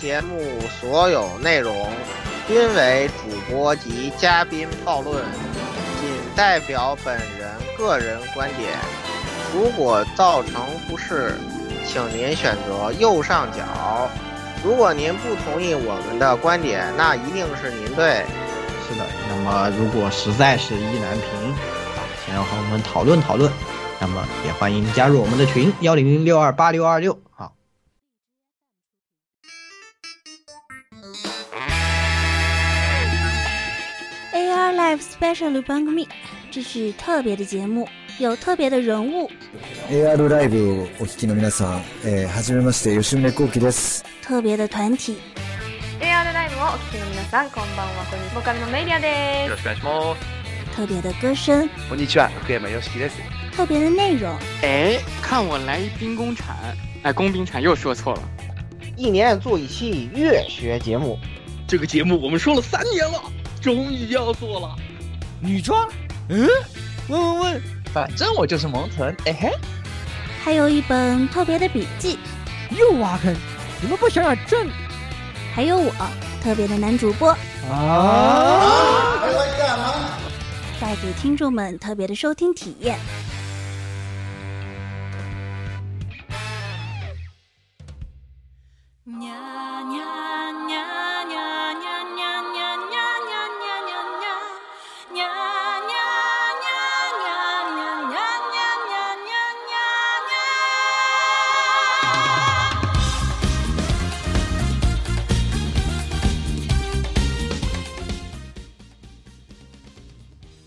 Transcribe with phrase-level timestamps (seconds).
[0.00, 0.38] 节目
[0.80, 1.88] 所有内容
[2.46, 5.24] 均为主播及嘉宾暴论，
[6.00, 8.70] 仅代表本人个人观点。
[9.52, 11.34] 如果造成不适，
[11.84, 14.08] 请您选择右上角。
[14.64, 18.24] 如果您不同意我们的观点，那一定是您对。
[18.88, 23.50] 是的，那么如果实在是意难平啊，想要和我们讨论讨论，
[23.98, 27.18] 那么也欢迎加入我们的群幺零零六二八六二六。
[27.30, 27.52] 好，
[34.67, 36.05] AR Live Special 番組，
[36.51, 37.87] 这是特别的节目，
[38.19, 39.31] 有特别的人物，
[39.89, 44.03] AR ライブをお聞きの皆さん、えー、はじめまして、吉宗幸喜です。
[44.21, 45.15] 特别的团体，
[46.01, 50.75] AR ライブをお聞きの皆さんこんばんはこんにちはボーカルのメイリアでよろしくお願いします。
[50.75, 53.15] 特别的歌声，こんにちは、福山よしきです。
[53.55, 56.53] 特别的内容，哎，看我来一兵工铲，
[57.03, 58.21] 哎，工兵铲又说错了。
[58.97, 61.17] 一年做一期乐学节目，
[61.65, 63.23] 这个节目我们说了三年了，
[63.68, 64.74] 终于要做了。
[65.42, 65.86] 女装？
[66.30, 66.48] 嗯？
[67.06, 69.52] 问问问，反正我就是萌豚，哎嘿。
[70.42, 72.18] 还有一本特别的笔记，
[72.70, 73.36] 又挖坑，
[73.82, 74.70] 你们不想想正？
[75.54, 75.92] 还有我
[76.42, 77.28] 特别的男主播
[77.70, 79.20] 啊！
[80.80, 82.98] 带给听众们特别的收听体验。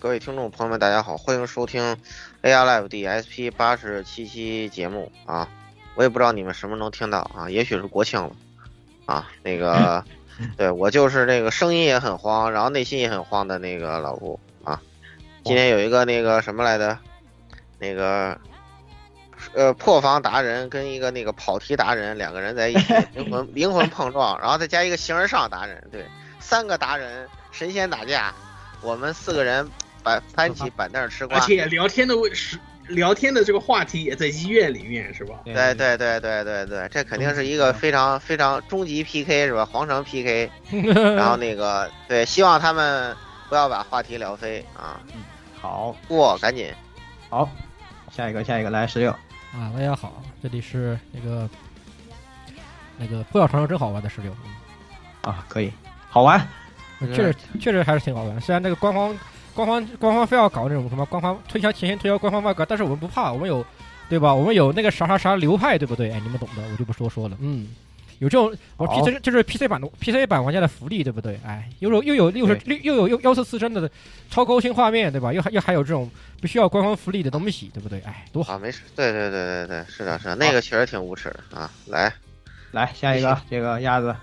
[0.01, 1.95] 各位听众朋友们，大家好，欢迎收听
[2.41, 5.47] AR Live 第 SP 八十七期节目啊！
[5.93, 8.31] 我也不知道你们什么时候能听到啊，也许是国庆了
[9.05, 9.29] 啊。
[9.43, 10.03] 那个，
[10.57, 14.81] 对我就是那个声音也很慌，然后内心也很慌的那个老顾啊。
[15.43, 16.97] 今天有一个那个什么来的，
[17.77, 18.35] 那个
[19.53, 26.03] 呃破防达人跟一个那个跑题达人两个人在一起 灵魂灵魂碰撞，然后再加一个形而上达人，对，
[26.39, 28.33] 三个达人神仙打架，
[28.81, 29.69] 我们四个人。
[30.03, 32.57] 板搬起板凳吃瓜，而且聊天的位是
[32.87, 35.35] 聊天的这个话题也在医院里面是吧？
[35.45, 39.65] 对对对对对对，这肯定是一个非常非常终极 PK 是吧？
[39.65, 40.49] 皇城 PK，
[41.15, 43.15] 然后那个对，希望他们
[43.47, 44.99] 不要把话题聊飞啊。
[45.13, 45.23] 嗯，
[45.59, 46.73] 好，过赶紧，
[47.29, 47.49] 好，
[48.11, 49.11] 下一个下一个来十六
[49.53, 51.49] 啊，大家好，这里是那个
[52.97, 54.35] 那个破晓传说真好玩的十六
[55.21, 55.71] 啊，可以，
[56.09, 56.45] 好玩，
[56.99, 59.17] 确实确实还是挺好玩，虽然那个官方。
[59.53, 63.65] 官方官方非要搞那种什么官方推销前线推销官方外挂，但是我们不怕，我们有，
[64.09, 64.33] 对吧？
[64.33, 66.11] 我们有那个啥啥啥流派，对不对？
[66.11, 67.37] 哎，你们懂的，我就不多说了。
[67.41, 67.67] 嗯，
[68.19, 71.39] 有这种我 PC 就是 PC 版的 PC 版玩家的福利，对不对？
[71.45, 73.89] 哎，又有又有又是又有又幺四四帧的
[74.29, 75.33] 超高清画面，对吧？
[75.33, 77.99] 又还又还有这种不需要官方福利的东西，对不对？
[78.01, 78.59] 哎，多好啊！
[78.59, 81.69] 没事，对对对对对，是的，是的，那个确实挺无耻的啊！
[81.87, 82.13] 来，
[82.71, 84.15] 来下一个，这个鸭子，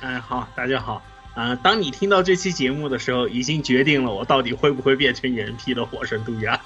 [0.00, 1.00] 嗯，好，大家好。
[1.38, 6.60] 啊、呃，当你听到这期节目的时候，已经决定了我到底会不会变成人皮的火神杜鸦。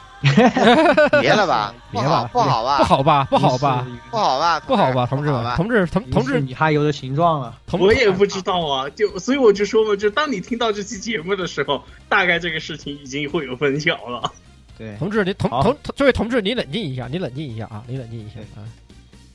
[1.21, 14.33] 别了吧， 别吧，不好吧，不好吧，不好吧，不好吧，不好吧，同志们，同志，同同志，你还有的形状了，我也不知道啊，就所以我就说嘛，就当你听到这期节目的时候，大概这个事情已经会有分晓了。
[14.79, 18.65] 对，同志，你同同这位同志，你冷静一下，你冷静一下啊，你冷静一下啊。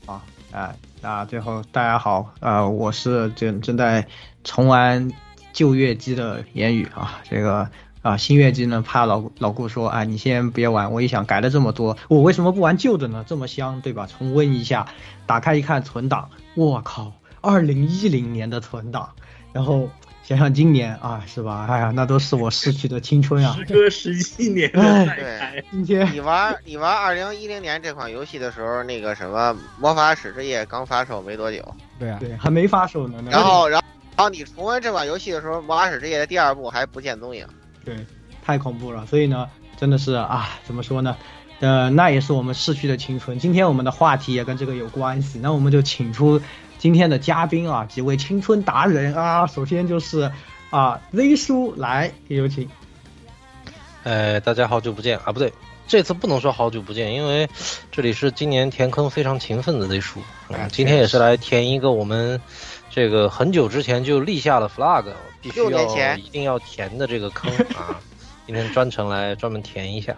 [0.04, 4.04] 好哎，那最后大家好，呃，我是正正在
[4.42, 5.08] 重玩。
[5.58, 7.68] 旧月姬的言语啊，这个
[8.00, 10.92] 啊新月姬呢，怕老老顾说，哎，你先别玩。
[10.92, 13.24] 我一想，改了这么多，我为什么不玩旧的呢？
[13.26, 14.06] 这么香，对吧？
[14.06, 14.86] 重温一下，
[15.26, 19.10] 打开一看存档，我靠，二零一零年的存档，
[19.52, 19.90] 然后
[20.22, 21.66] 想想今年啊，是吧？
[21.68, 33.18] 哎呀，那都是我逝去的青春啊， 时隔十七年的对，今天你玩你玩二零一零年这款游戏的时候，那个什么魔法使之夜刚发售没多久，对啊，对，还没发售呢。
[33.28, 33.84] 然后，然后。
[34.18, 37.46] 然后你重温这款游戏的时候，《魔法使之夜》的第二部还不见踪影。
[37.84, 38.04] 对，
[38.44, 39.06] 太恐怖了。
[39.06, 41.16] 所以呢，真的是啊，怎么说呢？
[41.60, 43.38] 呃，那也是我们逝去的青春。
[43.38, 46.42] 今天我们的话题也跟这个有关系，那我们就请出
[46.78, 49.46] 今天的嘉宾啊，几位青春达人啊。
[49.46, 50.32] 首先就是
[50.70, 52.68] 啊，Z 叔来，有请。
[54.02, 55.52] 呃，大家好久不见啊，不对，
[55.86, 57.48] 这次不能说好久不见，因为
[57.92, 62.40] 这里是今年填坑非常勤奋的 Z 叔，嗯，今天也是来填一个我们。
[62.90, 65.04] 这个很久之前就立下了 flag，
[65.40, 68.00] 必须要一定要填的这个坑啊！
[68.46, 70.14] 今天专程来专门填一下。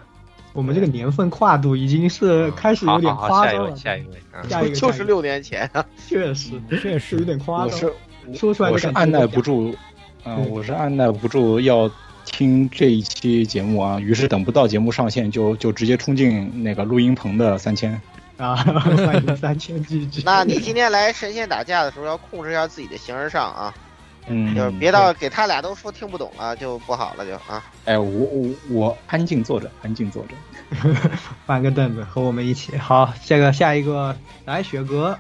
[0.53, 3.77] 我们这个年份跨度已经是开始有点夸张了。
[3.77, 6.51] 下一位，下一位，下一个 就是六年前啊，确实
[6.81, 7.67] 确实有点夸张。
[7.67, 7.93] 我是
[8.39, 9.75] 说出来我是按耐不不住，
[10.25, 11.91] 嗯、我是按耐不住要
[12.25, 18.01] 听这一期节目啊，于是等不到节目上线就就直接冲进那个录音棚的三千。
[18.41, 20.23] 啊， 欢迎三千 GG。
[20.27, 23.75] 那你今天来神仙打架的时候，要控制一下自己的形而上啊，
[24.27, 27.63] 嗯，就是别到给他俩都说听不懂了就不好了，就啊。
[27.85, 30.35] 哎，我我我安静坐着，安静坐着。
[31.47, 32.77] 搬个凳子和我们一起。
[32.79, 34.17] 好，这个下一个
[34.47, 35.19] 来雪哥，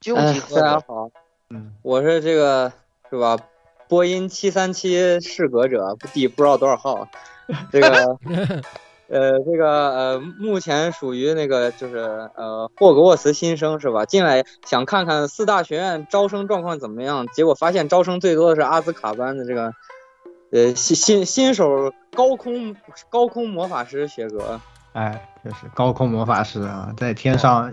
[0.00, 1.10] 究哎极大家好，
[1.50, 2.70] 嗯，我是这个
[3.08, 3.38] 是吧？
[3.86, 7.08] 波音七三七适格者，第不知道多少号，
[7.70, 8.18] 这个
[9.14, 11.98] 呃，这个呃，目前属于那个就是
[12.34, 14.04] 呃霍格沃茨新生是吧？
[14.04, 19.72] 进来想看看四大学院招生状况怎么样，结果发现招生最多的是阿兹卡班的这个
[20.50, 22.74] 呃新新新手高空
[23.08, 24.60] 高空魔法师学格。
[24.94, 27.72] 哎，就是高空魔法师啊，在天上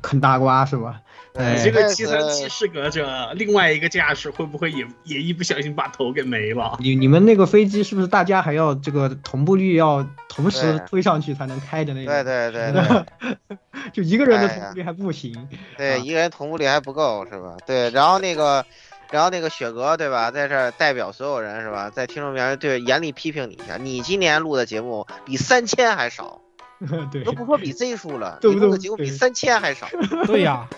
[0.00, 1.00] 啃大瓜是吧？
[1.38, 6.76] 哎，这个七三七适格者，另外一个驾驶会不会也也一不小心把头给没了？
[6.80, 12.12] 你你们那个飞机是不是大家还要这个同步率要同时推上去才能开的那种？
[12.24, 13.58] 对对对对，
[13.92, 15.48] 就一个人的同步率还不行。
[15.76, 17.56] 对，一个人同步率还不够是吧？
[17.66, 18.64] 对，然后那个，
[19.10, 26.40] 然后那个雪哥对吧，在这儿代表所有人是吧，在听众面前对严厉批评你一下，你今年录的节目比三千还少，
[27.12, 29.88] 对，都不说比 Z 数了， 对不对你录的节目比三千还少。
[30.26, 30.68] 对呀，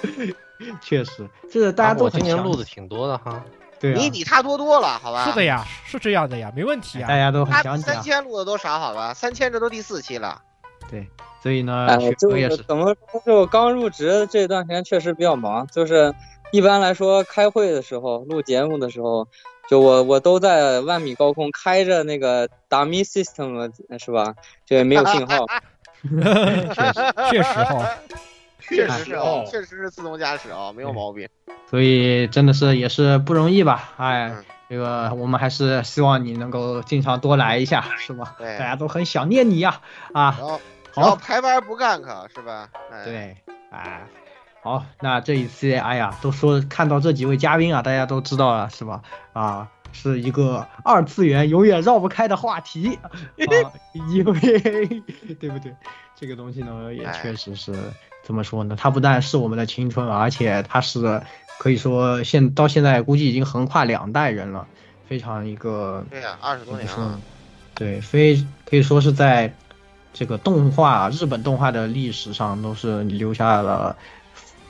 [0.81, 3.45] 确实，这个大家都我今年录的挺多的哈。
[3.81, 5.25] 对啊你比他多多了，好吧？
[5.25, 7.07] 是的呀，是这样的呀，没问题啊。
[7.07, 7.77] 大家都很他想啊。
[7.79, 8.79] 三千录的多少？
[8.79, 10.43] 好吧，三千这都第四期了。
[10.91, 11.07] 对，
[11.43, 11.97] 所以呢，哎，
[12.37, 13.23] 也是怎么说？
[13.25, 16.13] 就刚入职这段时间确实比较忙，就是
[16.51, 19.29] 一般来说开会的时候、录节目的时候，
[19.71, 23.71] 就我我都在万米高空开着那个 dummy system
[24.05, 24.35] 是吧？
[24.67, 25.47] 就也没有信号。
[27.31, 27.99] 确实哈，
[28.77, 31.29] 确实是哦，确实是自动驾驶啊，没有毛病。
[31.71, 33.93] 所以真的是也是不容易吧？
[33.99, 38.37] 哎，嗯这个我们还是希望你能够经常多来一下，是吧？
[38.39, 39.81] 对大家都很想念你呀！
[40.13, 40.61] 啊，然后
[40.95, 42.69] 然后好，排班不干可是吧？
[42.93, 43.37] 哎，对，
[43.71, 44.07] 哎，
[44.63, 49.01] 好，那这一期，哎呀，都说看到这几位嘉宾啊，大家都知道了，是吧？
[49.33, 53.11] 啊，是一个二次元永远绕不开的话题啊，
[54.11, 54.43] 因为
[55.41, 55.75] 对不对？
[56.15, 57.73] 这个东西呢，也哎确实是
[58.29, 58.77] 怎么说呢？
[58.79, 61.23] 它不但是我们的青春，而且它是
[61.59, 64.67] 可以说现到现在估计已经横跨两代人了，
[65.09, 67.19] 非常一个对呀，二十多年了。
[67.75, 69.55] 对，非可以说是在
[70.13, 73.97] 这个动画日本动画的历史上都是留下了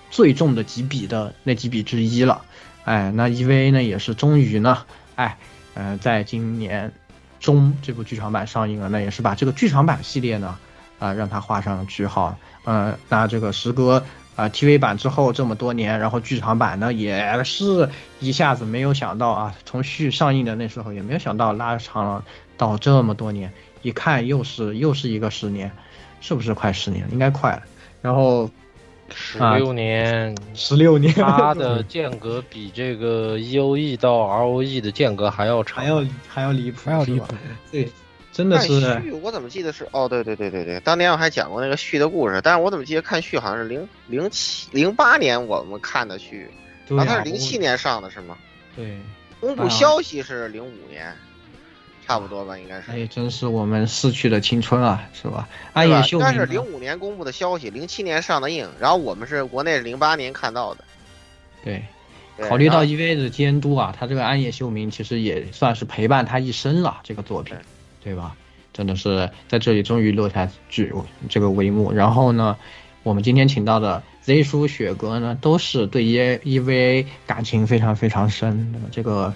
[0.09, 2.43] 最重的几笔的那几笔之一了。
[2.85, 4.85] 哎，那 EVA 呢也是终于呢，
[5.17, 5.37] 哎，
[5.75, 6.93] 呃，在今年
[7.41, 10.57] 中这部剧场版上映了，那也是把这个剧场版系列呢，
[11.01, 12.39] 啊、让它画上了句号。
[12.69, 14.05] 呃，那这个时隔
[14.37, 17.89] 啊、TV 版之后这么多年，然后剧场版呢也是
[18.21, 22.25] 一下子没有想到啊，从续上映的那时候也没有想到拉长了
[22.59, 23.51] 到这么多年，
[23.81, 25.73] 一看又是又是一个十年，
[26.21, 27.09] 是不是快十年？
[27.11, 27.63] 应该快了。
[28.03, 28.51] 然后
[29.09, 37.35] 十六年，十六年，它的间隔比这个 E O E 到 R O E 的间隔还要长，还要还要离谱，还要离谱。
[37.73, 37.91] 对，
[38.39, 46.49] 真的是续我怎么记得是哦，对对对对对，当年我还讲过那个续的故事，但是我怎么记得看续好像是零零七零八年我们看的续，
[46.87, 48.39] 对然后它啊是零七年上的是吗？
[48.77, 48.97] 对，
[49.41, 51.13] 公布消息是零五年，
[52.07, 52.93] 差不多吧，应该是。
[52.93, 55.49] 哎，真是我们逝去的青春啊，是吧？
[55.73, 60.85] 暗夜秀应该是明呢零五年公布的消息，零七年上的映，然后我们是国内是零八年看到的。
[61.65, 61.85] 对，
[62.49, 67.57] 考虑到 EVA 的监督啊，他这个暗夜秀明其实也算是陪伴他一生了，这个作品，
[68.09, 68.35] 对吧？
[68.73, 70.93] 真的是在这里终于落下句
[71.29, 71.93] 这个帷幕。
[71.93, 72.57] 然后呢，
[73.03, 79.35] 我们今天请到的 Z 叔、雪哥呢，都是对 E EVA 感情非常非常深的这个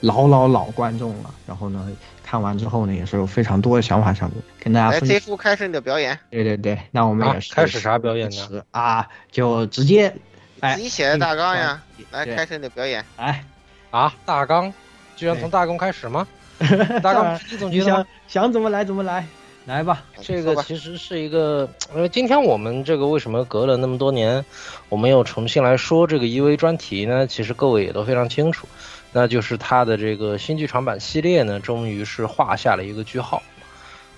[0.00, 1.34] 老老老观众了。
[1.46, 1.90] 然后呢，
[2.22, 8.62] 看完之后呢，也是有非常多的想法想跟大家来分 Z 叔开始你的表演，对对对，那我们啊也是、开始啥表演呢？
[8.70, 10.14] 啊，就直接
[10.60, 13.04] 哎自己写的大纲呀，来开始你的表演。
[13.18, 13.44] 来
[13.90, 14.72] 啊，大纲，
[15.16, 16.26] 居然从大纲开始吗？
[17.02, 18.06] 大纲是你想？
[18.26, 19.26] 想怎么来怎么来，
[19.66, 20.02] 来吧。
[20.20, 24.44] 这个其实是一个，因为今天我们这个为什么隔了那么多年，
[24.88, 27.26] 我们又重新来说这个 EV 专题呢？
[27.26, 28.66] 其实各位也都非常清楚，
[29.12, 33.42] 那就是它的这个新剧场版系列呢，终于是画下了一个句号。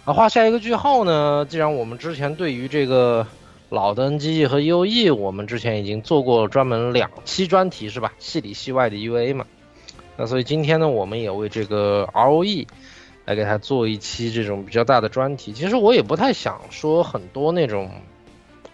[0.05, 3.27] 啊，画下一个句号呢，既然我们之前对于这个
[3.71, 8.13] 老的 NGE 和 UOE 我们之前已经做过专门两期专题是吧？
[8.19, 9.45] 戏里戏外的 EVA 嘛。
[10.17, 12.67] 那所以今天呢，我们也为这个 ROE
[13.25, 15.53] 来给他做一期这种比较大的专题。
[15.53, 17.91] 其实我也不太想说很多那种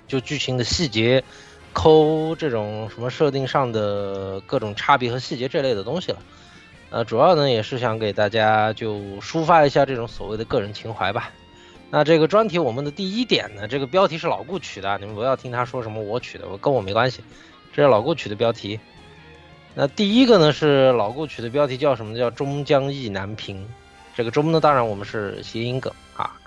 [0.07, 1.25] 就剧情的细节
[1.73, 6.19] 抠这种什么设定上的各种差别和细节这类的东西了。
[6.91, 11.31] 呃，主要呢也是想给大家就抒发一下这种所谓的个人情怀吧。
[11.91, 17.23] 那这个专题我们的第一点呢，这个标题是老顾取的，你们不要听他说什么我取的，我跟我没关系，
[17.75, 18.79] 这是老顾取的标题。
[19.75, 22.17] 那第一个呢是老顾取的标题叫什么？
[22.17, 23.67] 叫终将意难平。
[24.15, 26.39] 这个终呢，当然我们是谐音梗啊，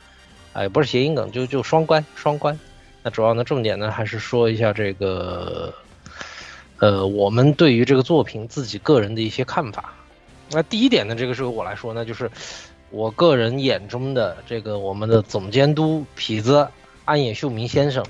[0.53, 2.57] 哎，不是谐音梗，就就双关双关。
[3.01, 5.73] 那主要呢，重点呢还是说一下这个，
[6.77, 9.93] 呃，我们对于这个作品自己个人的一些看法。
[10.51, 12.29] 那第一点呢，这个是由我来说，那就是
[12.91, 16.67] 我个人眼中的这个我们的总监督痞子
[17.03, 18.05] 安野秀明先生，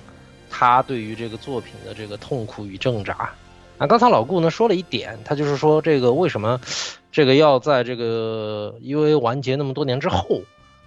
[0.50, 3.34] 他对于这个作品的这个痛苦与挣扎。
[3.78, 6.62] 啊刚才老顾呢说了一点，他就是说这个为什么
[7.12, 10.42] 这个要在这个 EVA 完结那么多年之后，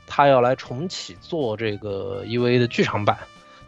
[0.06, 3.18] 他要来重启做这个 EVA 的剧场版。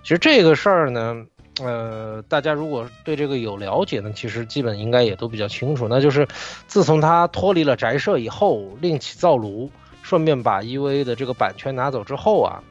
[0.03, 1.27] 其实这个事儿呢，
[1.63, 5.87] 呃，大家如果对这个有了解呢，其实基本应该也都比较清楚。
[5.87, 6.27] 那就是
[6.67, 9.71] 自从他脱离了宅社以后，另起灶炉，
[10.03, 12.63] 顺便把 EVA 的这个版权拿走之后啊，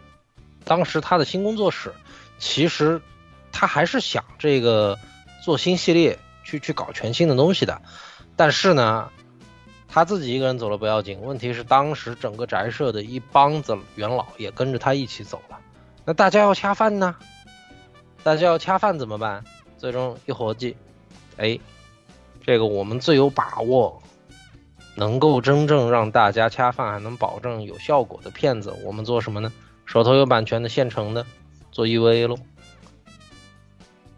[0.64, 1.94] 当时他的新工作室
[2.40, 3.00] 其实
[3.52, 4.98] 他还是想这个
[5.46, 6.18] 做新系列。
[6.50, 7.80] 去去搞全新的东西的，
[8.36, 9.12] 但是呢，
[9.88, 15.60] 他自己一个人走了不要紧，问题是当时整个宅社的一帮子元老也跟着他一起走了，
[16.06, 17.16] 那大家要恰饭呢？
[18.24, 19.44] 大家要恰饭怎么办？
[19.78, 20.76] 最终一合计，
[21.38, 21.60] 哎，
[22.44, 24.02] 这个我们最有把握，
[24.96, 29.54] 能够真正让大家恰饭还能保证有效果的片子，我们做什么呢？
[29.86, 31.24] 手头有版权的现成的，
[31.72, 32.36] 做 EVA 喽。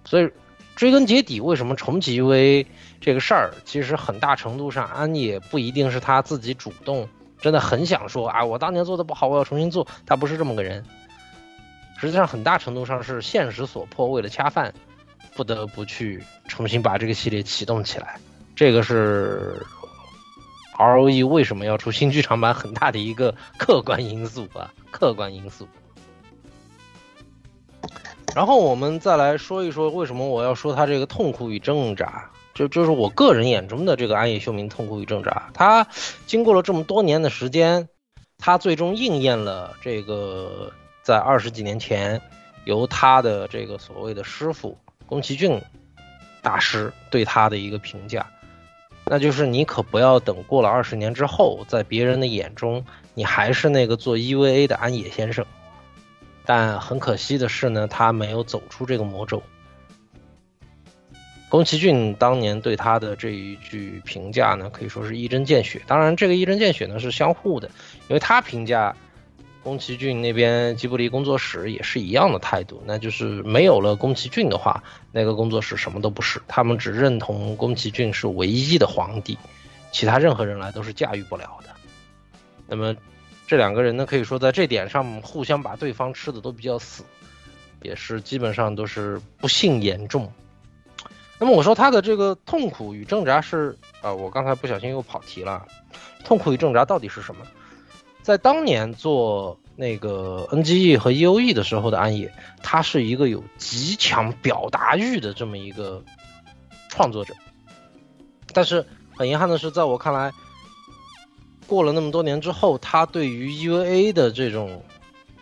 [0.06, 0.32] 所以。
[0.75, 2.66] 追根结底，为什么重启 UA
[3.00, 7.08] 这个事儿，其实很大程度上安也不一定是他自己主动，
[7.40, 9.86] 真的很想说啊，我当年做的不好，我要重新做。
[10.06, 10.84] 他不是这么个人。
[12.00, 14.74] 实际上，很大程度上是现实所迫，为了恰饭，
[15.36, 18.20] 不得不去重新把这个系列启动起来。
[18.56, 19.63] 这个是
[20.80, 25.68] ROE 为什么要出新剧场版很大的一个客观因素啊，客观因素。
[28.34, 32.30] 然后我们再来说一说，为什么我要说他这个痛苦与挣扎？
[32.54, 35.50] 就就是我个人眼中的这个安野秀明痛苦与挣扎。
[35.54, 35.88] 他
[36.26, 37.88] 经过了这么多年的时间，
[38.38, 40.72] 他最终应验了这个
[41.04, 42.22] 在二十几年前
[42.66, 45.62] 由他的这个所谓的师傅宫崎骏
[46.42, 48.26] 大师对他的一个评价，
[49.06, 52.84] 那就是你可不要等过了二十年之后，在别人的眼中，
[53.14, 55.46] 你还是那个做 EVA 的安野先生。
[56.53, 59.41] 但很可惜的是呢，他没有走出这个魔咒。
[61.48, 65.81] 宫崎骏当年对他的这一句评价呢，可以说是一针见血。
[65.88, 67.72] 当然，这个一针见血呢是相互的，
[68.10, 68.93] 因为他评价
[69.63, 79.38] 宫崎骏那边吉卜力工作室也是一样的态度，那就是没有了宫崎骏的话，那个工作室什么都不是，他们只认同宫崎骏是唯一的皇帝，
[79.93, 81.70] 其他任何人来都是驾驭不了的。
[82.67, 82.93] 那么。
[83.51, 87.03] 这两个人呢，可以说在这点上互相把对方吃的都比较死，
[87.81, 90.31] 也是基本上都是不幸严重。
[91.38, 95.67] 那么我说他的这个痛苦与挣扎是啊，我刚才不小心又跑题了。
[96.24, 97.46] 痛苦与挣扎到底是什么？
[98.22, 106.01] 在当年做那个 NGE 和 EOE 的时候的安野，他是一个有极强表达欲的这么一个
[106.88, 107.34] 创作者，
[108.53, 110.31] 但是很遗憾的是，在我看来。
[111.72, 114.84] 过了那么多年之后，他对于 EVA 的这种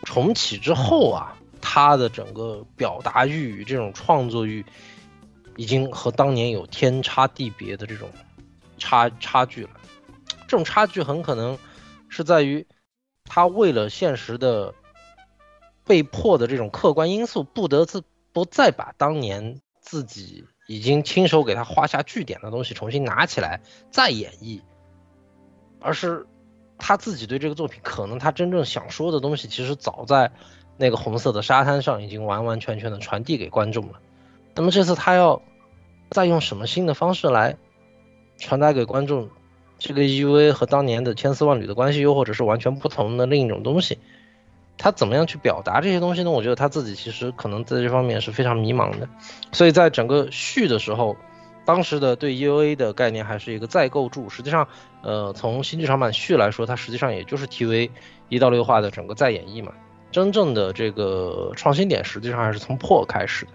[0.03, 4.63] 重启之后啊，他的整个表达欲、这种创作欲，
[5.55, 8.11] 已经和当年有天差地别的这种
[8.77, 9.71] 差差距了。
[10.47, 11.57] 这种差距很可能
[12.09, 12.67] 是在于
[13.25, 14.75] 他为了现实的
[15.83, 24.61] 被迫的这种客观因素，不得自不再把当年自己已经亲手给他画下句点的东西重新拿起来再演绎。
[25.81, 26.25] 而是
[26.77, 30.31] 他自己对这个作品，可能他真正想说的东西，其实早在
[30.77, 33.99] 那个红色的沙滩上已经完完全全的传递给观众了。
[34.55, 35.41] 那么这次他要
[36.09, 37.57] 再用什么新的方式来
[38.37, 39.29] 传达给观众
[39.77, 43.97] 这个 EVA 和当年的千丝万缕的关系，又或者是完全不同的另一种东西？
[44.77, 46.31] 他怎么样去表达这些东西呢？
[46.31, 49.09] 我觉得他自己其实可能在这方面是非常迷茫的。
[49.51, 51.15] 所以在整个序的时候。
[51.65, 54.67] 当时的对 EVA 的概念还是一个再构筑，实际上，
[55.03, 57.91] 呃，从新剧场版续来说，它实际上也就是 TV
[58.29, 59.71] 一到六话的整个再演绎嘛。
[60.11, 63.51] 真正的这个创新点，实际上还是从破开始的。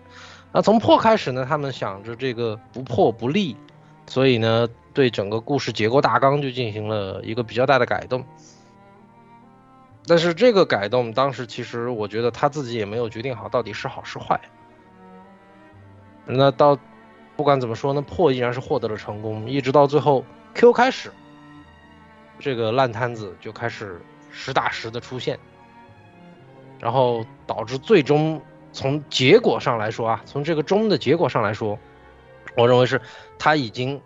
[0.53, 3.57] 那从破开始呢，他们想着这个不破不立，
[4.07, 8.25] 所以呢，对整个故事结构大纲就进行了一个比较大的改动。
[10.07, 14.41] 但是这个改动，当时其实我觉得他自己也没有决定好到底是好是坏。
[16.27, 16.79] 那到
[17.37, 20.25] 不管怎么说呢，破依然是获得了成功，一直到最后
[20.55, 21.11] Q 开始，
[22.39, 24.01] 这个烂摊子就开始
[24.31, 25.39] 实打实的出现，
[26.79, 28.41] 然后导致最终
[28.73, 31.79] 从结果上来说啊，从这个中的结果上来说，
[32.57, 33.01] 我认为是
[33.39, 34.01] 他已经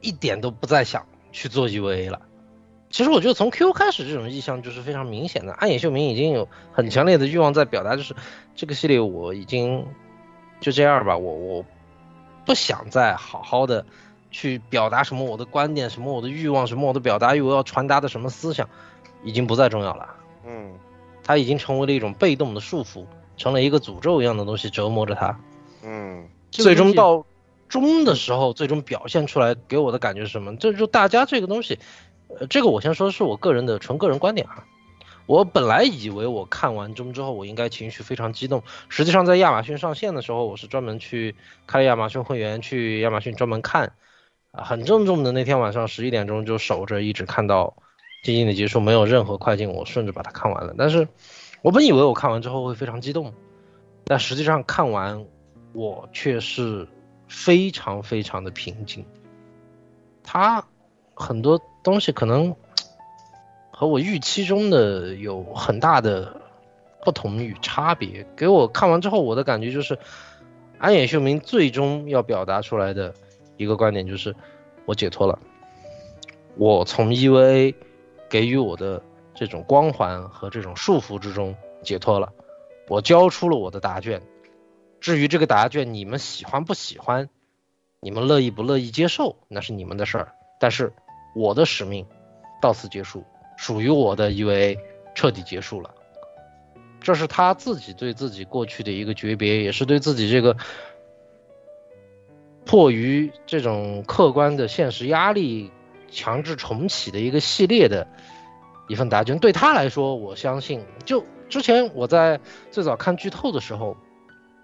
[0.00, 2.20] 一点都不再想去做 EVA 了。
[2.90, 5.52] 其实我觉得从 Q 开始，这种意向就是非常明显的。
[5.54, 8.14] 暗野秀明已经有很强烈的欲望在表达，就是
[8.54, 9.84] 这个系列我已经
[10.60, 11.64] 就这样吧，我我
[12.46, 13.84] 不想再好好的
[14.30, 18.68] 去表达什么我的观点，什么我的欲望，什么我的表达欲，我要传达的什么思想，
[19.22, 20.14] 已经不再重要了。
[20.46, 20.72] 嗯，
[21.22, 23.04] 它已经成为了一种被动的束缚，
[23.36, 25.38] 成了一个诅咒一样的东西折磨着他。
[25.82, 27.24] 嗯，最终到
[27.68, 30.56] 中的时候，最终表现出来给我的感觉是什么？
[30.56, 31.78] 这就大家这个东西。
[32.38, 34.64] 呃，这个我先说是我个人的纯个人观点啊。
[35.26, 38.62] 我本来以为我看完中之后，我应该情绪非常激动。
[38.88, 41.34] 实际上，在亚马逊上线的时候，我是专门去
[41.66, 43.92] 开了亚马逊会员，去亚马逊专门看。
[44.52, 47.74] 啊，很郑重的那天晚上十一点钟就守着，一直看到
[48.22, 50.74] 静静的结束，没有任何快进，我顺着把它看完了。
[50.76, 51.08] 但是
[51.62, 53.32] 我本以为我看完之后会非常激动，
[54.04, 55.26] 但实际上看完
[55.72, 56.86] 我却是
[57.28, 59.04] 非常非常的平静。
[60.22, 60.64] 他
[61.14, 61.60] 很多。
[61.84, 62.56] 东西可能
[63.76, 66.40] 和我预期中的有很大的
[67.04, 68.24] 不同与差别。
[68.36, 69.98] 给我看完之后，我的感觉就是，
[70.78, 73.12] 安野秀明最终要表达出来的
[73.56, 74.32] 一个观点就是，
[74.86, 75.36] 我解脱了，
[76.56, 77.74] 我从 EVA
[78.30, 79.02] 给予我的
[79.34, 82.32] 这种光环和这种束缚之中解脱了，
[82.86, 84.22] 我交出了我的答卷。
[85.00, 87.28] 至于这个答卷你们喜欢不喜欢，
[87.98, 90.32] 你们乐意不乐意接受，那是你们的事儿。
[90.60, 90.92] 但是。
[91.36, 92.06] 我的使命
[92.62, 93.24] 到此结束，
[93.64, 94.78] 属于我的 EVA
[95.14, 95.94] 彻底结束了。
[97.00, 100.54] 这是他自己对自己过去的一个诀别，也是对自己这个
[102.66, 105.72] 迫于这种客观的现实压力
[106.10, 108.06] 强制重启的一个系列的
[108.86, 109.38] 一份答卷。
[109.38, 112.38] 对他来说，我相信，就之前我在
[112.70, 113.96] 最早看剧透的时候，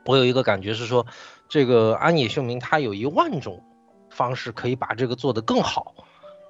[0.05, 1.07] 我有一个感觉是说，
[1.49, 3.65] 这个安野秀明他有一万种
[4.11, 5.95] 方式可以把这个做得更好。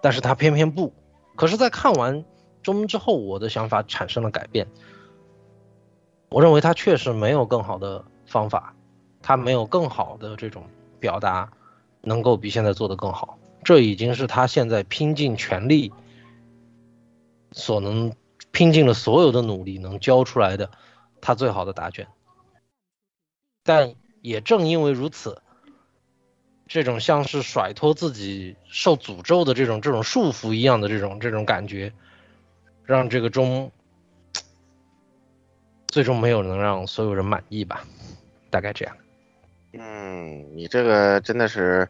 [0.03, 0.93] 但是他偏偏不，
[1.37, 2.25] 可是，在看完
[2.63, 4.67] 中之后，我的想法产生了改变。
[6.29, 8.75] 我认为他确实没有更好的方法，
[9.23, 10.65] 他没有更好的这种
[10.99, 11.51] 表达，
[12.03, 13.39] 能够比现在做得更好。
[13.65, 15.93] 这已经是他现在拼尽全力
[17.53, 18.15] 所能
[18.51, 20.71] 拼尽了所有的努力能交出来的
[21.21, 22.09] 他最好的答卷。
[23.63, 25.43] 但也正因为如此。
[26.73, 31.93] 这种像是甩脱自己受诅咒的这种这种束缚一样的这种这种感觉，
[32.91, 33.71] 让这个钟
[35.87, 37.85] 最终没有能让所有人满意吧，
[38.51, 38.97] 大概这样。
[39.73, 41.89] 嗯，你这个真的是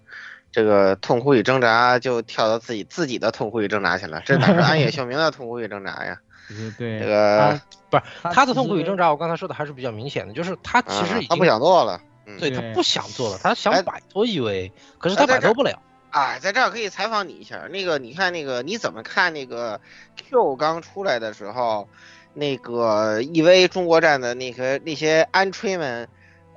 [0.53, 6.21] 这个痛苦与挣扎，就跳到自己自己的痛苦与挣扎去了，这哪是安野秀明的痛苦与挣扎呀？
[6.77, 7.59] 对，这个
[7.89, 12.01] 不是他的痛苦与挣扎，我刚才说的还是比较明显的，就是他其实已经他不想做了。
[12.39, 15.83] 对他不想做了，他想摆脱 EVA，可是他摆脱不了。
[16.11, 19.81] 哎，在这儿可以采访你一下，那个你看那个你怎么看那个
[20.17, 21.89] Q 刚出来的时候，
[22.35, 26.09] 那个 EVA 中国站的那个那些安吹们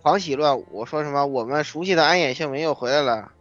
[0.01, 3.31] 狂喜乱舞，说什么我们熟悉的安野秀明又回来了，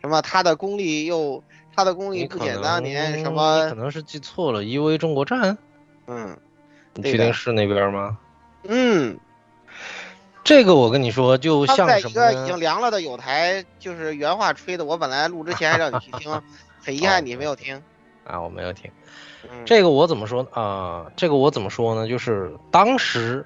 [0.00, 1.44] 什么他的功力又
[1.76, 3.68] 他的功力不减当年什么？
[3.68, 5.58] 可能是记错了，EVA 中国站。
[6.06, 6.38] 嗯，
[6.94, 8.18] 你确定是那边吗？
[8.64, 9.18] 嗯。
[10.48, 14.84] 这个我跟你说，就像在一个已经凉了的有台，就是原话吹的。
[14.86, 16.42] 我本来录之前还让你去听，
[16.82, 17.82] 很遗憾你没有听。
[18.24, 18.90] 啊，我没有听。
[19.66, 21.12] 这个我怎么说啊？
[21.16, 22.08] 这个我怎么说呢？
[22.08, 23.44] 就是当时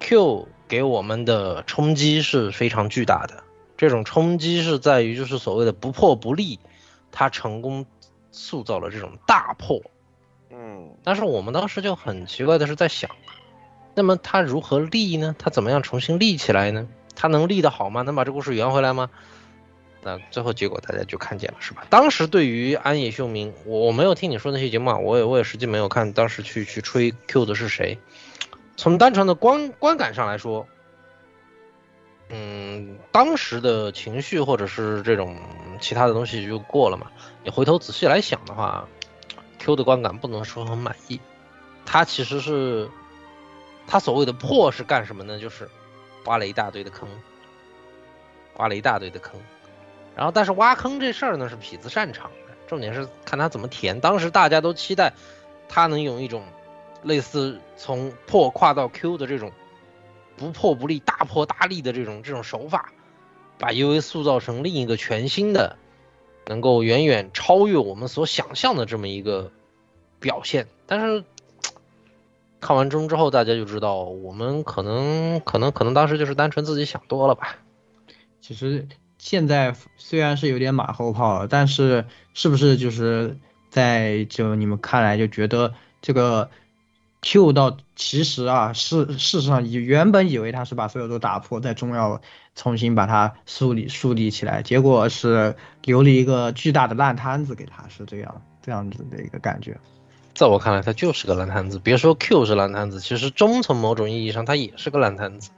[0.00, 3.44] Q 给我们的冲击是非常巨大的。
[3.76, 6.58] 这种冲击是在于，就是所谓的不破不立，
[7.12, 7.86] 他成功
[8.32, 9.80] 塑造了这种大破。
[10.50, 10.90] 嗯。
[11.04, 13.08] 但是我们当时就很奇怪的是在想。
[13.94, 15.36] 那么他如何立呢？
[15.38, 16.88] 他怎么样重新立起来呢？
[17.14, 18.02] 他能立得好吗？
[18.02, 19.08] 能把这故事圆回来吗？
[20.02, 21.86] 那最后结果大家就看见了，是吧？
[21.88, 27.96] 当时对于安野秀明，我我没有听你说那些节目，啊，我也我也实际没有看，当时去去吹 Q 的是谁？
[28.76, 30.66] 从单纯的观观感上来说，
[32.28, 35.38] 嗯，当时的情绪或者是这种
[35.80, 37.06] 其他的东西就过了嘛。
[37.44, 38.88] 你回头仔细来想的话
[39.60, 41.20] ，Q 的观感不能说很满意，
[41.86, 42.90] 他其实是。
[43.86, 45.38] 他所谓的破是干什么呢？
[45.38, 45.68] 就是
[46.24, 47.08] 挖了一大堆的坑，
[48.56, 49.40] 挖了一大堆的坑。
[50.16, 54.00] 然后，但是挖坑这事儿呢是痞子擅长的，重点是看他怎么填。
[54.00, 55.12] 当时大家都期待
[55.68, 56.44] 他能用一种
[57.02, 59.50] 类似从破跨到 Q 的这种
[60.36, 62.92] 不破不立、大破大立的这种这种手法，
[63.58, 65.76] 把 UA 塑造成另一个全新的，
[66.46, 69.50] 能够远远超越我们所想象的这么一个
[70.20, 70.68] 表现。
[70.86, 71.24] 但是
[72.64, 77.56] 看完中之后，大家就知道，我们可能可能可能当时就是单纯自己想多了吧。
[78.40, 83.36] 其实现在虽然是有点马后炮，但是是不是就是
[83.68, 86.48] 在就你们看来就觉得这个
[87.20, 92.22] Q 到其实啊事事实上以原本以为他是把所有都打破，在中要
[92.54, 99.78] 重新把它树立树立起来，结果是留了一个巨大的烂摊子给他，是这样这样子的一个感觉。
[100.34, 101.78] 在我看来，他就是个烂摊子。
[101.78, 105.50] 别说 Q 是烂摊子，其实中从某种意义上，他也是个烂摊子。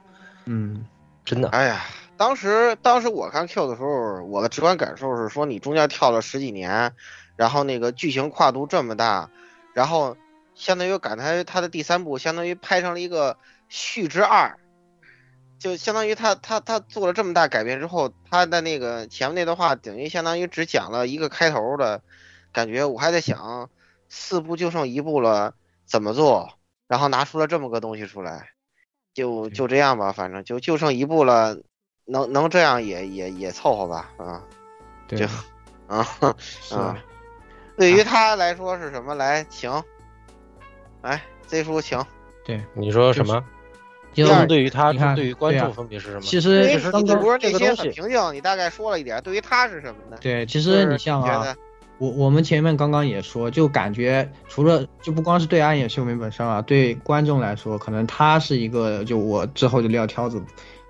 [0.45, 0.85] 嗯，
[1.25, 1.49] 真的。
[1.49, 1.81] 哎呀，
[2.15, 6.93] 当时当时我看 Q 的时候，我的直观感受是说，你中间跳了十几年，
[7.35, 9.31] 然后那个剧情跨度这么大，
[9.73, 10.15] 然后
[10.53, 13.35] 相当于赶他他的第三部，相当于拍成了一个
[13.69, 14.57] 续之二，
[15.57, 22.03] 就相当于他他他做了这么大改变之后，他的那个前面那段话等于相当于只讲了一个开头的
[22.53, 23.71] 感觉，我还在想。
[24.09, 25.53] 四部就剩一部了，
[25.85, 26.49] 怎么做？
[26.87, 28.51] 然后拿出了这么个东西出来，
[29.13, 31.57] 就就这样吧，反正就就剩一部了，
[32.05, 34.41] 能能这样也也也凑合吧，啊，
[35.09, 35.25] 就
[35.87, 36.07] 啊
[36.71, 36.97] 啊，
[37.77, 39.15] 对于他来说是什么？
[39.15, 39.69] 来，请，
[41.01, 42.01] 来，Z 叔请。
[42.45, 43.43] 对，你说什么？
[44.15, 46.21] 二，对于他，你看，对于观众分别是什么？
[46.21, 49.21] 其实其实你不是这些很平静，你大概说了一点。
[49.21, 50.17] 对于他是什么呢？
[50.21, 51.53] 对，其实你像啊。
[51.99, 60.41] 我我们前面刚刚也说，就感觉除了就不光是对暗夜秀明本身啊，对观众来说，可能他是一个就我之后就撂挑子，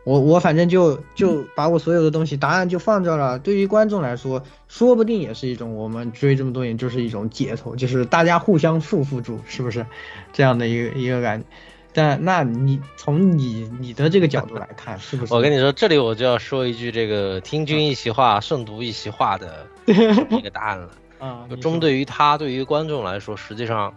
[0.04, 3.39] 我我反正就就把我所有的东西答案就放这了。
[3.39, 9.86] 对于观众来说，说不定也是一种我们追这么多年就是一种解脱，就是大家互相束缚住，是不是
[10.34, 11.46] 这样的一个一个感觉？
[11.93, 15.34] 但那你从你你的这个角度来看，是不是？
[15.34, 20.89] 我跟你说，这里我就要说一句这个听君一席话，胜读一席话的一个 答案了。
[21.19, 23.91] 啊，就中对于他，对于观众来说，实际上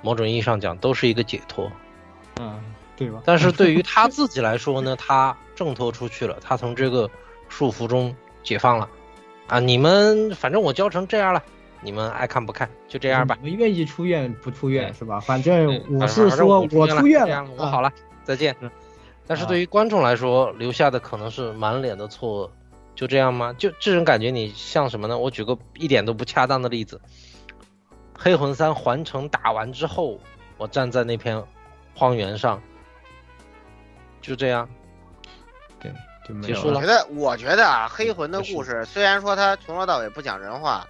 [0.00, 1.70] 某种意义上讲都是一个解脱。
[2.40, 2.58] 嗯，
[2.96, 3.20] 对吧？
[3.26, 7.10] 但是对于他自己来说呢， 他挣脱出去了，他从这个
[7.50, 8.88] 束缚中解放了。
[9.48, 11.42] 啊，你们反正我教成这样了，
[11.82, 13.36] 你们爱看不看，就这样吧。
[13.40, 15.20] 我们愿意出院不出院是吧？
[15.20, 17.92] 反正我是说我出院了，我好了，
[18.24, 18.56] 再见。
[19.26, 22.50] 但是对于观众来说，留下的可能是满脸的错愕。
[22.94, 23.54] 就这样吗？
[23.56, 25.16] 就这种感觉，你像什么呢？
[25.16, 27.00] 我举个一点都不恰当的例子，
[28.16, 30.20] 《黑魂三》环城打完之后，
[30.58, 31.42] 我站在那片
[31.94, 32.60] 荒原上，
[34.20, 34.68] 就这样，
[35.80, 35.90] 对，
[36.28, 36.80] 就结束了。
[36.80, 40.86] 我觉得，我觉得啊，《黑魂》的故事虽然说它从头到尾不讲人话，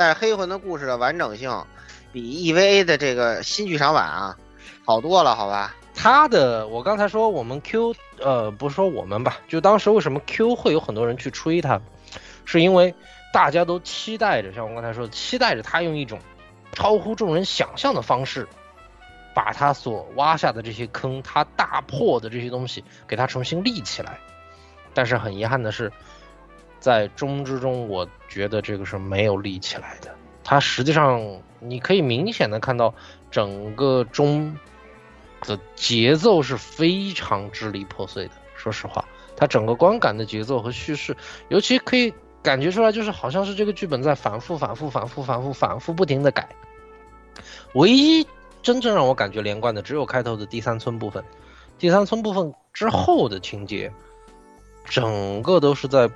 [0.00, 1.62] 但是《黑魂》的故事的完整性
[2.10, 4.34] 比 EVA 的这个新剧场版啊
[4.82, 5.76] 好多了，好吧？
[5.94, 11.78] 他的，我刚才说我们 Q，呃，不是说我们吧，就当时为什么 Q 会有很多人去吹他，
[12.46, 12.94] 是因为
[13.30, 16.18] 大家都期待着，像我刚才说的，期待着他用一种
[16.72, 18.48] 超乎众人想象的方式，
[19.34, 24.18] 把他所挖下的这些坑，他大破的这些东西，给他重新立起来。
[24.94, 25.92] 但是很遗憾的是，
[26.80, 30.12] 在中之中，我觉得这个是没有立起来的。
[30.42, 31.22] 它实际上，
[31.60, 32.92] 你可以明显的看到
[33.30, 34.56] 整个中。
[35.46, 38.32] 的节奏是非常支离破碎的。
[38.54, 39.02] 说实话，
[39.34, 41.16] 它整个观感的节奏和叙事，
[41.48, 42.12] 尤其可以
[42.42, 46.46] 感觉出来，就是好像是这个剧本在反复、反复、反复、反复、反复不停的改。
[47.72, 48.26] 唯一
[48.60, 51.24] 真正让我感觉连贯的，只有开头的第三村部分。
[51.78, 53.90] 第三村部分之后的情节，
[54.84, 56.06] 整个都是在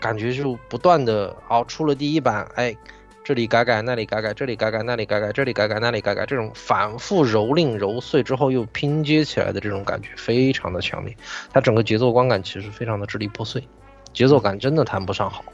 [0.00, 2.76] 感觉就不断的哦，出了第一版，哎。
[3.24, 11.12] 这里改改，那里改改，这里改改，那里改改，这里改改，那里改改，这种反复蹂躏、揉碎之后又拼接起来的这种感觉非常的强烈。
[11.52, 13.60] 它整个节奏观感其实非常的支离破碎，
[14.12, 15.44] 节奏感真的谈不上好。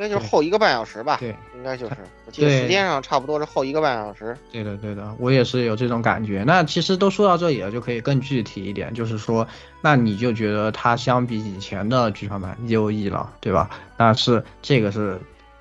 [0.00, 1.18] 应该就是后一个半小时吧？
[1.20, 1.94] 对，应该就是。
[2.24, 4.34] 我记得时间上差不多是后一个半小时。
[4.50, 6.42] 对的，对的，我也是有这种感觉。
[6.46, 9.46] 那其实都说到这里了，就可以更具体一点，就是说，
[9.82, 13.68] 那你就觉得它相比以前的剧场版优异了，对吧？
[13.98, 15.20] 那是这个是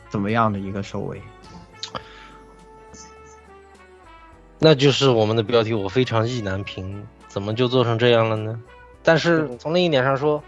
[0.09, 1.21] 怎么样的一个收尾？
[4.57, 8.57] 那就是我们的标题，我非常意难平，怎么就做成这样了呢？
[9.03, 10.41] 但是从另一点上说，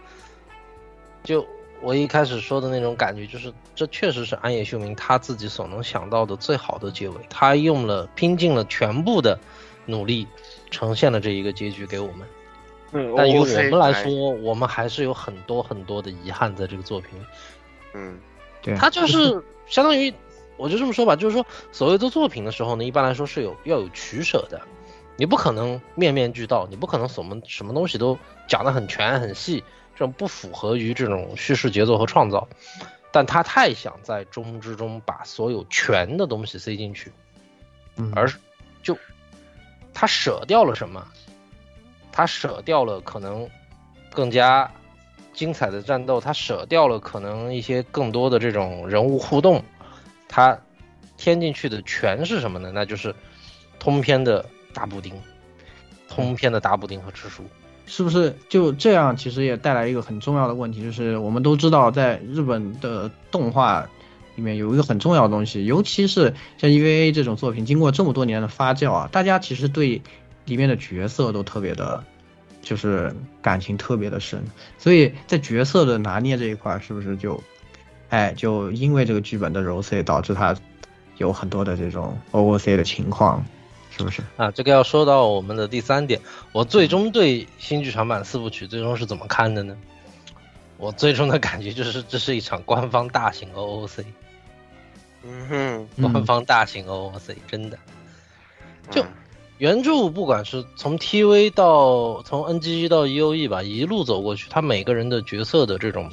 [1.25, 1.45] 就
[1.81, 9.39] 我一开始说的那种感觉，就是这确实是安野秀明他自己所能想到的最好的结尾，他用了拼尽了全部的
[9.85, 10.27] 努力，
[10.69, 12.27] 呈现了这一个结局给我们。
[12.91, 17.23] 嗯，但于我们来说，我们还是有很多很多的遗憾在这个作品里。
[17.93, 18.19] 嗯，
[18.61, 20.13] 对，他就是相当于。
[20.57, 24.61] 我就这么说吧，就是说，所谓做作品的时候呢，一般来说是有要有取舍的。
[25.17, 28.15] 你不可能面面俱到，你不可能什么什么东西都
[28.47, 29.63] 讲得很全很细，
[30.01, 32.47] 这种不符合于这种叙事节奏和创造。
[33.11, 37.11] 但他太想在中之中把所有全的东西塞进去，
[38.15, 38.27] 而
[38.81, 38.97] 就
[39.93, 41.07] 他舍掉了什么？
[42.11, 43.47] 他舍掉了可能
[44.11, 44.71] 更加
[45.33, 49.63] 精彩的战斗，他舍掉了可能一些更多的这种人物互动，
[50.27, 50.59] 他
[51.15, 52.71] 添进去的全是什么呢？
[52.73, 53.13] 那就是
[53.77, 55.13] 通篇的大补丁，
[56.09, 57.45] 通篇的大补丁和吃书。
[57.91, 59.17] 是不是就这样？
[59.17, 63.85] 其实也带来一个很重要的问题，就是我们都知道，在日本的动画
[64.35, 70.01] 里面有一个很重要的东西，尤其是像 EVA 这种作品，经过这么多年的发酵啊，大家其实对
[70.45, 72.01] 里面的角色都特别的，
[72.61, 74.41] 就是感情特别的深。
[74.77, 77.43] 所以在角色的拿捏这一块，是不是就，
[78.07, 80.55] 哎，就因为这个剧本的揉碎，导致它
[81.17, 83.43] 有很多的这种 OOC 的情况。
[83.95, 84.49] 是不是啊？
[84.51, 86.19] 这个要说到我们的第三点，
[86.53, 89.75] 我最终对新剧场版四部曲最终是怎么看的呢？
[90.77, 94.05] 我最终的感觉就是这是一场官方大型 OOC。
[95.23, 95.47] 嗯
[95.97, 97.77] 哼，官方大型 OOC，真的。
[98.89, 99.05] 就
[99.59, 106.09] 原著不管是从 TV 到从 NGG 到 EOE 吧，一路走过去，他每个人的角色的这种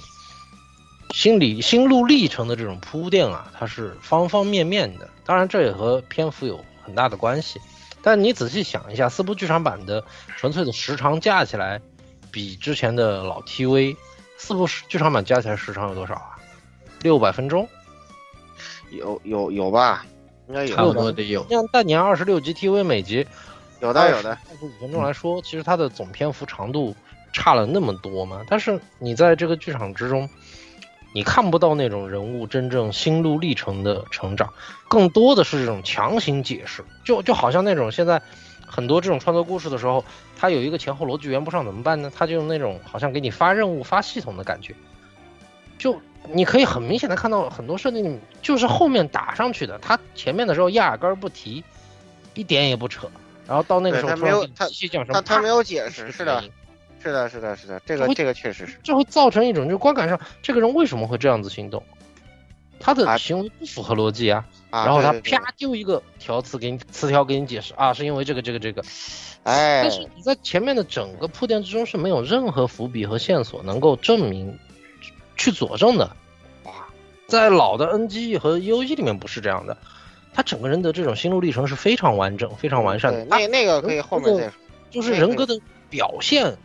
[1.14, 5.08] 心理心路历程的这种铺垫啊，它是方方面面的。
[5.24, 6.62] 当然，这也和篇幅有。
[6.88, 7.60] 很大的关系，
[8.02, 10.02] 但你仔细想一下，四部剧场版的
[10.38, 11.78] 纯粹的时长加起来，
[12.32, 13.94] 比之前的老 TV
[14.38, 16.38] 四部剧场版加起来时长有多少啊？
[17.02, 17.68] 六百分钟？
[18.90, 20.06] 有有有吧？
[20.48, 21.46] 应该有，差不多得有。
[21.50, 23.26] 像大年二十六集 TV 每集
[23.80, 26.96] 有的有的二十五分钟来说，其实它的总篇幅长度
[27.34, 28.42] 差了那么多吗？
[28.48, 30.26] 但是你在这个剧场之中。
[31.18, 34.52] 你看不到那种人物真正心路历程的成长，
[34.86, 38.22] 更多的是这种强行解释，就就好像那种现在
[38.64, 40.04] 很多这种创作故事的时候，
[40.38, 42.12] 他有一个前后逻辑圆不上怎么办呢？
[42.14, 44.72] 他就用那种好像给你发任务、发系统的感觉，
[45.76, 46.00] 就
[46.32, 51.64] 你可以很明显的看到很多设定就是后面打上去的，他前面的时候压根儿不提，
[52.34, 53.10] 一点也不扯，
[53.44, 54.68] 然后到那个时候他没有他
[55.12, 56.44] 他他没有解释，是的。
[57.02, 61.82] 是的，是的，是的，这个这个确实是，这会造成一种就观感上，这个人为什么会这样子行动？
[62.80, 64.44] 他的行为不符合逻辑啊。
[64.70, 68.84] 然后他啪丢一个条词给你词条给你解释啊，是因为这个这个这个。
[69.42, 69.82] 哎。
[69.82, 74.56] 但是你在前面的整个铺垫之中是没有任何伏笔和线索能够证明
[75.36, 76.08] 去佐证的。
[76.64, 76.72] 哇，
[77.26, 79.76] 在老的 NGE 和 EOE 里面不是这样的，
[80.32, 83.24] 他整个人的这种心路历程是非常完整、非常完善的。
[83.24, 84.52] 那那个可以后面再说。
[84.90, 85.58] 就是人格的
[85.90, 86.56] 表现。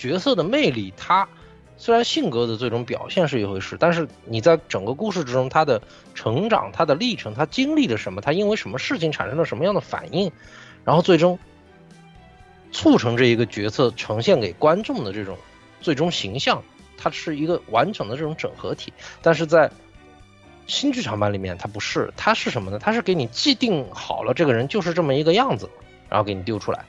[0.00, 1.28] 角色的魅力，他
[1.76, 5.82] 虽然性格的最终表现是一回事，但是你在整个故事之中，他的
[6.14, 10.32] 成长、他的历程、他经历了什么，他因为什么事情产生了什么样的反应，
[10.86, 11.38] 然后最终
[12.72, 15.36] 促成这一个角色呈现给观众的这种
[15.82, 16.62] 最终形象，
[16.96, 18.90] 它是一个完整的这种整合体。
[19.20, 19.70] 但是在
[20.66, 22.78] 新剧场版里面，它不是，它是什么呢？
[22.78, 25.68] 它是给你既定好了这个人就是这么一个样子，
[26.08, 26.84] 然后给你丢出来，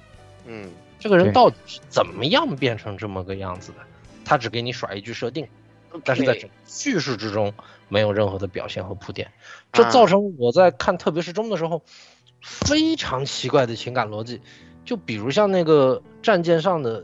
[0.45, 0.71] 嗯。
[1.01, 3.79] 这个人到底是怎么样变成这么个样子的？
[4.23, 5.45] 他只给你甩一句设定，
[6.05, 7.53] 但是在整叙事之中
[7.89, 9.29] 没有任何的表现和铺垫，
[9.73, 11.83] 这造成我在看特别是中的时候
[12.41, 14.39] 非常奇怪的情感逻辑。
[14.85, 17.03] 就比如像那个战舰上的。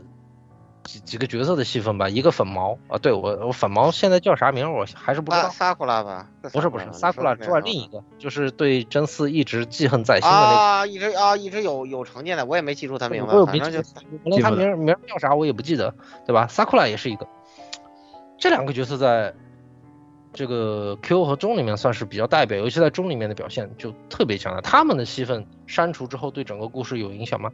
[0.88, 5.50] 几几个角色的戏份吧，一个粉毛啊，对我我粉毛现在叫啥名我还是不知道。
[5.50, 6.26] 萨库拉吧？
[6.50, 10.56] 不是不是萨库拉之外另一个，就是对真嗣一直记恨在心的那个。
[10.56, 13.44] 啊，一直啊一直有有成见的，我也没记住他名字。
[13.44, 15.94] 反正就可能他名名叫啥我也不记得，
[16.26, 16.46] 对吧？
[16.46, 17.28] 萨库拉也是一个。
[18.38, 19.34] 这两个角色在
[20.32, 24.62] 这个 Q 和中里面算是比较代表，尤其在中里面的表现就特别强了。
[24.62, 27.50] 他们的戏份删除之后，对整个故事有影响吗？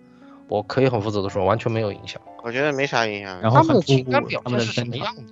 [0.49, 2.21] 我可以很负责的说，完全没有影响。
[2.43, 3.41] 我觉得没啥影响。
[3.41, 5.23] 然后他们的情感表现是什么样的？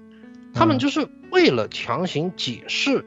[0.54, 3.04] 他们就是为了强行解释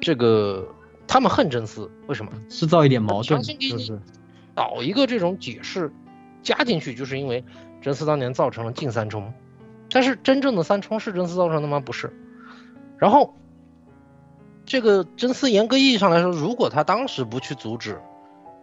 [0.00, 0.66] 这个，
[1.06, 2.32] 他们恨真丝，为什么？
[2.48, 3.98] 制造一点矛盾，就是
[4.54, 5.90] 导一个这种解释
[6.42, 7.42] 加进去，就是因为
[7.80, 9.32] 真丝当年造成了近三冲，
[9.90, 11.80] 但是真正的三冲是真丝造成的吗？
[11.80, 12.12] 不是。
[12.98, 13.34] 然后
[14.66, 17.98] 这个真丝严格意义上来说，如果他当时不去阻止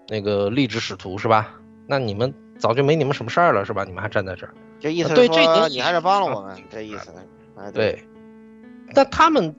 [0.08, 1.56] 那个励志使徒，是吧？
[1.88, 2.32] 那你们。
[2.60, 3.84] 早就没你们什么事儿了，是吧？
[3.86, 7.12] 你们还站在这儿，这意思对这点你还是帮了我们，这意思。
[7.58, 8.04] 哎，对。
[8.94, 9.56] 但他们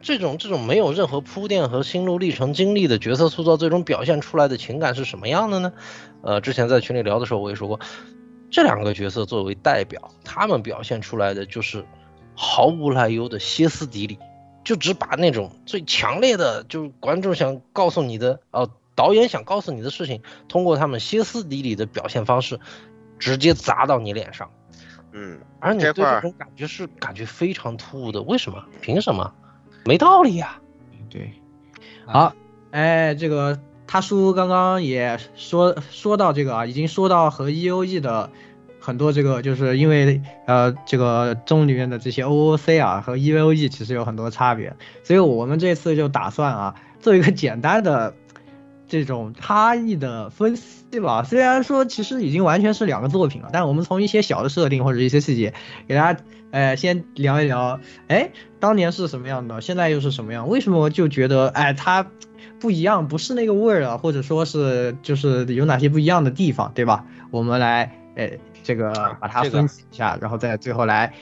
[0.00, 5.72] 这种这种没有任何铺垫和心路历程经历的角色塑造，最终表现出来的情感是什么样的呢？
[6.22, 7.78] 呃，之前在群里聊的时候我也说过，
[8.50, 11.84] 这两个角色作为代表，他们表现出来的就是
[12.34, 14.18] 毫无来由的歇斯底里，
[14.64, 18.68] 就只把那种最强烈的，就是观众想告诉你的哦。
[18.94, 22.60] 导演想告诉你的事情，通过他们歇斯底里的表现方式，
[23.18, 24.50] 直接砸到你脸上。
[25.12, 28.64] 嗯，而你对这种感觉是感觉非常突兀的，为什么？
[28.80, 29.32] 凭什么？
[29.84, 30.60] 没道理呀、啊。
[31.08, 31.32] 对，
[32.04, 32.34] 好，
[32.72, 38.30] 哎，这个他叔刚刚也说说到这个啊，已经说到和 E O E 的
[38.80, 48.16] 很多这个，就是因为呃这个中里面的这些 O O C 啊和 E O E 其实有很多差别，所以我们这次就打算啊做一个简单的
[48.94, 51.24] 这种差异的分析吧。
[51.24, 55.52] 虽然说其实已经完全是两个作品了，但我们从一些小的设定或者一些细节
[55.88, 56.20] 给大家。
[56.54, 58.30] 呃，先聊一聊，哎，
[58.60, 60.48] 当年是什么样的，现在又是什么样？
[60.48, 62.06] 为什么就觉得，哎，它
[62.60, 67.06] 不一样，不是那个味儿了，或者说是就是有哪些不一样的地方，对吧？
[67.32, 68.30] 我们来，呃，
[68.62, 71.12] 这个把它分析一下，这个、然后再最后来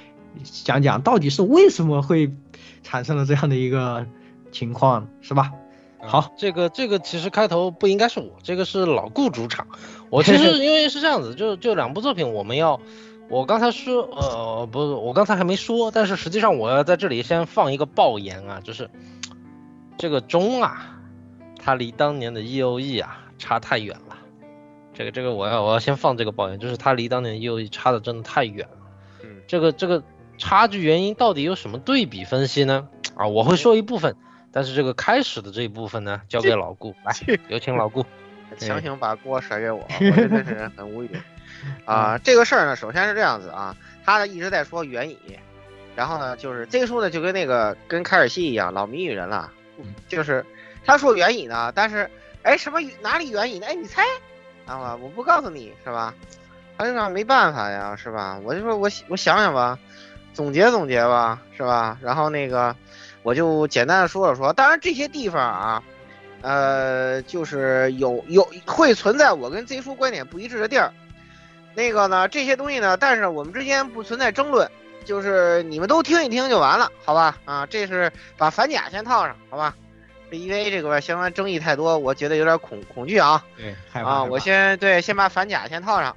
[0.44, 2.30] 讲讲到底是为什么会
[2.82, 4.04] 产生了这样的一个
[4.50, 5.50] 情况，是吧？
[6.02, 9.66] 好，这个这个其实开头不应该是我，这个是老顾主场。
[10.10, 12.80] 我其实 因为是这样子，就就两部作品我们要。
[13.28, 18.90] 我刚才说，呃，不是，我刚才还没说，但是实际上我要在这里先放一个爆言啊，就是
[19.96, 21.00] 这个钟啊，
[21.58, 24.18] 它离当年的 E O E 啊差太远了。
[24.92, 28.76] 这个这个我要我要先放这个爆言，就是它离当年 E O E 差的真的太远了。
[29.22, 30.02] 嗯，这个这个
[30.36, 32.88] 差距原因到底有什么对比分析呢？
[33.14, 34.14] 啊，我会说一部分，
[34.52, 37.14] 但是这个开始的这一部分呢，交给老顾来，
[37.48, 38.04] 有请老顾，
[38.58, 41.10] 强行把锅甩给我，我 真的是很无语。
[41.84, 45.18] 啊、呃，这个事儿呢，首先是这样子啊，他呢一直在说援引，
[45.96, 49.50] 然后呢，就是这个书呢就跟那个跟凯尔西一样，老谜语人了，
[50.08, 50.44] 就是
[50.84, 52.10] 他说援引呢，但是
[52.42, 53.66] 哎什么哪里援引呢？
[53.68, 54.02] 哎你猜
[54.66, 56.12] 啊，我不告诉你是吧？
[56.76, 58.40] 他就说没办法呀，是吧？
[58.42, 59.78] 我就说我我想想吧，
[60.34, 61.96] 总结总结吧，是吧？
[62.02, 62.74] 然后那个
[63.22, 65.82] 我就简单的说了说，当然这些地方啊。
[66.44, 70.92] 呃，就是有有会存在我跟 Z 叔观点不一致的地儿，
[71.72, 74.68] 那个呢，这些东西呢，但是我们之间不存在争论，
[75.04, 77.38] 就是你们都听一听就完了，好吧？
[77.44, 79.72] 啊，这是把反甲先套上，好吧？
[80.32, 83.44] 因为这个相关争议太多，我觉得有点恐恐惧啊。
[83.56, 86.16] 对，啊，我先对先把反甲先套上。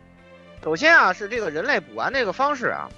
[0.64, 2.90] 首先啊，是这个人类补完这个方式啊，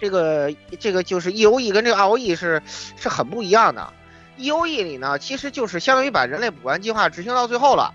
[0.00, 2.62] 这个这个就是 E O E 跟这个 R O E 是
[2.96, 3.92] 是很不一样的。
[4.36, 7.94] E O E 里呢，其实就是相当于把人类补完计划执行到最后了。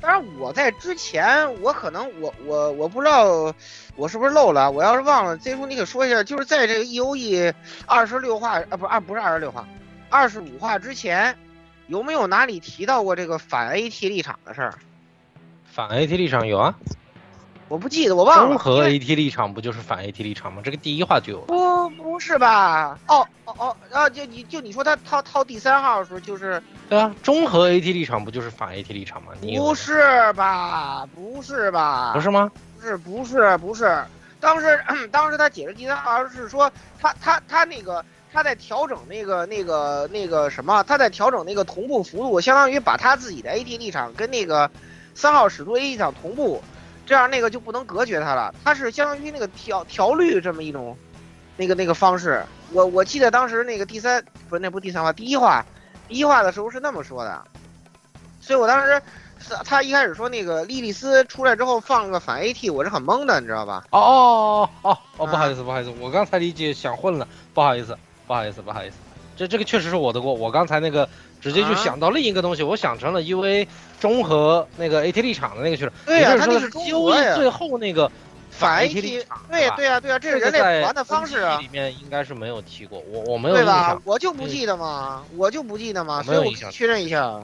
[0.00, 3.54] 当然，我在之前，我可能我我我不知道
[3.96, 7.52] 我是不是漏了，我要是忘了，Z 叔你给说一下，就是在这个 E O E
[7.86, 9.66] 二十六话啊，不二不是二十六话，
[10.10, 11.34] 二十五话之前，
[11.86, 14.74] 有没有哪里提到过这个反 A T 立场的事儿？
[15.72, 16.74] 反 A T 立场有啊，
[17.68, 18.46] 我不记得，我忘了。
[18.48, 20.60] 综合 A T 立场不就是反 A T 立场吗？
[20.64, 21.40] 这个第一话就有。
[21.42, 22.98] 不，不是吧？
[23.08, 29.32] 哦哦哦，啊，就你就你说他套套第三号的时候，就是对啊，综合 A T 立场不就是反 A T 立场吗？
[29.40, 31.06] 你不是吧？
[31.14, 32.12] 不是吧？
[32.12, 32.50] 不是吗？
[32.78, 34.04] 不是不是不是，
[34.40, 34.78] 当时
[35.10, 44.70] 当时他解释第三号是说他他他那个他在调整那个那个那个什么，他在调整那个同步幅度，相当于把他自己的 A T 立场跟那个
[45.14, 46.62] 三号使徒 A T 立场同步。
[47.06, 50.96] 这样那个就不能隔绝它了，它是相当于那个调调率这么一种，
[51.56, 52.44] 那个那个方式。
[52.72, 55.64] 我我记得当时那个第三不是那不第三话，第一话，
[56.08, 57.44] 第一话的时候是那么说的，
[58.40, 59.00] 所以我当时
[59.64, 63.84] 他一开始说那个莉莉丝出来之后放了个反 AT，我是很懵的，你知道吧？
[63.90, 68.96] 哦哦哦哦哦，不好意思不好意思，我刚才理解想混了，不好意思不好意思不好意思，
[69.36, 71.08] 这这个确实是我的锅，我刚才那个。
[71.44, 73.68] 直接就想到另一个东西，我想成了 U A
[74.00, 75.92] 中和那个 A T 立场的那个去了。
[76.06, 78.10] 对呀、啊，他那是 U A 最后那个
[78.50, 79.38] 反 A T 立场。
[79.50, 81.58] 对对呀对呀，这是人类补完的方式啊。
[81.60, 84.00] 里面应该是没有提过，我我没有对吧？
[84.04, 87.38] 我就不记得嘛，我就不记得嘛，所以我确认一下。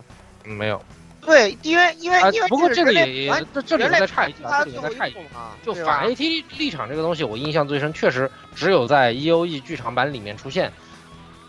[0.44, 0.82] 嗯，没有。
[1.20, 5.18] 对，因为因为因为不过这个也这这里再再插一句，这里再插一句，
[5.62, 10.72] 就反 A T 立场这个东西，我印象最深，确实只有在 E O E 剧场版里面出现。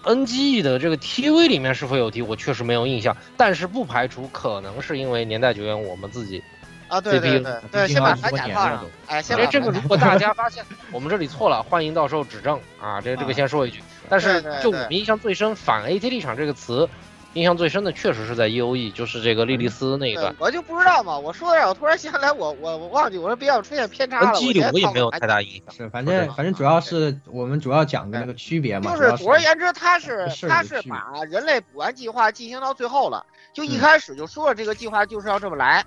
[0.04, 6.44] N G E 的这个 T V 里面是否有提，我确实没有印象，但是不排除可能是因为年代久远，我们自己
[6.88, 8.86] 啊，对对对对，先把反甲套上。
[9.08, 13.00] 哎，先把这个如果大家 发现我们这里错了，欢迎到时候指正啊。
[13.00, 16.90] 这这个先说一句，但是就我们印象最深，反 A T 立场这个词。
[17.34, 20.36] 印象最深的确实是在 E O E，就是这个莉莉丝那一段。
[20.38, 24.40] 我就不知道嘛，我说的，我突然想起来，我我我忘记，我说比较出现偏差了。
[24.74, 25.74] 我也没有太大影响。
[25.76, 28.92] 是，反正反正主要是我们主要讲的那个区别嘛。
[28.92, 35.86] 就是总而言之，他是他是把人类补完计划进行到最后了，就一开始就说了这个计划就是要这么来，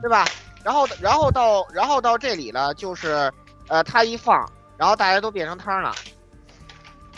[0.00, 0.24] 对吧？
[0.62, 3.32] 然后然后到然后到这里了，就是
[3.68, 5.92] 呃他一放，然后大家都变成汤了。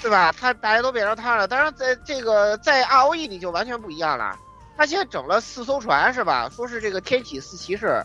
[0.00, 0.32] 对吧？
[0.32, 4.38] 他大家都变成他了，当然在这个在 R O E 里就完全不一样了。
[4.76, 6.48] 他现在整了四艘船是吧？
[6.48, 8.02] 说是这个天启四骑士，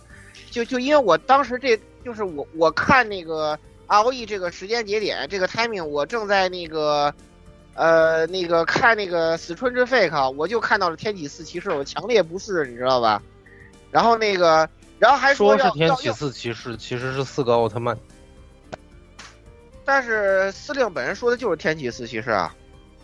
[0.50, 7.14] 就就因为我当时这就是我我看那个 ROE 这个时间节点这个 timing，我正在那个
[7.76, 13.22] 呃那个看那个死春之 fake，我就看到了天启四骑士，我强烈不适，你知道吧？
[13.91, 14.68] 然后那个
[14.98, 17.96] 然后还说是天启四骑士，其实是四个奥特曼。
[19.86, 22.54] 但是司令本人说的就是天启四骑士啊，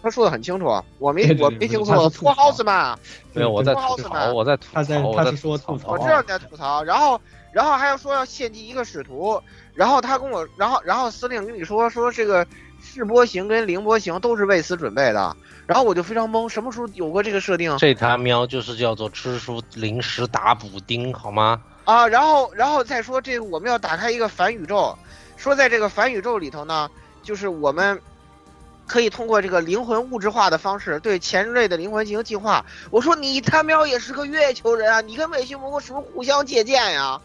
[0.01, 0.65] 他说的很清楚，
[0.97, 2.97] 我没我没听错，托豪斯曼，
[3.33, 5.91] 没有，我在吐槽，我在吐他在槽，我在他是说吐吐槽。
[5.91, 7.19] 我知道你在吐槽，然后
[7.51, 9.41] 然后还要说要献祭一个使徒，
[9.73, 12.45] 然后他跟我，然后然后司令跟你说说这个
[12.81, 15.35] 示波型跟凌波型都是为此准备的，
[15.67, 17.75] 然后我就非常懵，什么时候有过这个设定？
[17.77, 21.61] 这他喵就是叫做吃书临时打补丁，好吗？
[21.83, 22.07] 啊？
[22.07, 24.97] 然后然后再说这个我们要打开一个反宇宙，
[25.39, 26.91] 说在这个反宇宙里头呢，
[27.23, 27.99] 就是我们。
[28.89, 32.65] 可以通过这个灵魂物质化的方式对前人类的灵魂进行进化。
[32.89, 37.21] 我说你他喵也是个月球人啊，你跟美须蘑菇是不是互相借鉴呀？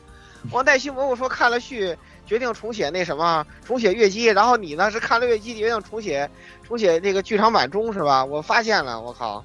[0.50, 1.96] 我奈须蘑菇说看了续，
[2.26, 4.26] 决定重写那什么，重写月姬。
[4.26, 6.30] 然后你呢是看了月姬，决定重写
[6.62, 8.22] 重写那个剧场版中是吧？
[8.22, 9.42] 我发现了，我靠，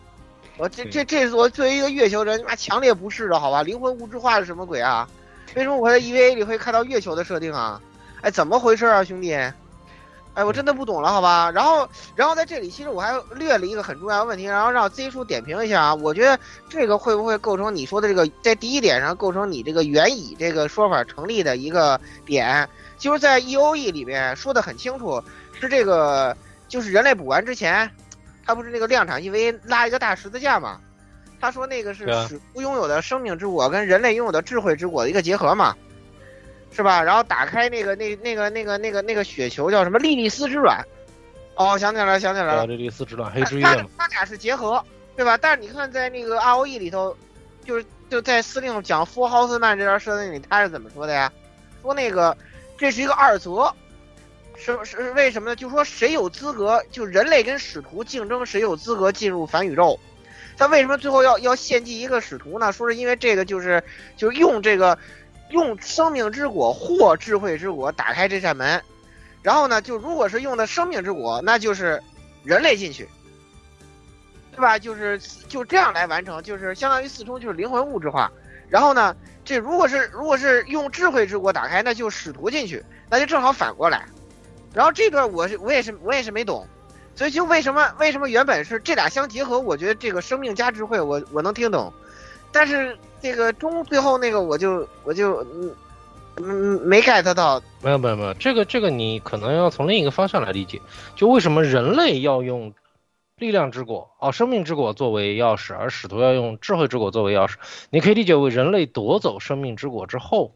[0.57, 3.63] 我这这这是我作为一个月球人，妈强烈不适的好吧？
[3.63, 5.07] 灵魂物质化是什么鬼啊？
[5.55, 7.81] 为什么我在 EVA 里会看到月球的设定啊？
[8.21, 9.33] 哎，怎么回事啊，兄弟？
[10.35, 11.51] 哎，我真的不懂了，好吧。
[11.51, 15.95] 然后，然后在这里，其实我还略了一个很重要的问题，然后让 Z 叔点评一下啊。
[15.95, 16.39] 我觉得
[16.69, 22.67] 这个会不会构成你说的这个，在第一点上构成你这个原以这个说法成立的一个点，
[22.97, 25.21] 就是在 E O E 里面说的很清楚，
[25.59, 26.35] 是这个
[26.67, 27.89] 就是人类补完之前，
[28.45, 30.79] 他不是那个量产 E V 拉一个大十字架嘛？
[31.41, 35.75] 他说那个是使徒拥有的生命之果跟人类拥有的智慧之果的一个结合嘛。
[36.71, 37.01] 是吧？
[37.03, 40.83] 然后打开那个那那个那个那个那个雪球叫什么莉莉丝之卵？
[41.55, 43.89] 哦，想起来了，想起来了，莉莉丝之卵，黑之它月嘛。
[43.97, 44.81] 它俩是结合，
[45.15, 45.35] 对吧？
[45.35, 47.13] 但是你看在那个 ROE 里头，
[47.65, 51.29] 就是就在司令讲福豪斯曼这段设定里，他是怎么说的呀？
[51.81, 52.37] 说那个
[52.77, 53.73] 这是一个二则，
[54.55, 55.55] 是是为什么呢？
[55.55, 59.99] 就说谁有资格，就人类跟使徒竞争，谁有资格进入反宇宙。
[60.57, 62.71] 他为什么最后要要献祭一个使徒呢？
[62.71, 63.83] 说是因为这个就是
[64.15, 64.97] 就是用这个。
[65.49, 68.81] 用生命之果或智慧之果打开这扇门，
[69.41, 72.01] 然后呢，就如果是用的生命之果，那就是
[72.43, 73.09] 人类进去，
[74.51, 74.77] 对吧？
[74.77, 78.31] 就是就这样来完成，就是相当于四冲就是灵魂物质化。
[78.69, 84.05] 然后呢，这如果是如果是用智慧之果打开，那就使徒进去，那就正好反过来。
[84.73, 86.67] 然后这段我是我也是我也是没懂，
[87.15, 91.91] 所以就为什么为什么原本是这俩相结合，我觉得这个生命加智慧我我能听懂，
[92.51, 92.95] 但是。
[93.21, 95.75] 这个中最后那个我就我就嗯
[96.37, 100.81] 嗯没 get 到，没有没有没有，这个这个你可能要从另一个方向来理解，
[101.15, 102.73] 就为什么人类要用
[103.37, 107.55] 力量之果哦生命之果作为钥匙，而使徒要用智慧之果作为钥匙，
[107.89, 110.51] 你可以理解为人类夺走生命之果之后，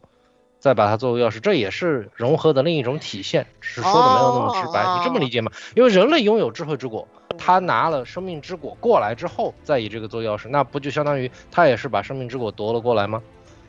[0.58, 5.52] 再把它作为钥匙，这也是融合的另一种体现，只是说的没有那么直白，你这么理解吗？
[5.74, 7.06] 因为人类拥有智慧之果。
[7.38, 13.22] 他拿了生命之果过来之后，再以这个做钥匙，那不就相当于他也是把生命之果夺了过来吗？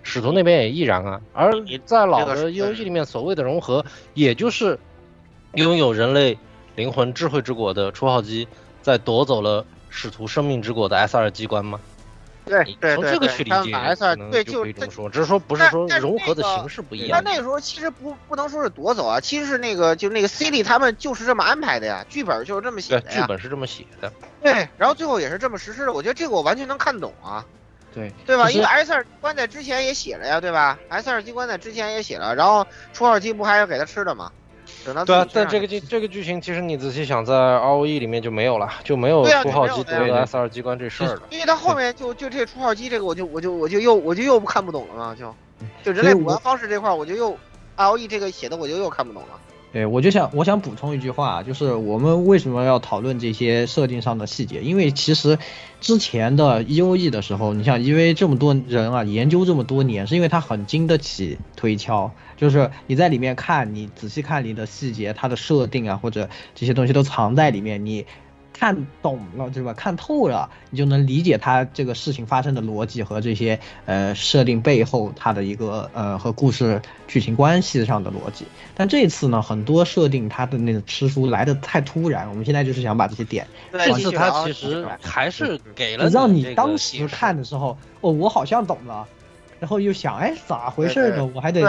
[0.03, 1.19] 使徒那边也亦然啊。
[1.33, 1.51] 而
[1.85, 4.79] 在老的游戏里面，所谓的融合，也就是
[5.53, 6.37] 拥有人类
[6.75, 8.47] 灵魂智慧之果的初号机，
[8.81, 11.79] 在夺走了使徒生命之果的 S 二机关吗？
[12.45, 17.09] 对对从这个去理解，S 二对就可以这么说，只是说不是说融合的形式不一样。
[17.11, 24.11] 但那个时候其实不不能说是夺走啊，其实是那个就那个 C D 他们就是这么安排的呀，剧本就是这么写的呀剧本是这么写的。
[24.41, 27.45] 对，然后最后也是这么实施的，我觉得这个我完全能看懂啊。
[27.93, 28.51] 对对吧？
[28.51, 34.31] 因为 S 二机关在之前也写了呀，对吧？S 二机关在之前也写了，然后初号机不还要给他吃的吗？
[34.85, 41.23] 等到对啊，但这个剧这个剧情其实你仔细想，在 ROE 里面就没有了，就没有啊初号机得了 S 二机关这事儿了。
[41.29, 45.33] 因为他后面就就这初号机这个，我就我就我就又我就又看不懂了嘛，就
[45.83, 47.37] 就人类补完方式这块，我就又
[47.77, 49.39] ROE 这个写的我就又看不懂了。
[49.75, 54.61] 对，我就想我想补充一句话，就是我们为什么要讨论这些设定上的细节？
[54.61, 55.37] 因为其实
[55.81, 62.09] 之前的 E O E 的时候，你像因为这么多人啊研究这么多年，是因为它很经得起推敲。
[62.37, 68.05] 就是你在里面看，你仔细看你的细节，它的设定啊，或者这些东西都藏在里面，你
[68.57, 69.73] 看懂了，对吧？
[69.73, 78.45] 看透了，你就能理解它这个事情发生的逻辑和这些呃设定背后它的一个呃和故事剧情关系上的逻辑。
[78.73, 83.45] 但这次呢，很多设定它的那个吃书来的太突然，我们现在就是想把这些点。
[83.73, 89.05] 这次它其实还是给了让你当时看的时候，哦，我好像懂了，
[89.59, 91.29] 然后又想，哎，咋回事呢？
[91.35, 91.61] 我还得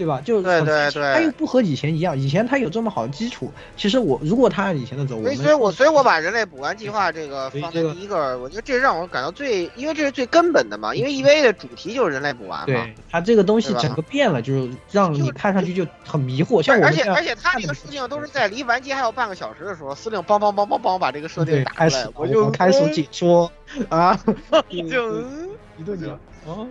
[0.00, 0.18] 对吧？
[0.24, 3.52] 就对对对，他又不和以前一样，以前他有这么好的基础。
[3.76, 10.94] 其实我如果他按以前的走，所以所以我所以我把人类补完计划这个放在第一个，我觉得这让我感到最，因为这是最根本的嘛。
[10.94, 12.64] 因为 EVA 的主题就是人类补完嘛。
[12.64, 16.62] 对，它这个东西整个变了，就是让你看上去就很迷惑。
[16.62, 23.52] 像我而且而且他这个设定都是在离完结还有半个小时的时候，司令梆梆梆梆梆把这个设定打出来，我就开始解说
[23.90, 24.18] 啊，
[24.70, 24.98] 已经
[25.76, 26.12] 一顿讲
[26.46, 26.66] 啊。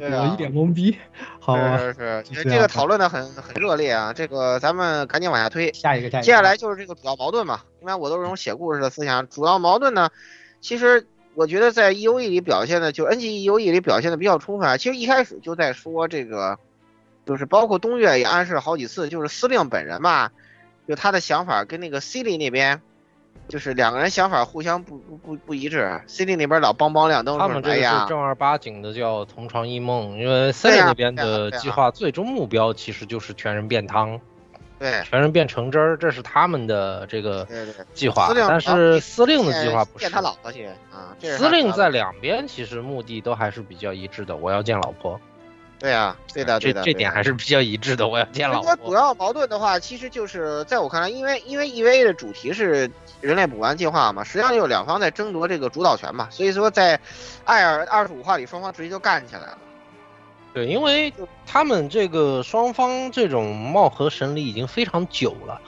[0.00, 0.98] 我一脸懵逼，
[1.38, 4.12] 好是是是，这个讨论的很很热烈啊！
[4.12, 7.60] 这个咱们赶紧往下推，下一个，下一个，接下来就是这个主要矛盾嘛。
[7.80, 10.10] 一般我都是用写故事的思想，主要矛盾呢，
[10.60, 14.76] 其实我觉得在 E O E 里表现的，就 N G E O E 里表现的比较充分啊。
[14.76, 16.58] 其实一开始就在说这个，
[17.24, 20.30] 就是包括东岳也暗示了好几次，就是司令本人嘛，
[20.88, 22.82] 就他的想法跟那个 C 里那边。
[23.48, 34.20] 就是两个人想法互相不不不不一致，CD 那边老梆梆亮灯，他们这个是正儿八经的叫同床异梦，因为 CD 那边的计划最终目标其实就是全人变汤，
[34.78, 37.46] 对，全人变橙汁儿，这是他们的这个
[37.94, 38.32] 计划。
[38.34, 45.20] 但是司令的计划不是见他老婆去啊，司令在两边其实目的都还是比较一致的，我要见老婆。
[45.86, 48.08] 对啊，对的，对的这点还是比较一致的。
[48.08, 48.74] 我要见老婆。
[48.88, 56.98] 主要矛盾的话，其实就是在我看来，因为因为 EVA 的主题是人类补完计划嘛，实际上就两方在争夺这个主导权嘛，所以说在
[57.44, 59.58] 艾尔二十五话里，双方直接就干起来了。
[60.52, 61.14] 对，因为
[61.46, 65.60] 他们这个双方这种貌合神离已经非常久了。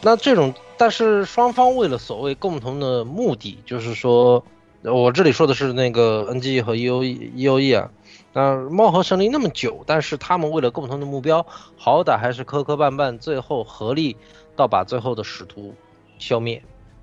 [0.00, 4.44] 那这种，但是双方为了所谓共同的目的，就是说，
[4.82, 7.90] 我这里说的是那个 NG 和 EOE，EOE 啊。
[8.34, 14.16] 那貌合神离那么久，但是他们为了共同的目标，好歹还是磕磕绊绊，最后合力
[14.56, 15.72] 到把最后的使徒
[16.18, 16.62] 消灭。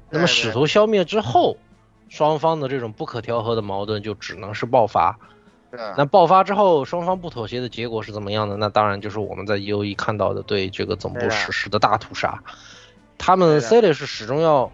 [0.09, 1.55] 那么使徒消灭之后，
[2.09, 5.17] 双方的这种不可调和的矛盾就只能是爆发。
[5.95, 8.57] 那爆发之后，双方不妥协的结果是怎么样的？
[8.57, 12.43] 那当然就是我们在 E O E 看到的对这个总部实施的大屠杀。
[13.17, 14.69] 他们 C 类是始终要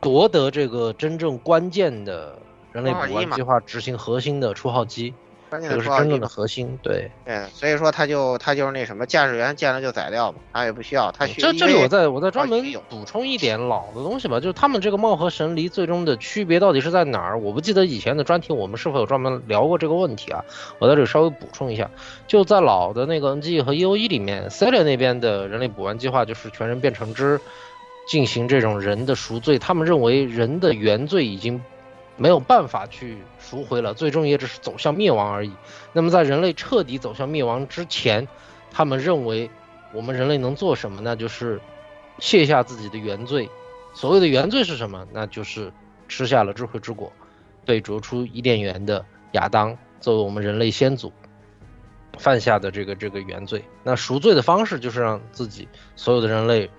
[0.00, 2.38] 夺得这个真正关键的
[2.70, 5.12] 人类补完计划执行核心的出号机。
[5.60, 11.26] 这个是真正的核心，对，对，所以说他就他就是那什么驾驶员见了就宰掉嘛，他也不需要他。
[11.26, 17.38] 这这里我再我再专门补充一点老的东西吧，就是他们这个貌合神离最终的区别到底是在哪儿？
[17.38, 20.44] 我不记得以前的专题我们是否有专门聊过这个问题啊？
[20.78, 21.90] 我在这里稍微补充一下，
[22.26, 27.40] 就在老的那个 NG 和 EOE 里面 c e l e 那边的人类补完计划就是全人变成之，
[28.08, 31.62] 进行这种人的赎罪，他们认为人的原罪已经。
[32.22, 35.50] 没有办法去赎回了，最终也只是走向灭亡而已。
[35.92, 38.28] 那么在人类彻底走向灭亡之前，
[38.70, 39.50] 他们认为
[39.92, 41.00] 我们人类能做什么？
[41.02, 41.60] 那就是
[42.20, 43.50] 卸下自己的原罪。
[43.92, 45.04] 所谓的原罪是什么？
[45.12, 45.72] 那就是
[46.06, 47.12] 吃下了智慧之果，
[47.66, 51.12] 被逐出伊甸园的亚当作为我们人类先祖
[52.20, 53.64] 犯下的这个这个原罪。
[53.82, 55.66] 那赎罪的方式就是让自己
[55.96, 56.70] 所有的人类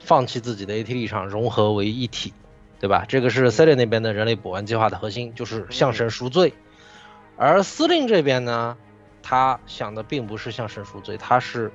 [0.00, 2.32] 放弃自己的 AT 立场，融合为一体。
[2.80, 3.04] 对吧？
[3.06, 6.54] 这个是 C 列那边的人类补完计划的核心，就是向神赎罪。
[7.36, 8.78] 而司令这边呢，
[9.22, 11.70] 他想的并不是向神赎罪，他是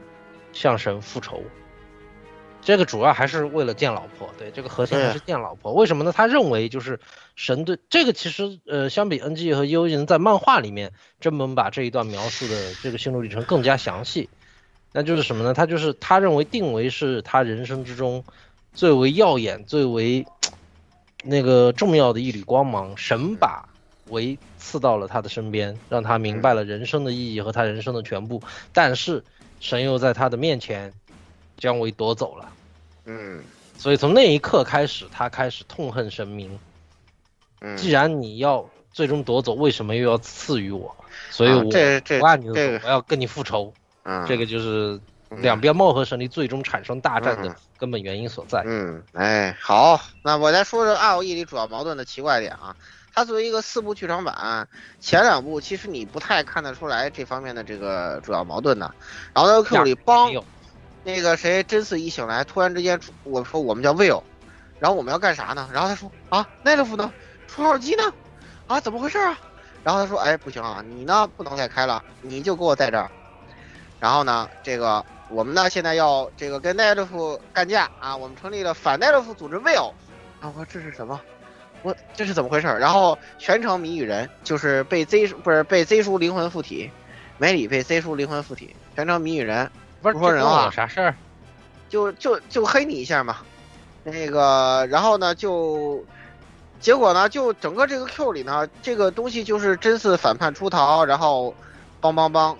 [0.52, 1.44] 向神复仇。
[2.64, 4.32] 这个主要还是为了见老婆。
[4.40, 5.74] 对，这个核心还是见老婆。
[5.74, 6.12] 为什么呢？
[6.12, 7.00] 他认为就是
[7.36, 14.28] 神对这个其实呃，相比 NG 和 U 人在漫画里面真门把这一段描述的这个心路历程更加详细。
[14.92, 15.54] 那就是什么呢？
[15.54, 18.24] 他就是他认为定为是他人生之中
[18.74, 20.26] 最为耀眼、最为。
[21.26, 23.68] 那个重要的一缕光芒，神把
[24.10, 28.42] 维刺到了他的身边，让他明白了人生的意义和他人生的全部。
[28.72, 29.24] 但是
[29.60, 30.94] 神又在他的面前
[31.58, 32.52] 将维夺走了。
[33.06, 33.44] 嗯，
[33.78, 36.60] 所以从那一刻开始，他开始痛恨神明。
[37.62, 40.96] 嗯，既然你要最终夺走，为什么又要赐予我？
[41.32, 43.74] 所以我不按你的走，我要跟你复仇。
[44.04, 45.00] 嗯，这个就是
[45.42, 47.56] 两边貌合神离，最终产生大战的。
[47.78, 48.64] 根本原因所在。
[48.66, 52.74] 嗯，哎，好，那我再说说 R O E 里主要矛盾的奇怪点啊。
[53.14, 54.68] 它作为一个四部剧场版，
[55.02, 58.90] 前两部其实你不太看得出来这方面的这个主要矛盾的。
[59.34, 60.32] 然后在 Q 里帮
[61.04, 64.24] 那个谁真嗣一醒来，突然之间我说我们叫 Will，
[64.80, 65.70] 然后我们要干啥呢？
[65.74, 67.12] 然后他说啊，奈勒夫呢？
[67.48, 68.04] 出号机呢？
[68.68, 69.38] 啊，怎么回事啊？
[69.84, 73.12] 然后他说哎，不行啊，你呢不能再开了，你就给我在这儿。
[74.00, 75.04] 然后呢，这个。
[75.30, 78.16] 我们呢，现在要这个跟奈勒夫干架啊！
[78.16, 79.92] 我们成立了反奈勒夫组织 Will，
[80.40, 81.20] 啊，我说这是什么？
[81.82, 82.68] 我这是怎么回事？
[82.68, 86.92] 然后全程谜语人就是被 Z 不是被 Z 叔灵魂附体，
[87.40, 89.70] 梅里被 Z 叔灵魂附体，全程谜语人
[90.02, 91.16] 不说人话，啥事儿？
[91.90, 93.38] 就就就黑你一下嘛，
[94.04, 96.04] 那个然后呢就
[96.80, 101.54] 结果呢就整个这个 Q 里呢，这个东西就是真嗣反叛出逃，然后
[102.00, 102.56] 帮帮帮。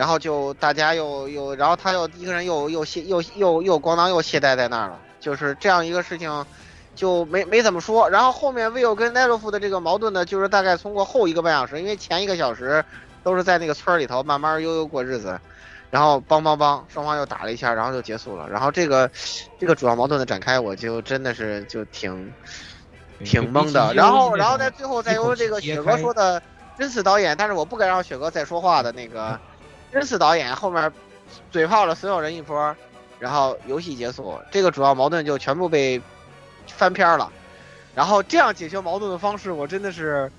[0.00, 6.46] 然后就大家又又，然后他又一个人又又懈又又又咣当又懈怠在那儿了，就是这样一个事情，
[6.94, 8.08] 就没没怎么说。
[8.08, 12.82] 然后后面 Will 跟奈洛夫的这个矛盾呢，就是大概通过后一个半小时，因为前一个小时
[13.22, 15.38] 都是在那个村儿里头慢慢悠悠过日子，
[15.90, 18.48] 然后梆梆梆，双方又打了一下，然后就结束了。
[18.48, 19.10] 然后这个
[19.58, 22.32] 这个主要矛盾的展开，我就真的是就挺
[23.22, 23.92] 挺懵的。
[23.92, 26.40] 然后然后在最后再由这个雪哥说的
[26.78, 29.38] 真次导演，但是我不敢让雪哥再说话的那个。
[29.92, 30.92] 真次导演后面
[31.50, 32.76] 嘴炮了所有人一波，
[33.18, 36.00] 然后游戏结束，这个主要矛盾就全部被
[36.66, 37.30] 翻篇了。
[37.94, 40.30] 然后这样解决矛盾的方式，我真的是，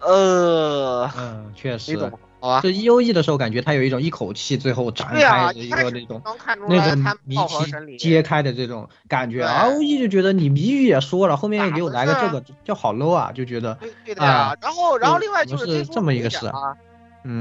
[0.00, 2.10] 呃，嗯，确实，你懂
[2.40, 2.60] 好吧？
[2.60, 6.22] 就 E O E 的时候，感觉他有一种一口气最后展开的一个那种
[6.68, 9.42] 那种谜题揭开的这种感觉。
[9.42, 14.54] R O E 就觉得你谜语也说了，后面又给我来个这个，就好 low 啊，就觉得对的呀。
[14.60, 16.76] 然后然后另外就是这么一个事啊。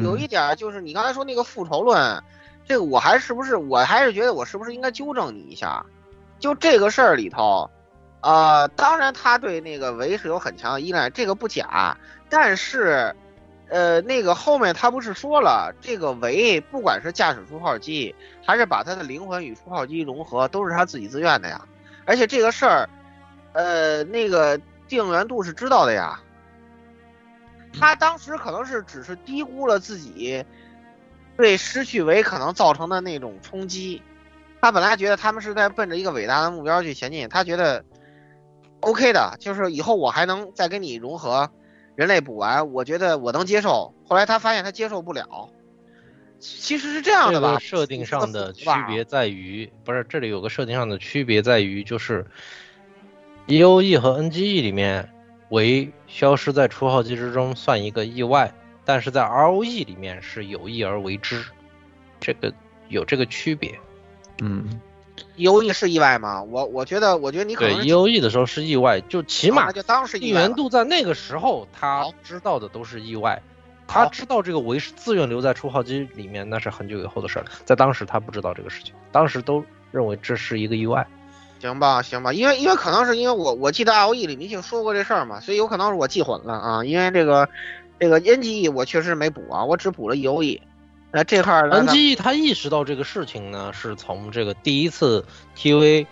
[0.02, 2.24] 有一点就是你刚才说那个复仇论，
[2.66, 5.86] 这个我还是不是我还是觉得我是不是应该纠正你一下？
[6.40, 7.70] 就这个事儿里头，
[8.22, 11.98] 呃，当然他对那个维是有很强的依赖，这个不假。
[12.30, 13.16] 但是，
[13.70, 18.14] 呃，那个后面他不是说了，这个维不管是驾驶出号机，
[18.46, 21.62] 还是把他的灵魂与出号机融合，都是他自己自愿的呀。
[22.06, 22.90] 而且这个事儿，
[23.54, 26.20] 呃，那个定元度是知道的呀。
[27.80, 30.44] 他当时可能是只是低估了自己
[31.36, 34.02] 对失去维可能造成的那种冲击，
[34.62, 37.84] 他本来觉得他们是在奔着一个伟大的目标去前进，他觉得
[38.82, 41.50] OK 的，就是以后我还能再跟你融合，
[41.96, 43.94] 人类补完，我觉得我能接受。
[44.06, 45.50] 后来他发现他接受不了，
[46.40, 47.58] 其实是这样的吧？
[47.60, 52.26] 设定上的区别在于，不是这里有个设定上的区别在于，就是
[53.48, 55.10] E O E 和 N G E 里面。
[55.54, 58.52] 为消失在初号机之中算一个意外，
[58.84, 61.46] 但是在 ROE 里面是有意而为之，
[62.20, 62.52] 这个
[62.90, 63.80] 有这个区别。
[64.42, 64.82] 嗯
[65.38, 66.42] ，EOE 是意外吗？
[66.42, 73.40] 我我觉得，我觉得你可能对 EOE 的时候是意外，就起码就当是定元度在那个时候他知道的都是意外，
[73.88, 81.06] 他知道这个维是自愿留在初号机里面，那是很久以后的事了，在当时他不知道这个事情，当时都认为这是一个意外。
[81.64, 86.84] 行吧，行吧，因为因为可能是因为我我记得 R O E 里明星说过这事儿嘛，所以有可能是我记混了啊。
[86.84, 87.48] 因为这个
[88.02, 90.62] 这个 N G E 我确实没补啊，我只补了 E O E。
[91.10, 96.06] 那这块 N G E 他意识到这个事情呢，是从这个第一次 T V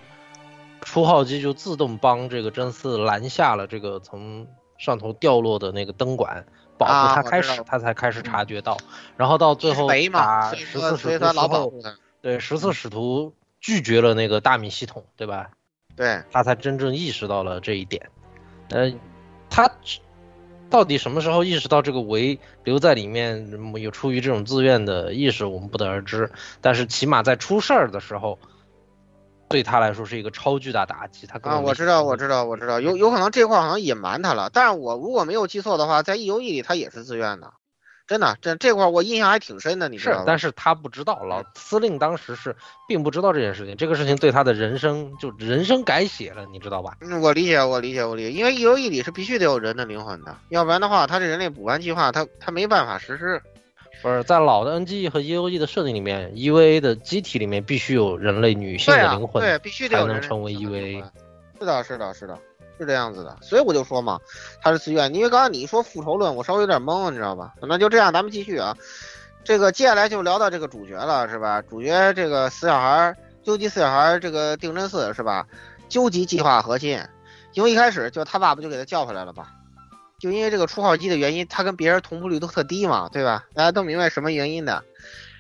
[0.83, 4.47] 出号机就自动帮这个真嗣拦下了这个从
[4.77, 6.45] 上头掉落的那个灯管，
[6.77, 8.77] 保护他开始，他才开始察觉到。
[9.17, 11.73] 然后到最后打十四使徒之后，
[12.21, 13.33] 对十四使徒。
[13.61, 15.51] 拒绝了那个大米系统，对吧？
[15.95, 18.09] 对，他才真正意识到了这一点。
[18.69, 18.91] 呃，
[19.49, 19.69] 他
[20.69, 26.31] 到底什么时候意识到这个维留在里面有出于这种自愿的意识，我们不得而知。
[26.61, 28.39] 但是起码在出事儿的时候，
[29.49, 31.27] 对他来说是一个超巨大打击。
[31.27, 34.49] 他啊，我知道，我知道，我知道，有有可能这块好像隐瞒他了。
[34.51, 37.51] 但是我如果没有记错的话，在 E U E 里他也是自愿的。
[38.11, 42.53] 真的，这这块我印象还挺深的，你知道是，但是他不知道，老司令当时是
[42.85, 46.97] 并不知道这件事情，这个事情对他的人生就人生改写了，你知道吧？
[46.99, 53.41] 嗯，我理解，我理解，我理解，因为 E O E 里是必须得有人的灵魂的，要不然的话，他这人类补完计划，他他没办法实施。
[54.01, 61.03] 不是在老的 N G E 和 E O E 的设定里面，E V A 的机体里面必须有人类女性的灵魂，对，必须得才能成为 E V A。
[61.57, 62.37] 是的，是的，是的。
[62.81, 64.19] 是这样子的，所以我就说嘛，
[64.61, 65.13] 他是自愿。
[65.13, 67.53] 因为刚刚你说复仇论，我稍微有点懵，你知道吧？
[67.61, 68.75] 那就这样，咱们继续啊。
[69.43, 71.61] 这个接下来就聊到这个主角了，是吧？
[71.61, 75.45] 主角这个死小孩，究极死小孩，这个定真寺是吧？
[75.89, 76.99] 究极计划核心，
[77.53, 79.47] 因为一开始就他爸不就给他叫回来了吧？
[80.19, 83.45] 就因为这个出号机的原因，他跟别人同步率都特低嘛，对吧？
[83.55, 84.83] 大家都明白什么原因的。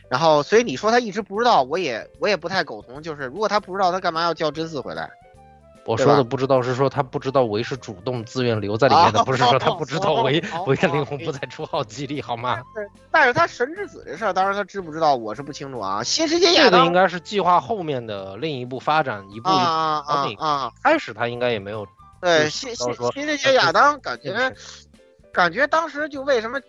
[0.09, 3.01] 然后，所以你说他一直不知道，我也我也不太苟同。
[3.01, 5.09] 就是如果他不知道，他干嘛要叫真嗣回来？
[5.85, 12.61] 我说的不知道是说他不知道维是主动自愿留在里面的，不是说他不知道维维的灵魂不在出号机里，好吗？
[13.09, 16.03] 但是他神之子这事儿，当然他知不知道，我是不清楚啊。
[16.03, 20.03] 新世界亚当应该是计划后面的另一步发展，一步一步啊
[20.37, 20.71] 啊！
[20.83, 21.87] 开始他应该也没有
[22.21, 24.53] 对新新新世界亚当感 觉
[25.31, 26.59] 感觉当时就为什么？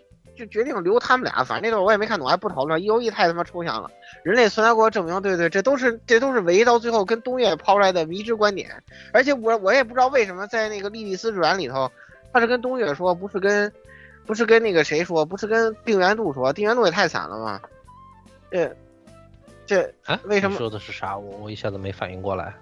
[0.43, 2.83] 就决定留他们俩，反正那段我也没看懂，还不讨论。
[2.83, 3.89] E O E 太他妈抽象了，
[4.25, 8.83] 人类存在过证明，对对，这都是这都是唯一到最后跟东岳抛出来的迷之观点。
[9.13, 11.89] 而且我我也不知道为什么在那个莉莉丝传里头，
[12.33, 13.73] 他是跟东岳说，不是跟
[14.27, 17.61] 不是跟那个谁说，不是跟定元度说，定元度也太惨了嘛。
[18.51, 18.77] 这
[19.65, 20.19] 这啊？
[20.25, 21.17] 为什么说的是啥？
[21.17, 22.53] 我我一下子没反应过来。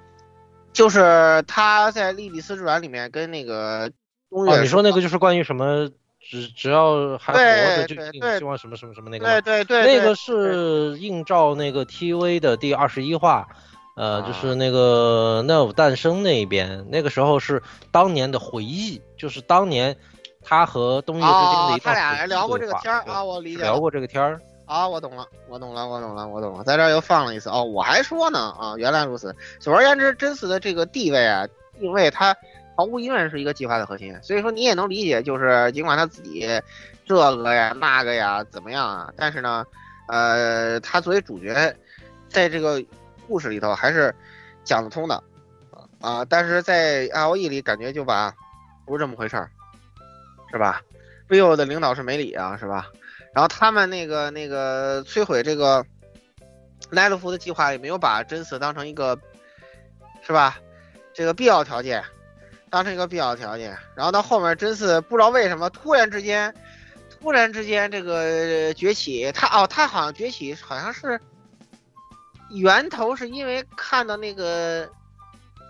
[0.75, 3.91] 就是他在莉莉丝传里面跟那个
[4.29, 5.91] 东岳，你说那个就是关于什么？
[6.21, 7.95] 只只要还活着就
[8.39, 9.65] 希望什么什么什么那个对。
[9.65, 13.49] 对对，对那个是映照那个 TV 的第二十一话，
[13.97, 19.97] 呃，就是那个 Nerve 诞生那一边，那个时候是当年的回忆，就是当年
[20.43, 24.41] 他和东野之间的一，哦他俩聊过这个天儿啊，我理解聊过这个天儿。
[24.67, 29.35] 啊，我懂了，我懂了，我懂了，我懂了，在这儿又放了一次哦，我还说呢啊，原来如此。
[29.59, 31.45] 总而言之，真嗣的这个地位啊，
[31.81, 32.37] 定位它
[32.81, 36.49] 毫无疑问是一个计划的核心，所以说你也能理解，就是尽管他自己
[37.05, 39.67] 这个呀那个呀怎么样啊，但是呢，
[40.09, 41.77] 呃，他作为主角，
[42.31, 42.83] 在这个
[43.29, 44.15] 故事里头还是
[44.65, 45.23] 讲得通的
[46.01, 48.35] 啊，但是在 R O E 里感觉就把
[48.87, 49.51] 不是这么回事儿，
[50.51, 50.81] 是吧
[51.29, 52.91] ？vivo 的领导是梅里啊，是吧？
[53.35, 55.85] 然后他们那个那个摧毁这个
[56.89, 59.19] 奈洛夫的计划也没有把真嗣当成一个，
[60.27, 60.59] 是吧？
[61.13, 62.03] 这个必要条件，
[62.71, 63.77] 当成一个必要条件。
[63.95, 66.55] 然后到后面真是不知道为什么突然之间，
[67.21, 71.21] 突然之间这个崛起，他哦他好像崛起好像是
[72.51, 74.89] 源头是因为看到那个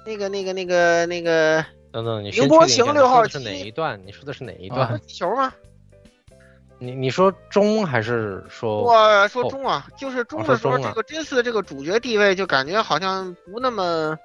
[0.06, 4.00] 那个那个那个那个等等，你宁波先确定一下行六号你说的是哪一段？
[4.06, 5.00] 你说的是哪一啊段？
[5.00, 5.52] 地球吗？
[6.82, 8.82] 你你说中还是说？
[8.84, 14.16] 我说中啊，就是中哦的时候，这个真嗣的这个主角地位就感觉好像不那么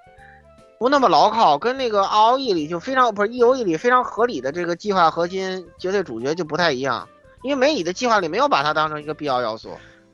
[0.78, 7.07] 不那么牢靠，跟那个 ROE 里就非常不是 EOE 里非常合理的这个计划核心绝对主角就不太一样，
[7.43, 9.69] 因为梅里的计划里没有把它当成一个必要要素。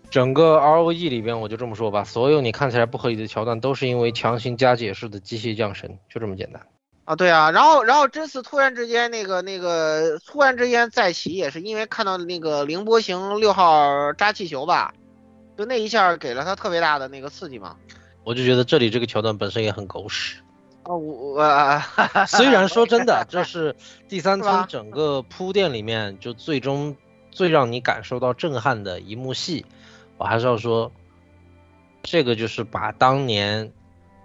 [0.10, 6.62] 整个 ROE 里边，我就这么说吧，所有你看起来不合理的桥段，都是因为强行加解释的机械降神，就这么简单。
[7.06, 14.94] 啊，对啊，然后然后这次突然之间那个那个突然之间再起，也是因为看到那个凌波行六号扎气球吧，
[15.58, 17.76] 就那一下给了他特别大的那个刺激嘛。
[18.24, 20.38] 我就觉得这里这个桥段本身也很狗屎。
[20.92, 23.76] 啊，我我 虽然说真的，这是
[24.10, 26.96] 第三村整个铺垫里面就最终
[27.32, 29.66] 最让你感受到震撼的一幕戏，
[30.18, 30.92] 我还是要说，
[32.04, 33.72] 这个就是把当年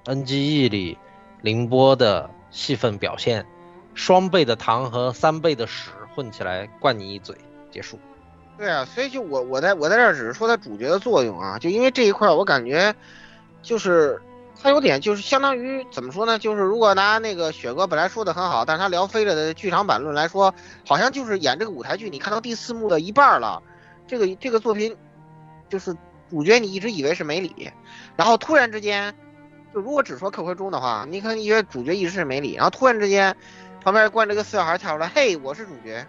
[0.04, 0.98] NGE 里
[1.42, 3.46] 凌波的戏份表现，
[3.94, 7.36] 双倍的糖和三倍的屎混起来灌你一嘴，
[7.70, 7.98] 结束。
[8.58, 12.94] 对啊，所以就我我在我在这儿只是说他主角的作用啊，就因为这一块我感觉
[13.62, 14.20] 就是
[14.62, 16.38] 他有点就是相当于怎么说呢？
[16.38, 20.54] 就是如果拿那个雪哥本来说的很好，但是他聊飞了的剧场版论来说，
[20.86, 23.62] 好像就是演这个舞台剧，你看到第四幕的一半了，
[24.06, 24.96] 这个这个作品
[25.68, 25.94] 就是
[26.30, 27.70] 主角你一直以为是梅里，
[28.16, 29.14] 然后突然之间，
[29.72, 33.36] 就如果只说客回中的话，你可能以为主角一直是梅里，然后突然之间
[33.84, 36.04] 旁边灌这个四小孩跳出来，嘿，我是主角，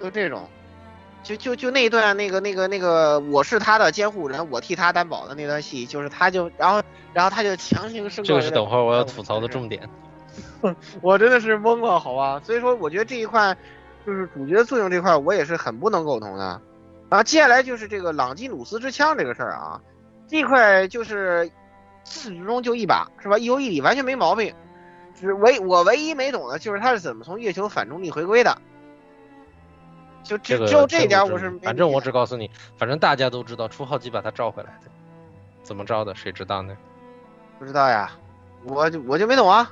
[0.00, 0.48] 就这种。
[1.22, 8.28] 就就就那一段那个那个那个我是他的监护人，我替他担保的那段戏，就是他就然后然后他就强行升高。
[8.28, 9.88] 这个是等会儿我要吐槽的重点。
[11.02, 12.40] 我真的是懵了，好吧？
[12.44, 13.56] 所以说我觉得这一块
[14.06, 16.60] 就是主角作用这块，我也是很不能苟同的。
[17.08, 19.80] 啊，接下来就是这个朗基努斯之枪这个事儿啊，
[20.28, 21.50] 这块就是
[22.04, 23.36] 自始至终就一把是吧？
[23.36, 24.54] 一游一里完全没毛病，
[25.14, 28.56] 只唯我唯一没懂的就是他是怎么从月球反重力回归的。
[30.22, 34.90] 就只这个只有这一点我是没反正我只告诉你，反正大家都知道初号机把他召回来的，
[35.62, 36.76] 怎么着的谁知道呢？
[37.58, 38.12] 不知道呀，
[38.64, 39.70] 我就我就没懂啊。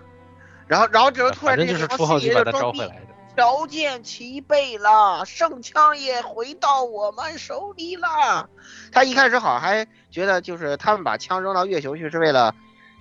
[0.67, 3.09] 然后然后这突然这就是这个初号机把他召回来的。
[3.35, 8.51] 条件齐备了，圣枪也回到我们手里了。
[8.91, 12.53] 他一开始好像还觉得，就是他们把枪扔到月球去是为了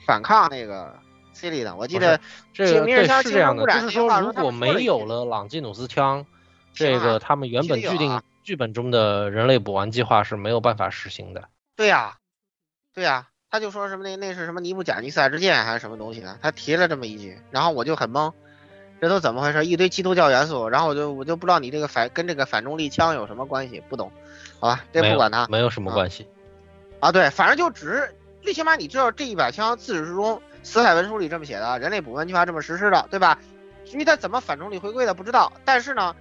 [0.05, 0.93] 反抗那个
[1.33, 1.75] C 里的。
[1.75, 2.19] 我记得
[2.53, 6.23] 这个对是这样的，就是说如果没有了朗基努斯枪，
[6.77, 11.49] 这个他们原本啊预定剧本中的人类补完计划是没有办法实行的。
[11.75, 12.17] 对呀、
[12.93, 18.31] 对呀、他就说什么那那是什么尼布甲尼撒之剑还是什么东西呢，他提了这么一句，然后我就很懵，
[19.01, 19.65] 这都怎么回事？
[19.65, 24.11] 一堆基督教元素，然后我就我就不知道你这个反跟这个反重力枪有什么关系，不懂，
[24.59, 26.27] 好吧，这不管他，没有什么关系。
[26.99, 33.37] 啊，对，反正就只是最起码你知道这一把枪自始至终死海文书里这么写的，人类补完计划这么实施的，对吧？
[33.85, 36.15] 至于它怎么反重力回归的不知道，但是呢，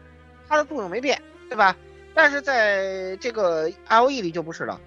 [0.49, 1.77] 它的作用没变，对吧？
[2.15, 4.81] 但是在这个 L E 里就不是了。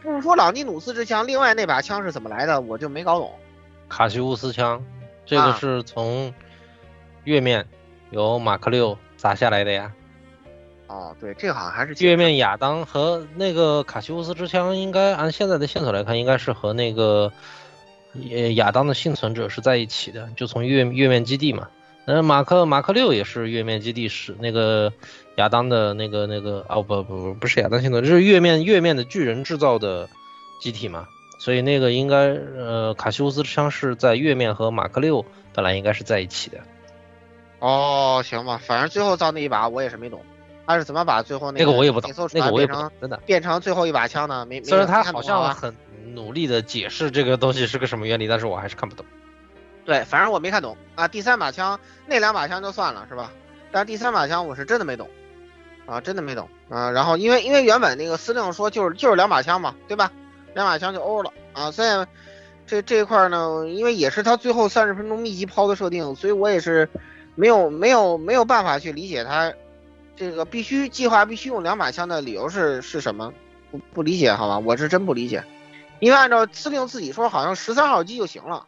[0.00, 3.30] 不是说朗尼努斯之枪，另外那把枪是怎么来的，我就没搞懂。
[3.88, 4.82] 卡西乌斯枪，
[5.26, 6.32] 这个啊是从
[7.24, 7.66] 月面
[8.10, 9.92] 由马克六砸下来的呀。
[10.86, 17.30] 哦，对，这个好像还是月面亚当和那个卡西乌斯之枪，应该按现在的线索来看，应该是和那个
[18.14, 21.68] 呃亚当的幸存者是在一起的，就从月月面基地嘛。
[22.08, 24.90] 呃，马克马克六也是月面基地是那个
[25.36, 30.08] 亚当的那个那个哦不不不不是亚当幸存者，就是月面月面的巨人制造的
[30.58, 31.06] 机体嘛。
[31.38, 36.56] 所以那个应该呃卡西乌斯之枪是在月面和马克六本来应该是在一起的。
[37.58, 40.18] 哦，行吧，反正最后造那一把我也是没懂，
[40.66, 44.46] 他是怎么把最后那个我也不懂那个我也不懂真的变成最后一把枪呢？
[44.46, 45.74] 没，虽然他好像很
[46.14, 49.04] 努力的解释这个东西是个什么原理，但是我还是看不懂。
[49.88, 51.08] 对，反正我没看懂啊。
[51.08, 53.32] 第三把枪那两把枪就算了是吧？
[53.72, 55.08] 但是第三把枪我是真的没懂
[55.86, 56.90] 啊，真的没懂啊。
[56.90, 60.12] 然后因为因为原本那个司令说就是就是两把枪嘛，对吧？
[60.52, 61.70] 两把枪就欧了啊。
[61.70, 62.06] 所以
[62.66, 66.86] 这这一块呢，因为也是他最后三十分钟密集抛的设定，所以我也是
[67.34, 69.50] 没有没有没有办法去理解他
[70.16, 73.32] 这个必须计划必须用两把枪的理由是是什么？
[73.70, 74.58] 不不理解好吧？
[74.58, 75.42] 我是真不理解，
[75.98, 78.66] 因为按照司令自己说，好像十三号机就行了。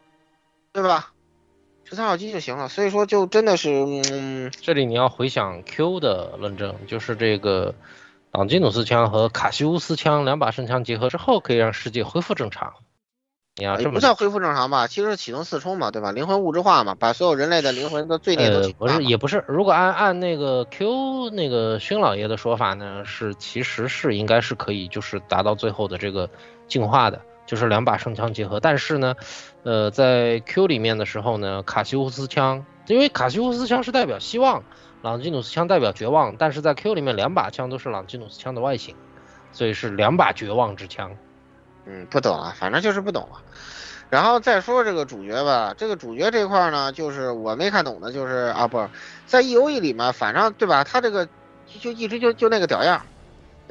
[0.73, 1.11] 对吧？
[1.83, 3.69] 十三号机就行了，所以说就真的是，
[4.11, 7.75] 嗯，这里你要回想 Q 的论证，就是这个
[8.31, 12.73] 朗基努斯枪和卡西乌斯枪两把圣枪结合之后，可以让世界恢复正常。
[13.57, 16.13] 你要这不算恢复正常吧，其实是启动四冲嘛，对吧？
[16.13, 19.43] 灵魂物质化嘛，把所有人类的灵魂的罪孽都不是，也不是。
[19.49, 26.29] 如果按按那个 Q 那个勋老爷的说法呢，是其实是应该是可以，就是达到最后的这个
[26.69, 27.21] 进化的，
[27.51, 28.61] 就是两把圣枪结合。
[28.61, 29.13] 但是呢，
[29.63, 34.63] 呃，在 Q 里面的时候呢，卡西乌斯枪，因为卡西乌斯枪是代表希望，
[35.01, 38.95] 朗基努斯枪代表绝望，但是在 Q 里面两把枪都是朗基努斯枪的外形，
[39.51, 41.11] 所以是两把绝望之枪。
[41.85, 43.43] 嗯，不懂啊，反正就是不懂啊。
[44.09, 48.87] 然后再说这个主角吧，这个主角这块呢，就是我没看懂的，就是啊，不是
[49.25, 50.85] 在 E O E 里面，反正对吧？
[50.85, 51.27] 他这个
[51.81, 53.01] 就一直就就那个屌样，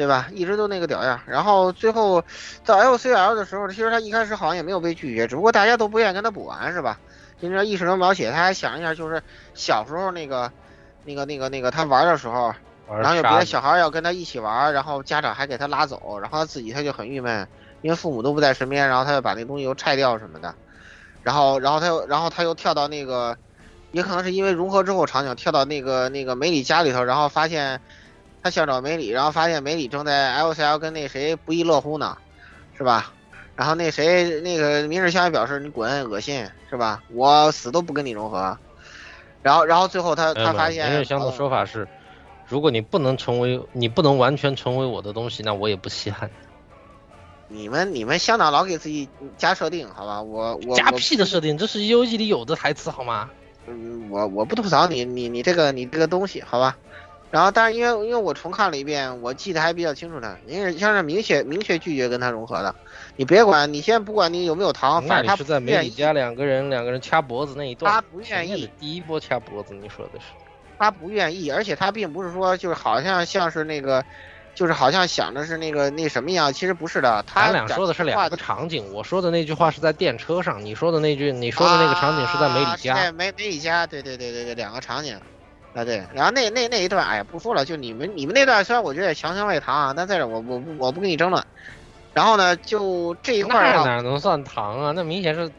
[0.00, 0.28] 对吧？
[0.32, 1.20] 一直都那个屌样儿。
[1.26, 2.24] 然后最后
[2.64, 6.98] 到 L C L 的时候，其实他一开始好像也没有被拒绝，只不过大家都不愿意跟他补完，是吧？
[7.38, 9.22] 就这意识流描写，他还想一下，就是
[9.52, 10.50] 小时候那个
[11.04, 12.54] 那个那个那个他玩的时候，
[12.88, 17.46] 然后有别的小孩要跟他一起玩，然后家长还给他拉走，然后他自己他就很郁闷。
[17.82, 20.54] 因为父母都不在身边，然后他就把那东西又拆掉什么的，
[21.22, 23.34] 然后，然后他又，然后他又跳到那个，
[23.90, 27.80] 也可能是因为融合之后场景跳到那个那个梅里家里头，然后发现
[28.42, 32.16] 他想找梅里，然后发现梅里正在 LCL 跟那谁不亦乐乎呢，
[32.76, 33.12] 是吧？
[33.56, 37.02] 然后那谁那个明日香也表示你滚，恶心，是吧？
[37.12, 38.56] 我死都不跟你融合。
[39.42, 41.86] 然后，然后最后他他发现明日香的说法是，
[42.46, 46.30] 如果你不能成为，你不能完全成为我的东西，那我也不稀罕。
[47.48, 50.22] 你们你们香港老给自己加设定，好吧？
[50.22, 53.28] 我我加屁的设定，这是 U E 里有的台词好吗？
[53.66, 56.78] 嗯，我我不吐槽你你你这个你这个东西，好吧？
[57.30, 62.74] 然后，但是因为因为我重看了一遍，我记得还比较清楚的，因为像是明确明确拒绝跟他融合的。
[63.16, 68.68] 你别管你先不管你有没有糖，反正他是在梅里家两个人两个人掐脖子那一段，他不愿意。
[68.78, 70.26] 第一波掐脖子，你说的是？
[70.78, 74.04] 他不愿意，而且他并不是说就是好像像是那个。
[74.52, 77.24] 就是好像想着是那个那什么一样，其实不是的。
[77.26, 82.94] 他咱俩说的是两个场景，我说的那句话是在电车上，你说的那句你说的那个场景是在梅里家。
[82.94, 85.18] 对，梅梅里家，对对对对对，两个场景。
[85.74, 91.42] 啊对，然后那那那一段，哎呀，不说了，就你们你们那段，虽然我觉得也强行喂糖啊，但在这我我不我不跟你争论。
[92.12, 94.92] 然后呢，就这一块儿哪能算糖啊？
[94.94, 95.50] 那明显是，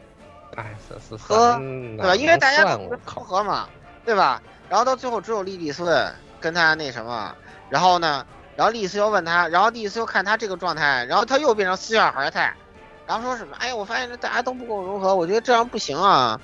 [0.54, 1.56] 哎，是是喝，
[1.96, 2.14] 对吧？
[2.14, 3.68] 因为大家不合嘛，
[4.04, 4.42] 对吧？
[4.68, 6.06] 然后到最后只有莉莉丝
[6.40, 7.34] 跟他那什么，
[7.70, 8.26] 然后呢？
[8.54, 12.54] 然后莉莉丝又问他，然后莉莉丝又看他这个状态，然后他又变成死小孩态，
[13.06, 13.56] 然后说什么？
[13.58, 16.38] 哎呀，我发现这大家都不跟我融合，我觉得这样不行啊，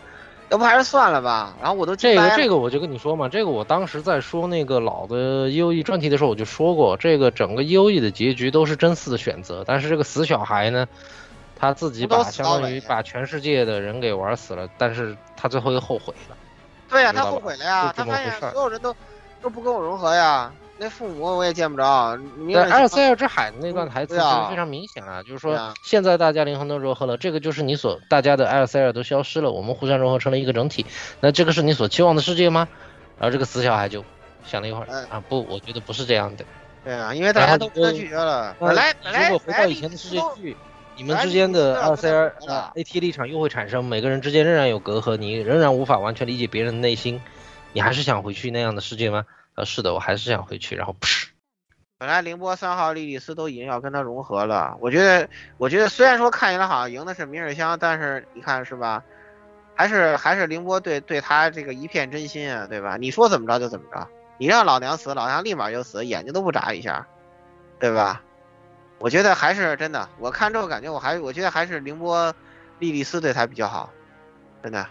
[0.51, 1.55] 要不还是算了吧。
[1.61, 10.86] 然后我都这个这个我就跟你说嘛，这个我当时在说那个老的 E O E 专题的时候我就说过，这个整个 E O E 的结局都是真嗣的选择，但是这个死小孩呢，
[11.59, 16.36] 他自己把相当于把全世界的人给玩死了，但是他最后又后悔了。
[16.88, 18.94] 对呀、啊，他后悔了呀，他发现所有人都
[19.42, 20.51] 都不跟我融合呀。
[20.79, 22.16] 那父母我也见不着。
[22.16, 30.87] 对，埃尔塞尔之海的那段台词其实非常明显啊，就是说现在大家灵魂都融合了，这个就是你所大家的埃尔塞尔都消失了，我们互相融合成了一个整体。
[31.20, 32.68] 那这个是你所期望的世界吗？
[33.18, 34.05] 然后这个死小孩就
[34.47, 36.45] 想了一会儿啊，不，我觉得不是这样的。
[36.85, 38.55] 对啊，因为大家都跟他拒绝了。
[38.61, 40.57] 本来本来如果回到以前的世界剧，
[40.97, 47.20] 你们之间的阿尔塞尔啊 AT 立场又会产生，每个人之间仍然有隔阂，你仍然无法完全理解别人的内心，
[47.72, 49.26] 你还是想回去那样的世界吗？
[49.59, 51.26] 呃，是的，我还是想回去，然后噗。
[51.98, 59.02] 本来凌波三号莉莉丝都已经要跟他融合了，我觉得，我觉得虽然说看起来好像赢的是明日香，但是你看是吧，
[59.74, 62.96] 还是还是凌波对对他这个一片真心啊，对吧？
[62.96, 64.06] 你说怎么着就怎么着，
[64.38, 67.04] 你让老娘死，老娘立马就死，眼睛都不眨一下，
[67.80, 68.22] 对吧？
[69.00, 72.32] 我觉得还是真的，我看这个感觉，我还我觉得还是凌波
[72.78, 73.90] 莉莉丝对他比较好，
[74.62, 74.86] 真的。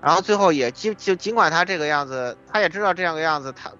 [0.00, 3.72] 然后最后也尽就尽管他这个样子，他也知道这样个样子，他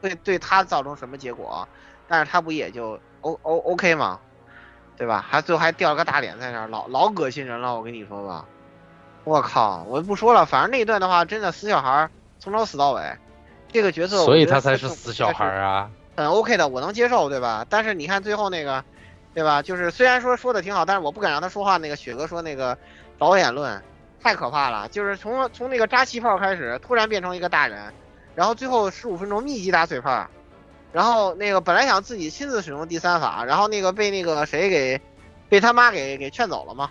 [0.00, 1.66] 对对他造成什么结果，
[2.08, 4.20] 但是他不也就 O O O K 吗？
[4.96, 5.22] 对吧？
[5.28, 8.46] 还最后还掉了个大脸在那儿，老老恶心人了，我跟你说吧，
[9.24, 13.02] 我靠，我不说了，反正那一段的话，真的死小孩从头死到尾，
[13.68, 15.90] 这个角色所以他才是死小孩啊。
[16.16, 17.66] 很 OK 的，我能接受，对吧？
[17.68, 18.82] 但是你看最后那个，
[19.34, 19.60] 对吧？
[19.60, 21.76] 就是虽然说说的挺好，但是我不敢让他说话。
[21.76, 22.78] 那个雪哥说那个
[23.18, 23.82] 导演论
[24.22, 27.92] 太可怕了，就是从从那个扎气泡开始，突然变成一个大人，
[28.36, 30.24] 然后最后十五分钟密集打嘴炮，
[30.92, 35.00] 然后那个本来想自己亲自使用第三法，然后那个被那个谁给
[35.48, 36.90] 被他妈给给劝走了嘛，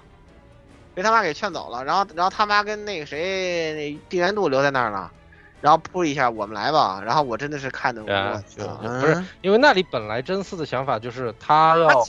[0.94, 5.12] 被他妈给劝走了，然后然后他妈跟那个谁那地缘度留在那儿了。
[5.62, 7.02] 然后扑一下，我们来吧。
[7.04, 8.68] 然后我真的是看的，我就
[9.00, 12.04] 不是因为那里本来真嗣的想法就是他要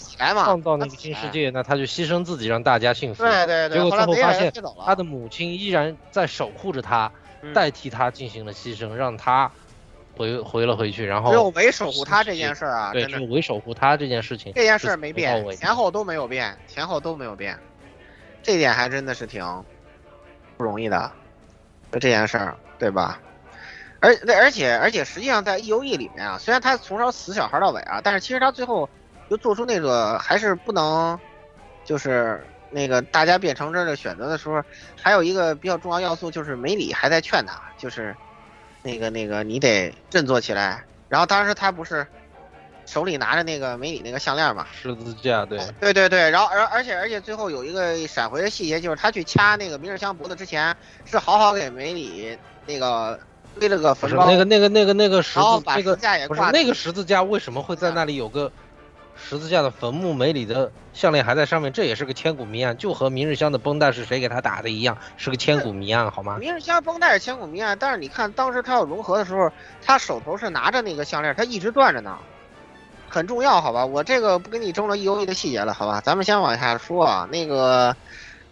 [0.45, 3.23] 创造那个新世界，那他就牺牲自己让大家幸福。
[3.23, 3.79] 对对对。
[3.79, 4.53] 结果最后发现
[4.85, 7.11] 他的母亲依然在守护着他，
[7.53, 9.51] 代替他进行了牺牲，让他
[10.17, 11.05] 回回了回去。
[11.05, 17.59] 然后只有为守护他这件事儿啊，对，就为守护他这件事情，这件事没变，前后都没有变，前后都没有变，
[18.43, 19.45] 这点还真的是挺
[20.57, 21.11] 不容易的，
[21.93, 23.21] 就这件事儿，对吧？
[23.99, 28.89] 而那而且而且实际上在 E O E 里面啊，虽然他从小死小孩到尾啊，但是其实他最后
[29.29, 31.19] 又做出那个还是不能，
[31.83, 34.63] 就是那个大家变成这的选择的时候，
[35.01, 38.15] 还有一个比较重要要素就是梅里还在劝他，就是
[38.83, 40.85] 那个那个你得振作起来。
[41.09, 42.07] 然后当时他不是
[42.85, 46.31] 手里拿着那个梅里那个项链嘛，十字架，对对对对。
[46.31, 52.37] 然后而而且而且最后有一个闪回的细节，就是他去掐那个明日香脖子之前，是好好给梅里
[52.67, 53.19] 那个。
[53.59, 55.97] 堆了个不是那个那个那个那个十字那个
[56.29, 58.53] 不是那个十字架为什么会在那里有个
[59.17, 60.15] 十字架的坟墓？
[60.15, 66.37] 梅里的项链还在上面，这也是个千古谜案，就和明日香的绷带是谁给他打的一样，是个千古谜案，好吗？
[66.39, 69.51] 明日香绷带是千古谜案，但是你看当时他要融合的时候，
[69.85, 72.17] 他手头是拿着那个项链，他一直攥着呢，
[73.09, 73.85] 很重要，好吧？
[73.85, 76.01] 我这个不跟你争论 E O E 的细节了，好吧？
[76.01, 77.97] 咱们先往下说啊，那个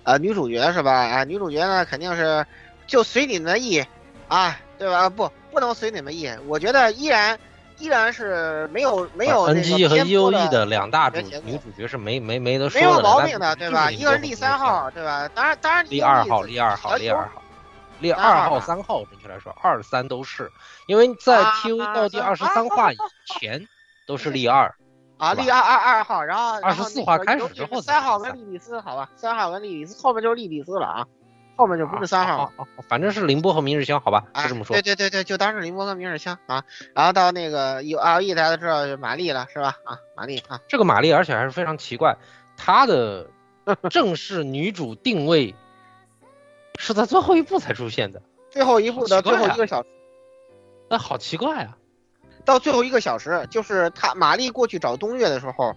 [0.02, 0.92] 呃女主角是吧？
[0.92, 2.44] 啊女主角呢肯定是
[2.86, 3.84] 就随你们的意
[4.28, 4.58] 啊。
[4.76, 5.08] 对吧？
[5.08, 6.28] 不，不能随你们意。
[6.48, 7.38] 我觉得依然，
[7.78, 13.90] 依然是没有没有 N G 和 E O E 的两大主女主角是没没没得说的，没有毛病的，对吧？
[13.90, 15.28] 一个是立三号，对吧？
[15.34, 17.42] 当然当然立二号，立二号，立二号，
[18.00, 20.50] 立二号三号，准确来说二三都是，
[20.86, 22.96] 因为在 T V 到第二十三话以
[23.38, 23.66] 前
[24.06, 24.74] 都是立二
[25.18, 31.06] 啊，立二二二号，然后二十四话开始之后三号跟莉莉丝，好吧，三号跟莉莉丝后面就是莉莉丝了啊。
[31.56, 34.74] 后面就不是三号了，反正是凌波和明日香，好吧，就这么说。
[34.74, 36.64] 对对对对，就当是凌波和明日香啊。
[36.94, 39.76] 然后到那个有 L E 大家都知道玛丽了，是吧？
[39.84, 42.16] 啊，玛丽啊，这个玛丽，而且还是非常奇怪，
[42.56, 43.28] 她的
[43.88, 45.54] 正式女主定位
[46.78, 49.88] 是在最后一部才出现的，最后一部的最后一个小时。
[50.90, 51.78] 那好奇怪啊！
[52.44, 55.74] 到最后一个小时，就是她玛丽过去找东岳的时候，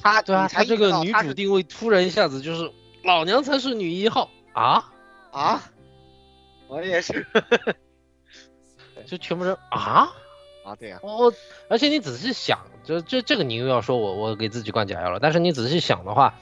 [0.00, 2.72] 她对啊，她这个女主定位突然一下子就是
[3.04, 4.30] 老娘才是女一号。
[4.52, 4.84] 啊
[5.32, 5.62] 啊！
[6.68, 7.26] 我也是，
[9.06, 10.08] 就全部人啊
[10.64, 10.76] 啊！
[10.78, 11.32] 对呀，我
[11.68, 15.18] 而且你仔细想，就这这个你又要说我我给自己灌假药了。
[15.18, 16.34] 但是你仔细想的话，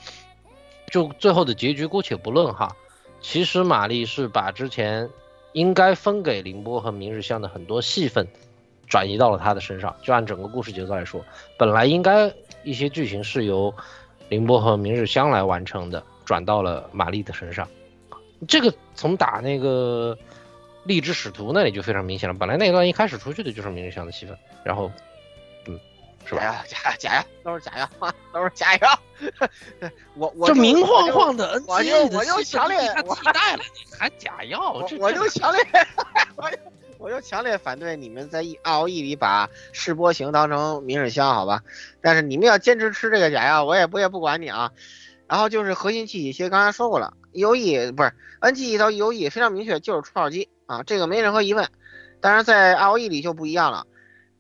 [0.90, 2.76] 就最后的结局姑且不论哈，
[3.20, 5.09] 其实玛丽是把之前
[5.52, 8.28] 应该分给凌波和明日香的很多戏份
[8.86, 9.96] 转移到了他的身上。
[10.02, 11.24] 就按整个故事节奏来说，
[11.59, 12.30] 本来应该
[12.64, 13.74] 一些剧情是由
[14.28, 17.66] 凌波和明日香来完成的，转到了玛丽的身上。
[18.47, 20.16] 这个从打那个
[20.84, 22.34] 荔枝使徒那里就非常明显了。
[22.34, 24.91] 本来那一段一开始出去的就是明日香的戏份，然后，
[25.66, 25.78] 嗯，
[26.24, 26.64] 是吧？
[26.68, 27.91] 假假药都是假药，
[28.32, 28.99] 都是假药。
[30.14, 34.72] 我我这明晃晃的 N G 的戏份，你看期待了，你还假药？
[35.01, 35.61] 我就强烈，
[36.36, 36.59] 我就
[36.99, 41.64] 我就强烈反对你们在 R O E 里把试波行当成明日香，好吧？
[42.01, 44.70] 但是你们要坚持吃这个假药，我也不也不管你啊。
[45.26, 51.68] 然后就是核心气体，其实刚才说过了，E O E 不是 N G E 到 E O E 非常明确，就是初号机啊，这个没任何疑问。
[52.20, 53.87] 但是在 R O E 里就不一样了，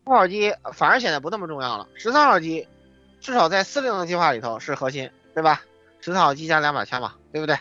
[0.04, 1.86] 初号机反而显得不那么重要了。
[1.94, 2.66] 十三号机
[3.20, 5.62] 至少在司令的计划里头是核心，对吧？
[6.00, 7.58] 十三号机加两把枪嘛，对不对？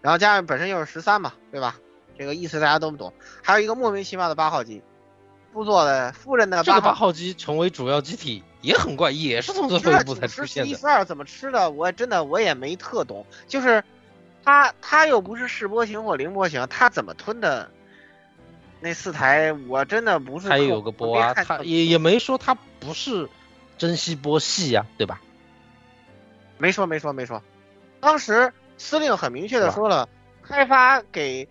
[0.00, 1.76] 然后加上本身又是十三嘛，对吧？
[2.18, 3.12] 这个意思大家都不懂。
[3.42, 4.82] 还有一个莫名其妙的八号机，
[5.52, 8.42] 副座的夫人的这个八号机成为主要机体。
[8.62, 10.68] 也很怪，也是从最后一步才出现的。
[10.68, 11.70] 一、四、二怎么吃的？
[11.70, 13.24] 我真的我也没特懂。
[13.48, 13.82] 就是
[14.44, 17.70] 他他又不是视波型或凌波型，他怎么吞的？
[18.80, 20.48] 那四台我真的不是。
[20.48, 23.28] 他有个波啊，他也也没说他不是
[23.76, 25.20] 珍惜波系呀，对吧？
[26.56, 27.42] 没说没说没说。
[28.00, 30.08] 当时司令很明确的说了，
[30.42, 31.46] 开发给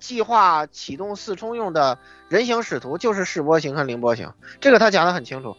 [0.00, 5.56] 计划启动四冲用的人形使徒就是视波型和凌波型，这个他讲的很清楚。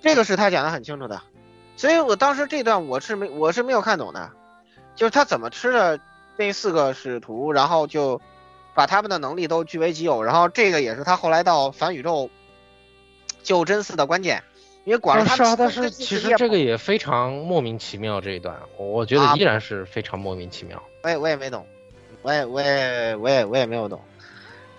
[0.00, 1.22] 这个是他讲的很清楚的，
[1.76, 4.32] 所以我当时这段我是没我是没有看懂的，
[4.94, 5.98] 就是他怎么吃的
[6.36, 8.20] 那四个使徒，然后就
[8.74, 12.30] 把他们的能力都据为己有，然后这个也是他后来到反宇宙
[13.42, 14.42] 救真嗣的关键，
[14.84, 20.82] 因为管他是啊，但是其实这个也非常莫名其妙这一段，我觉得依然是非常莫名其妙。
[21.02, 21.66] 我也我也没懂，
[22.22, 24.00] 我也我也我也我也没有懂。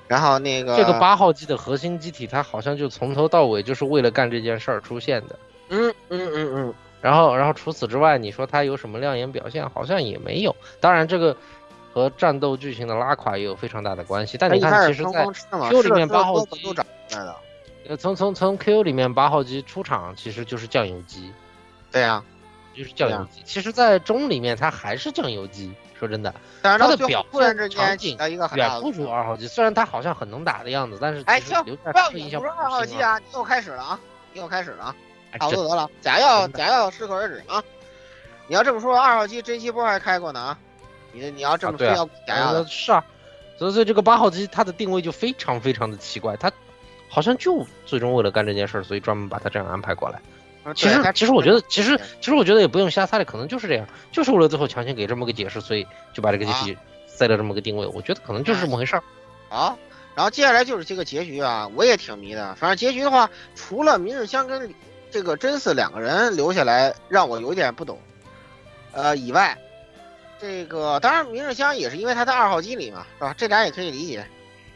[0.07, 5.39] 然后那个这个八号机的核心机体，它好像就从头到尾就是为了干这件事儿出现的。
[5.69, 6.73] 嗯嗯嗯嗯。
[7.05, 9.69] 然后然后除此之外，你说它有什么亮眼表现？
[9.69, 10.55] 好像也没有。
[10.79, 11.37] 当然这个
[11.93, 14.39] 和战斗剧情的拉垮也有非常大的关系。
[14.39, 15.23] 但你看，其实在
[15.69, 16.75] Q 里面八号机，
[17.87, 21.31] 呃，从从从 Q 里面八号机出场其实就是酱油机。
[21.91, 22.23] 对呀，
[22.73, 23.43] 就是酱油机。
[23.45, 25.71] 其实，在中里面它还是酱油机。
[25.99, 26.33] 说真的，
[26.63, 28.17] 它的表现场景
[28.55, 29.47] 远不如二号机。
[29.47, 33.19] 虽然它好像很能打的样子，但是哎，行不要引出二号机啊！
[33.19, 33.99] 你又开始了啊！
[34.33, 34.95] 你又开始了啊！
[35.37, 37.63] 差不多得了，假药假药适可而止啊！
[38.47, 40.59] 你要这么说，二号机珍稀波还开过呢啊！
[41.11, 43.03] 你你要这么说要假药的是啊，
[43.57, 46.51] 所以所以这个八号机它的定位就非常非常的奇怪，它
[47.09, 50.19] 好像就最终为了干这件事儿，所以专门把它这样安排过来。
[50.75, 57.85] 其实，其实我觉得，其实，其实我觉得也不用瞎猜，可能就是这样，就是为了最后强行给这么个解释，所以就把这个机体塞了这么个定位。
[57.85, 59.03] 我觉得可能就是这么回事儿。
[59.47, 59.77] 好，
[60.15, 62.55] 然后接下来就是这个结局啊，我也挺迷的。
[62.55, 64.73] 反正结局的话，除了明日香跟
[65.15, 67.97] 这个真嗣两个人留下来让我有点不懂，
[68.91, 69.57] 呃以外，
[70.41, 73.33] 这个当然明日香也是因为他在二号机里嘛，是吧？
[73.37, 74.27] 这俩也可以理解。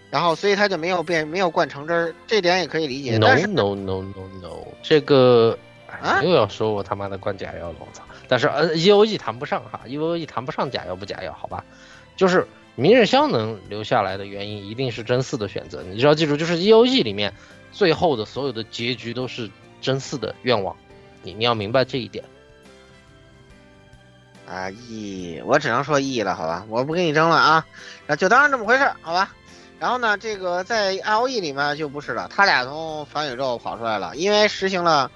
[0.09, 3.17] 然后所以他就没有变，没有灌橙汁儿，这点也可以理解。
[3.17, 5.59] No no no no no，这个。
[6.23, 8.01] 又要说我他妈的灌假药了，我操！
[8.29, 11.65] 但是呃，E O E 谈不上哈，E O E 谈不上假药不假药，好吧？
[12.15, 15.83] 就是明日香能留下来的原因，一定是真嗣的选择。
[15.83, 17.33] 你只要记住，就是 E O E 里面
[17.73, 19.49] 最后的所有的结局都是
[19.81, 20.75] 真嗣的愿望，
[21.23, 22.23] 你你要明白这一点。
[24.47, 26.65] 啊，E，我只能说 E 了，好吧？
[26.69, 27.65] 我不跟你争了啊，
[28.07, 29.31] 那就当是这么回事，好吧？
[29.79, 35.09] 然后呢，这个在 L E 里面就不是了，他俩从反宇宙跑出来了，因为实行了。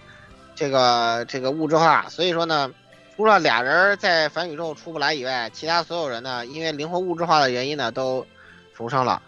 [0.56, 2.72] 这个这个物质化，所以说呢，
[3.16, 8.24] 除了俩人在反宇宙出不来以外，其他所有人呢，因为灵魂物质化的原因呢，都
[8.76, 9.20] 重生了。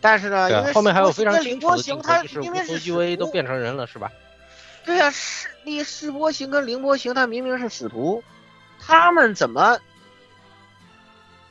[0.00, 4.08] 但是呢，因为后面还有非常清楚的镜头，就是因为是 UA 都变成人了，是吧？
[4.86, 8.24] 对呀，是力世波行跟凌波行，他明明是使徒，
[8.80, 9.78] 他们怎么？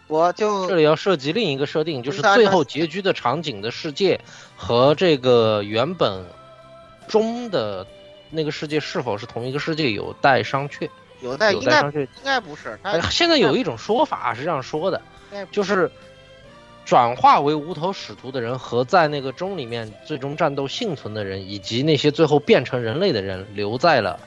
[0.07, 4.19] 我就这里要涉及另一个设定，就是最后结局的场景的世界
[4.55, 6.25] 和这个原本
[7.07, 7.85] 中的。
[8.31, 10.89] 那个世界是否是同一个世界有待商榷，
[11.21, 12.77] 有待商榷应该不是。
[13.09, 15.01] 现在有一种说法是这样说的，
[15.51, 15.89] 就是
[16.85, 24.19] 转化为无头使徒的人和在那个钟里面最终战斗幸存的人，以及那些最后变成人类的人留在了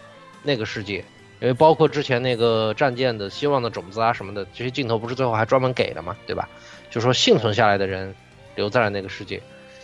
[0.43, 0.97] 那个世界，
[1.41, 6.17] 因为包括之前那个战舰的希望的种子啊什么的这些镜头，不是最后还专门给了吗？
[6.27, 6.49] 对吧？
[6.91, 8.15] 就说幸存下来的人
[8.57, 9.41] 留在了那个世界，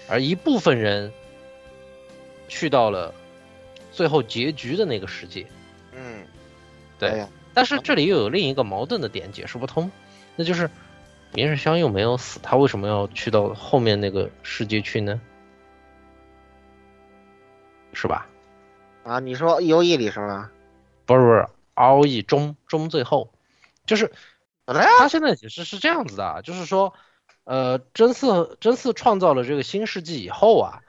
[0.08, 1.10] 而一部分人
[2.48, 3.14] 去到了。
[3.92, 5.46] 最后结局的那个世界，
[5.92, 6.26] 嗯，
[6.98, 7.24] 对。
[7.52, 9.88] 但是这里又有另一个矛盾的点解释不通，
[10.34, 10.68] 那就是
[11.34, 15.20] 明日香又没有死，他为什么要去到后面那个世界去呢？
[17.92, 18.26] 是吧？
[19.02, 20.48] 啊，你说 E O E 里是吗？
[21.04, 23.32] 不是不是，R O E 中中最后，
[23.84, 24.12] 就是
[24.64, 26.94] 他现在解释是这样子的，就是说，
[27.42, 30.80] 呃，真嗣真嗣创造了这个新世纪以后啊。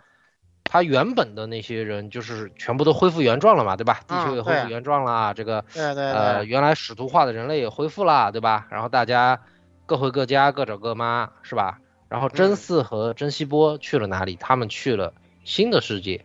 [0.67, 3.99] 他原本的那些人就是全部都恢复原状了嘛，对吧？
[4.07, 8.67] 地球也恢复原状了，这个呃原来使徒化的人类也恢复了，对吧？
[8.71, 9.39] 然后大家
[9.85, 11.79] 各回各家，各找各妈，是吧？
[12.09, 14.35] 然后真嗣和真希波去了哪里？
[14.35, 15.13] 他们去了
[15.43, 16.23] 新的世界。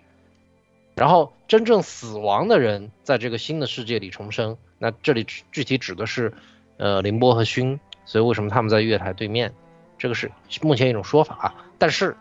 [0.94, 4.56] 然后真正死亡的人在这个新的世界里重生。
[4.78, 6.32] 那这里具体指的是
[6.76, 9.52] 呃凌波和勋，所以为什么他们在月台对面？
[9.98, 10.30] 这个是
[10.62, 12.16] 目前一种说法，啊但是。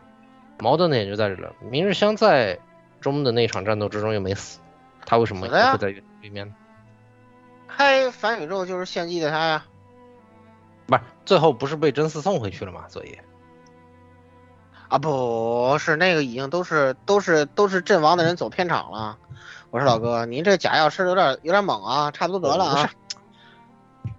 [0.61, 2.59] 矛盾点就在这了，明日香在
[2.99, 4.59] 中的那场战斗之中又没死，
[5.05, 6.53] 他为什么会在月对面？
[7.65, 9.65] 开反宇宙就是献祭的他呀，
[10.89, 12.85] 不是最后不是被真嗣送回去了吗？
[12.89, 13.17] 所以
[14.87, 19.17] 啊不是那个已经都是都是都是阵亡的人走片场了。
[19.71, 22.91] 我说老哥，您这假药吃的有点有点猛啊，差不多得了啊。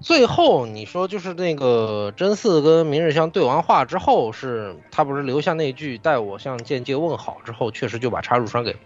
[0.00, 8.76] 最后你说就是那个真嗣跟明日香对完话之后，是他不是留下那句待我向剑界问好之后，确实就把插入栓给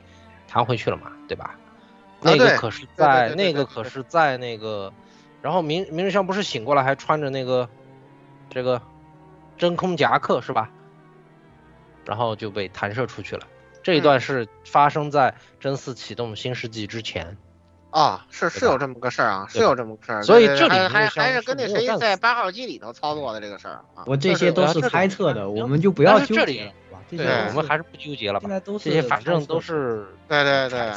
[0.49, 1.55] 弹回去了嘛，对吧？
[2.21, 4.91] 那个可是在那个可是在那个，
[5.45, 7.69] 然后明明日香不是醒过来还穿着那个
[8.49, 8.81] 这个
[9.59, 10.71] 真空夹克是吧？
[12.07, 13.47] 然后就被弹射出去了。
[13.83, 17.37] 这一段是发生在真嗣启动新世纪之前。
[17.91, 20.23] 啊，是是有这么个事儿啊，是有这么个事儿。
[20.23, 24.05] 所以这里还还是跟那谁在八号机里头操作的这个事儿啊。
[24.07, 27.05] 我这些都是猜测的，我们就不要这里纠结了，好吧？
[27.11, 28.79] 这对些我们还是不纠结了吧现在都？
[28.79, 30.91] 是这些反正都是对对对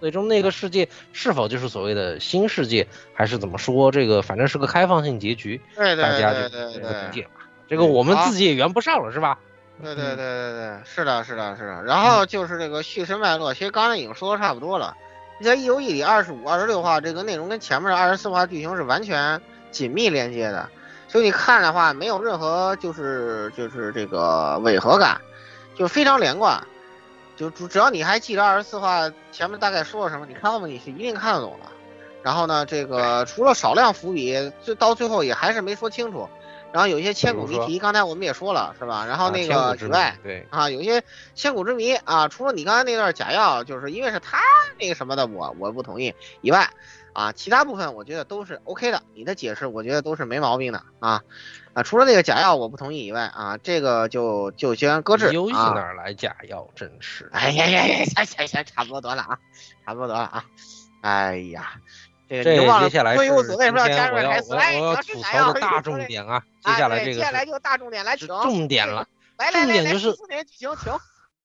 [0.00, 3.92] 最终那个世界是否就是所谓的新世界，还是怎么说？
[3.92, 7.22] 这个反正是个开放性结局，对对大家就理解对。
[7.22, 7.30] 吧。
[7.68, 9.38] 这个我们自己也圆不上了，是吧？
[9.82, 11.84] 对对对对对，是的，是的，是的。
[11.84, 14.96] 然后就是这个叙事脉络，其实刚才已经说的差不多了。
[15.38, 19.40] 你在 E O E 里二十五、二十六话这个内容跟前面的二十四话剧情是完全
[19.70, 20.68] 紧密连接的，
[21.08, 25.18] 所以你看的话没有任何就是就是这个违和感，
[25.74, 26.62] 就非常连贯。
[27.40, 31.70] 就只只要你还记得二十四话前面大概说了什么，你看后面你是一定看得懂的。
[32.22, 36.28] 然后呢，这个除了少量伏笔，最到最后也还是没说清楚。
[36.70, 39.06] 然后有一些千古谜题，刚才我们也说了，是吧？
[39.06, 41.02] 然后啊那个以外，对啊，有一些
[41.34, 44.38] 千古之谜啊，除了你刚才那段假药，就是因为是他
[44.78, 46.68] 那个什么的，我我不同意以外，
[47.12, 51.22] 啊，其他部分我觉得都是 OK 的，你的解释我觉得都是没毛病的啊
[51.72, 55.92] 啊，除了那个假药我不同意以外啊，这个就就先搁置游戏啊哪。
[55.92, 56.68] 来假药？
[56.74, 57.28] 真是。
[57.32, 59.38] 哎呀呀呀，行行行，差不多得了啊，
[59.84, 60.44] 差不多得了啊。
[61.02, 61.74] 哎呀，
[62.28, 66.42] 这个接下来是今天我要我哎，要吐槽的大重点啊！
[66.64, 69.06] 接下来这个是接下来就大重点来，请重点了。
[69.52, 70.14] 重点就是
[70.56, 70.70] 请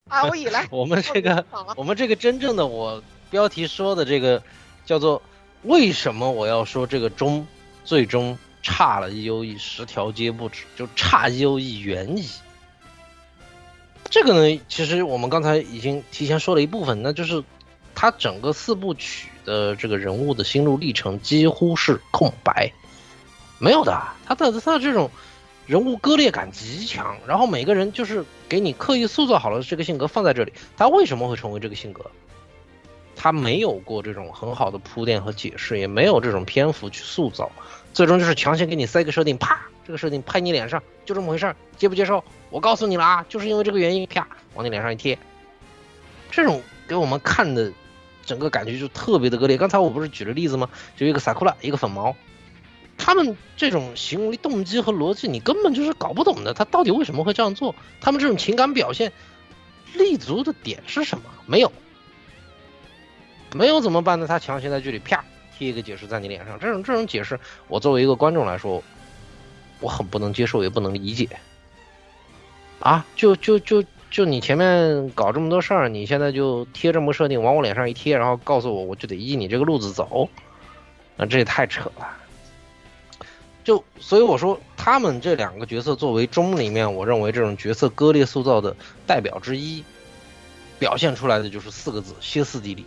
[0.10, 1.44] 啊，我以来， 我们这个
[1.76, 3.02] 我们这个真正的我
[3.32, 4.44] 标题说的这个
[4.86, 5.22] 叫做
[5.66, 7.46] 为什么我要说这个中
[7.84, 12.28] 最终差了 E O E 十条街不止，就差 E O E 原疑。
[14.10, 17.44] 这个呢，其实我们刚才已经提前说了一部分，那就是
[17.96, 22.72] 他整个四部曲的这个人物的心路历程几乎是空白，
[23.58, 24.02] 没有的。
[24.26, 25.10] 他的他的这种
[25.66, 32.06] 人物割裂感极强，然后每个人就是给你刻意塑造好了这个性格放在这里，他为什么会成为这个性格？
[33.16, 37.52] 他没有过这种很好的铺垫和解释，也没有这种篇幅去塑造，
[37.94, 42.24] 最终就是强行给你塞个设定，啪，这个设定拍你脸上，就这么回事儿，接不接受？
[42.50, 45.18] 我告诉你了啊，就是因为这个原因，啪，往你脸上一贴，
[46.30, 47.72] 这种给我们看的
[48.26, 49.58] 整个感觉就特别的割裂。
[49.58, 50.70] 刚才我不是举了例子吗？
[50.98, 52.16] 就一个萨库拉，一个粉毛，
[52.98, 56.54] 他们这种行为动机和逻辑，你根本就是搞不懂的。
[56.54, 57.74] 他到底为什么会这样做？
[58.02, 59.12] 他们这种情感表现
[59.94, 61.24] 立足的点是什么？
[61.46, 61.72] 没有，
[63.56, 64.28] 没有怎么办呢？
[64.28, 65.24] 他强行在剧里啪
[65.58, 68.84] 贴一个解释在你脸上，这种这种解释，我作为一个观众来说，
[69.80, 71.30] 我很不能接受，也不能理解。
[72.82, 80.30] 啊，就就就就你前面搞这么多事儿，你现在就贴这么设定往我脸上一贴，然后告诉我我就得依你这个路子走，
[81.16, 82.10] 那这也太扯了。
[83.64, 88.76] 就所以我说，他们这两个角色作为中里面，我认为这种角色割裂塑造的
[89.08, 89.82] 代表之一，
[90.78, 92.86] 表现出来的就是四个字：歇斯底里，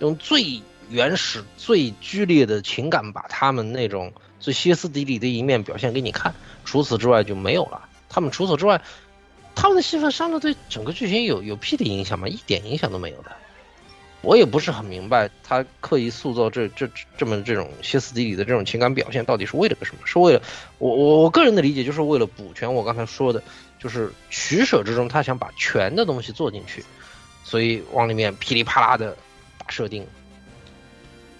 [0.00, 6.34] 用最原始、最剧烈的情感，把他们那种最歇斯底里的一面表现给你看。
[6.64, 7.88] 除此之外就没有了。
[8.08, 8.80] 他们除此之外，
[9.54, 12.28] 他们的戏份上了对整个剧情有有屁的影响吗？
[12.28, 13.32] 一点影响都没有的。
[14.22, 20.00] 我也不是很明白，他刻意塑造这这这么这种歇斯底里的这种情感表现，到底是为了个什么？
[20.04, 20.42] 是为了
[20.78, 23.40] 我我我个人的理解，就是为了补全我刚才说的，
[23.78, 26.84] 就是取舍之中，他想把全的东西做进去，
[27.44, 29.16] 所以往里面噼里啪啦的
[29.68, 30.06] 设定，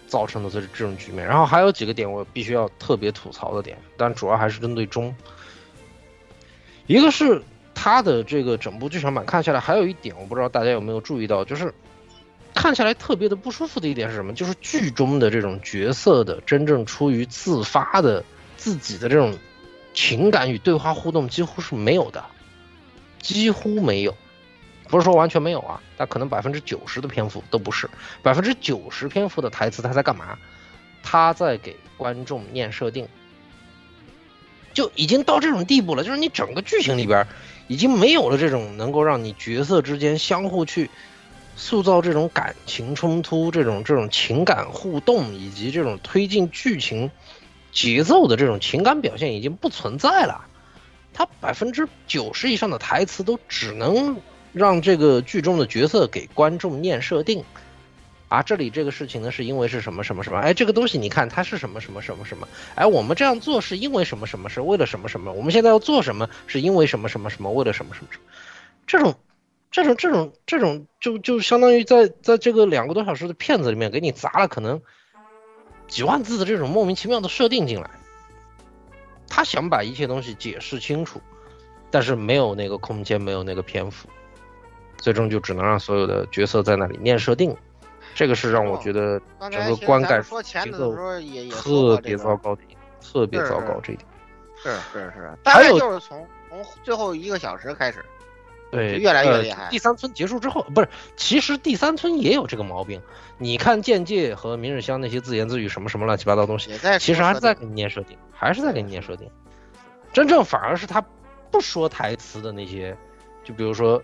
[0.06, 1.26] 造成的这这种局面。
[1.26, 5.14] 然后还有几个点我必须要特别吐槽的点，但主要还是针对中。
[6.86, 7.42] 一个是
[7.74, 11.74] 他的这个整部剧场版看下来，还有一点我不知道大家有没有注意到，就是
[12.54, 14.32] 看下来特别的不舒服的一点是什么？
[14.32, 18.24] 就是剧中的这种角色的真正出于自发的
[18.56, 19.36] 自己的这种
[19.92, 22.24] 情感与对话互动几乎是没有的，
[23.20, 24.14] 几乎没有。
[24.88, 27.88] 不是说完全没有啊，但可能百分之九十的篇幅都不是，
[28.22, 30.38] 百分之九十篇幅的台词他在干嘛？
[31.02, 33.06] 他在给观众念设定。
[34.74, 37.26] 就已经到这种地步了，就是你整个剧情里边
[37.66, 40.90] 已经没有了这种能够让你角色之间相互去
[41.56, 47.10] 塑造这种感情冲突、这种这种情感互动以及这种推进剧情
[47.72, 50.44] 节奏的这种情感表现已经不存在了。
[51.14, 54.20] 他百分之九十以上的台词都只能
[54.56, 57.44] 让这个剧中的角色给观众念设定。
[58.28, 60.38] 啊，这里这个事情呢，是因为是什么什么什么？
[60.38, 62.48] 哎，这个东西你看它是什么什么什么什么？
[62.74, 64.48] 哎，我们这样做是因为什么什么？
[64.48, 65.30] 是为了什么什么？
[65.30, 66.26] 我们现在要做什么？
[66.46, 67.52] 是因为什么什么什么？
[67.52, 68.24] 为了什么什么什么？
[68.86, 69.14] 这种，
[69.70, 74.80] 这种，这种，这种，就就相当于在在这个两个多小时的片子里面，给你砸了可能
[75.86, 77.90] 几万字的这种莫名其妙的设定进来。
[79.28, 81.20] 他想把一切东西解释清楚，
[81.90, 84.08] 但是没有那个空间，没有那个篇幅，
[85.06, 87.56] 最终就只能让所有的角色在那里念设定。
[88.12, 89.20] 这个是让我觉得
[89.52, 90.92] 整个观感说前节奏
[91.48, 92.62] 特别糟糕的，
[93.00, 94.08] 特别糟糕这一点。
[94.60, 98.04] 是是是，还大概有就是从从最后一个小时开始，
[98.72, 103.00] 对，越来越呃厉害第三村结束之后，不是，其实第三村也有这个毛病。
[103.38, 109.30] 你看剑界和明日香那些自言自语什么什么乱七八糟东西其实还是在给你念设定，还是在给你念设定。
[110.12, 111.00] 真正反而是他
[111.52, 112.96] 不说台词的那些，
[113.44, 114.02] 就比如说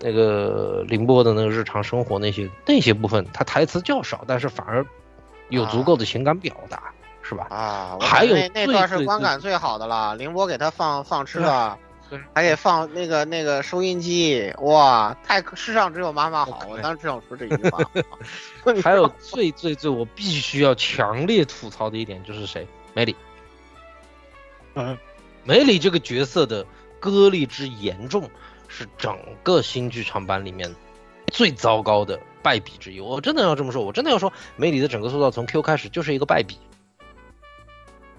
[0.00, 4.84] 那个凌波的那个日常生活那些那些部分，他台词较少，但是反而
[5.50, 7.46] 有足够的情感表达，是吧？
[7.50, 11.78] 啊，还有那那段是观感最好的了，凌波给他放放吃的，
[12.34, 17.78] 还给放那个那个收音机，哇，太世上只有妈妈好，我当时只想说这句话。
[18.82, 22.66] 还有最最最我必须要强烈吐槽的一点就是谁？
[22.94, 23.14] 梅里。
[24.74, 24.96] 嗯，
[25.44, 26.64] 梅里这个角色的
[26.98, 28.30] 割裂之严重，
[28.70, 30.72] 是整个新剧场版里面
[31.26, 33.00] 最糟糕的败笔之一。
[33.00, 36.56] 我真的要这么说，我真的要说，梅里的整个塑造从 Q 开始就是一个败笔。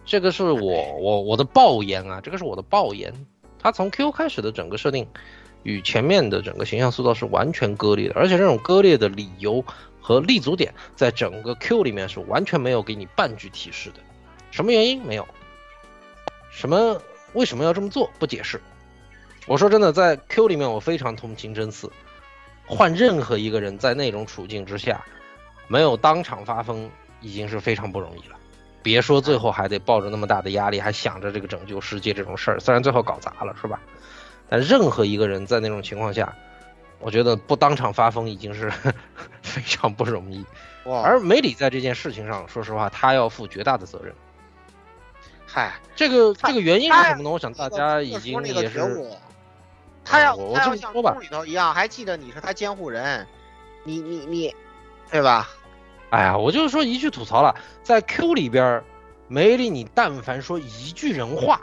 [0.06, 3.14] 这个是我我我的爆言啊，这个是我的爆言。
[3.60, 5.08] 他从 Q 开始的整个设定，
[5.64, 9.64] 与前面的整个形象塑造是完全割裂的，而且这种割裂的理由
[10.02, 14.02] 和立足点，在整个 Q 里面是完全没有给你半句提示的。
[14.50, 15.26] 什么原因没有？
[16.50, 17.02] 什么
[17.34, 18.10] 为什么要这么做？
[18.20, 18.60] 不解释。
[19.48, 21.90] 我说真的，在 Q 里面，我非常同情真嗣。
[22.66, 25.04] 换任何一个人在那种处境之下，
[25.68, 26.90] 没有当场发疯，
[27.20, 28.36] 已经是非常不容易了。
[28.84, 33.80] 别说最后还得抱着那么大的压力，还想着这个拯救世界这种事儿，虽然最后搞砸了，是吧？
[34.50, 36.34] 但任何一个人在那种情况下，
[37.00, 38.72] 我觉得不当场发疯已经是
[39.42, 40.46] 非常不容易。
[40.86, 44.14] 哇而梅里在这件事情上，说实话，他要负绝大的责任。
[45.46, 47.30] 嗨，这个这个原因是什么呢？
[47.30, 48.80] 我想大家已经也是
[50.04, 53.28] 他要他要像宫里头一样，还记得你是他监护人，
[53.84, 54.56] 你你你，
[55.10, 55.50] 对吧？
[56.10, 58.84] 哎呀，我就是说一句吐槽了，在 Q 里边，
[59.28, 61.62] 梅里你但凡说一句人话，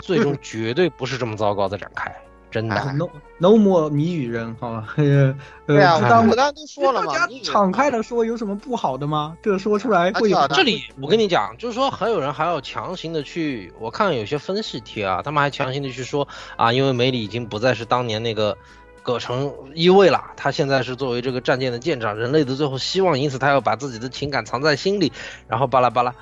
[0.00, 2.14] 最终 绝对不是这么糟糕的展开，
[2.50, 2.74] 真的。
[2.94, 3.08] no
[3.38, 4.88] no more 谜语人，好吧？
[4.96, 5.34] 呃，
[5.66, 9.36] 对啊，不当我刚才都说了嘛，大家敞开的说有什么不好的吗？
[9.42, 16.26] 这说出来会有这里我跟你讲，就是说还有人还要强行的去，我看有些分析贴啊，他们还强行的去说
[16.56, 18.56] 啊，因为梅里已经不再是当年那个
[19.02, 25.12] 葛城一卫了，他现在是作为这个战舰的舰长，人类的最后希望，因此他要把自己的情感藏在心里，
[25.46, 26.14] 然后巴拉巴拉。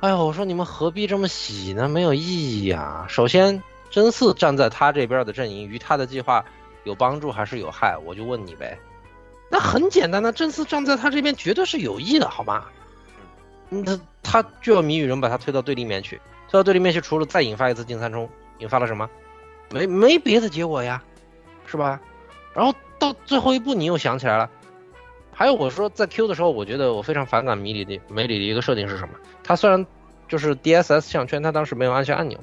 [0.00, 1.88] 哎呦，我说你们何必这么洗呢？
[1.88, 3.06] 没有意义啊。
[3.08, 3.62] 首先，
[3.92, 6.44] 真嗣站在他这边的阵营，与他的计划
[6.82, 7.96] 有帮助还是有害？
[8.04, 8.76] 我就问你呗。
[9.50, 12.64] 那很简单的，真嗣站在他这边绝对是有益的，好吗？
[13.68, 16.16] 嗯，他他就要谜语人把他推到对立面去，
[16.48, 18.28] 推到对立面去，除了再引发一次进三冲，
[18.58, 19.08] 引发了什么？
[19.70, 21.02] 没没别的结果呀，
[21.66, 22.00] 是吧？
[22.54, 24.48] 然后到最后一步，你又想起来了。
[25.34, 29.14] 还有我说在 Q 的时候，我觉得我非常反感米里的梅里的一个设定是什么？
[29.42, 29.86] 他虽然
[30.28, 32.38] 就是 DSS 项圈，他当时没有按下按钮，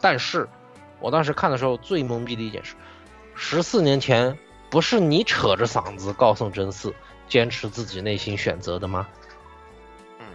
[0.00, 0.48] 但是
[1.02, 2.74] 我当时看的时候最懵逼的一件事，
[3.34, 4.38] 十四年前
[4.70, 6.94] 不是你扯着嗓子告诉真嗣
[7.28, 9.08] 坚持自己内心选择的吗？
[10.20, 10.26] 嗯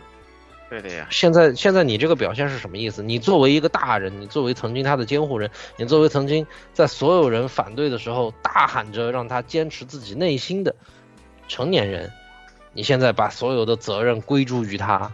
[0.69, 1.07] 对的呀。
[1.09, 3.01] 现在现在你这个表现是什么意思？
[3.01, 10.75] 你作为一个大人，你作为曾经他的监护人，你作为曾经在所有人反对的时候大喊着让他坚持自己内心的
[11.47, 12.11] 成年人，
[12.73, 15.13] 你现在把所有的责任归诸于他，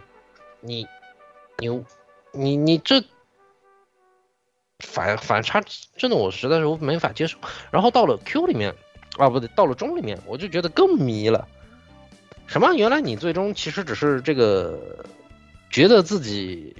[0.60, 0.86] 你
[1.58, 1.84] 你
[2.32, 3.04] 你你这
[4.84, 5.62] 反反差
[5.96, 7.36] 真的我实在是我没法接受。
[7.70, 8.74] 然后到了 Q 里面
[9.18, 11.46] 啊，不对，到了中里面，我就觉得更迷了。
[12.46, 12.74] 什么？
[12.74, 15.04] 原来你最终其实只是这个
[15.70, 16.76] 觉得自己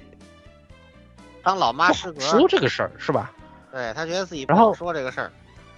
[1.43, 3.31] 当老妈失格，说这个事儿是吧？
[3.71, 5.31] 对他觉得自己不好说这个事儿，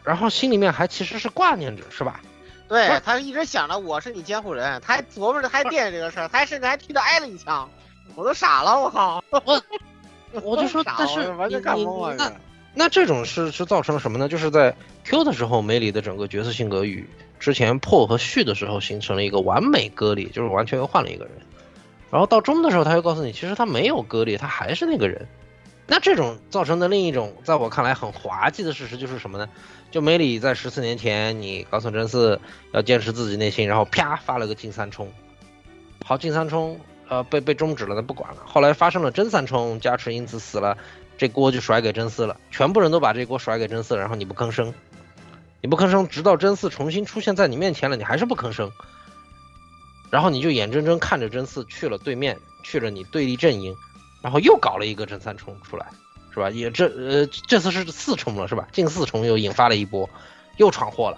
[0.03, 2.19] 然后心里面还其实是挂念着是吧？
[2.67, 7.69] 对他一直想着我是你监护人，他还琢磨着，还惦记这个事儿，他还甚至还替他挨了一枪，
[8.13, 9.23] 我都傻了，我靠！
[9.45, 9.61] 我
[10.43, 11.19] 我就说，但是
[11.75, 11.85] 你。
[12.17, 12.31] 那
[12.73, 14.29] 那这种是是造成了什么呢？
[14.29, 17.09] 就是在 Q 的时候，梅里的整个角色性格与
[17.39, 21.33] 之前破和续的时候形成了一个完美割裂，就是完全又换了一个人。
[22.11, 25.27] 然后到中的时候，他又告诉你，其实他没有割裂，他还是那个人。
[25.87, 29.49] 那这种造成的另一种，在我看来很滑稽的事实就是什么呢？
[29.89, 32.37] 就梅里在十四年前，你告诉真嗣
[32.73, 35.11] 要坚持自己内心，然后啪发了个进三冲，
[36.05, 36.79] 好进三冲，
[37.09, 38.41] 呃被被终止了，那不管了。
[38.45, 40.77] 后来发生了真三冲，加持因此死了，
[41.17, 44.73] 这锅就甩给真四了，全部人都把这锅甩给真四了，然后你不吭声，
[45.61, 48.71] 你不吭声，直到真四重新出现在你面前了，你还是不吭声，
[50.09, 53.75] 然后你就眼睁睁看着真四去了对面，去了你对立阵营，
[54.21, 55.85] 然后又搞了一个真三冲出来。
[56.29, 56.51] 是吧？
[56.51, 58.67] 也这呃这次是四冲了是吧？
[58.71, 60.07] 近四冲又引发了一波，
[60.57, 61.17] 又闯祸了。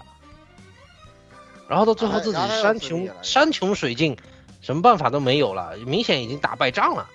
[1.68, 4.16] 然后到最后自己山穷山穷水尽，
[4.60, 7.06] 什么办法都没有了，明显已经打败仗了。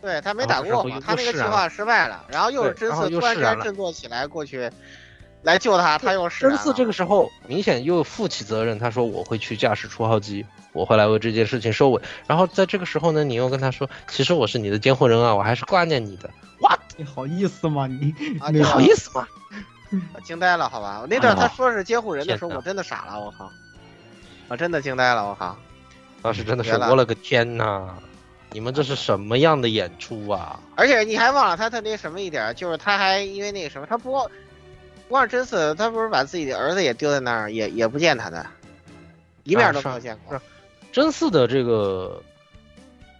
[0.00, 4.70] 对他没打过嘛，他那个计划失败了，然后又是真嗣突然间振作起来过去
[5.42, 6.48] 来救他，他又是。
[6.48, 12.02] 真嗣这个时候明显又负起责任，他说我会去驾驶初号机，我会来为这件事情收尾。
[12.26, 16.28] 然后在这个时候呢，你又跟他说，其实我是你的监护人啊，我还是挂念你的。
[16.62, 17.86] 哇，你好意思吗？
[17.86, 19.26] 你啊你你好意思吗？
[20.14, 20.98] 我惊呆了，好吧？
[21.00, 23.48] 我那段他说是监护人的时候，我真的傻了，我靠！
[24.48, 25.56] 我真的惊呆了，我靠！
[26.22, 27.94] 当时真的是我了个天呐！
[28.52, 30.60] 你们这是什么样的演出啊？
[30.76, 34.24] 而且你还忘了他特那什么一点，就是他还因为那个什么，他不光
[35.08, 38.46] 不光是真嗣，他不是把自己的儿子也丢在那儿，也也不见他的，
[39.44, 40.40] 一面都没有见过。
[40.92, 42.22] 真嗣的这个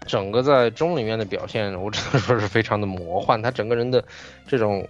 [0.06, 3.40] 整个在中里面的表现，我只能说是非常的魔幻。
[3.40, 4.04] 他整个人的
[4.46, 4.86] 这种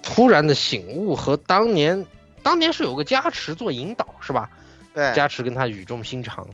[0.00, 2.06] 突然的醒悟和当年
[2.40, 4.48] 当年是有个加持做引导，是吧？
[4.94, 6.48] 对，加持跟他语重心长。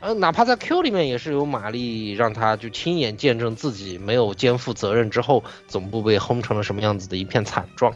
[0.00, 7.94] 呃，哪怕在 Q 里面也是有玛丽让他就亲眼见证自己没有肩负责任之后，总部被轰成了什么样子的一片惨状。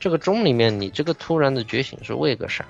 [0.00, 2.64] 这个钟里面，你这个突然的觉醒是为个啥？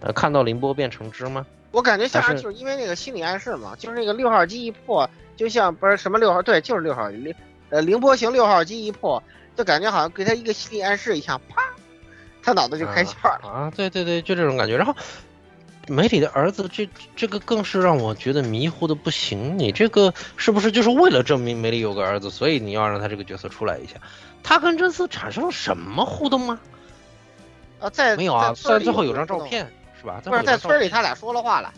[0.00, 1.44] 呃，看到凌波变成汁吗？
[1.72, 7.34] 我感觉像还是是就是因为那个心理暗示嘛，就是那个六号机一破，就像不是什么六号，对，就是六号零
[7.70, 9.20] 呃凌波型六号机一破，
[9.56, 11.62] 就感觉好像给他一个心理暗示一下，啪，
[12.42, 13.48] 他脑子就开窍了。
[13.48, 13.72] 啊！
[13.74, 14.76] 对对对，就这种感觉。
[14.76, 14.94] 然后
[15.88, 19.58] 梅里的儿子，这这个更是让我觉得迷糊的不行。
[19.58, 23.94] 你这个是不是就是为了证明梅里有个儿子，所以你要让他这个角色出来一下？
[24.42, 26.60] 他跟真嗣产生了什么互动吗？
[27.80, 30.20] 啊，在没有啊，虽然最后有张照片，是吧？
[30.24, 31.72] 不是在村里他俩说了话了，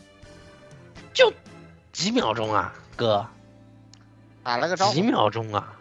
[1.13, 1.33] 就
[1.93, 3.27] 几秒钟啊，哥，
[4.43, 5.73] 打了个招呼几，秒钟啊，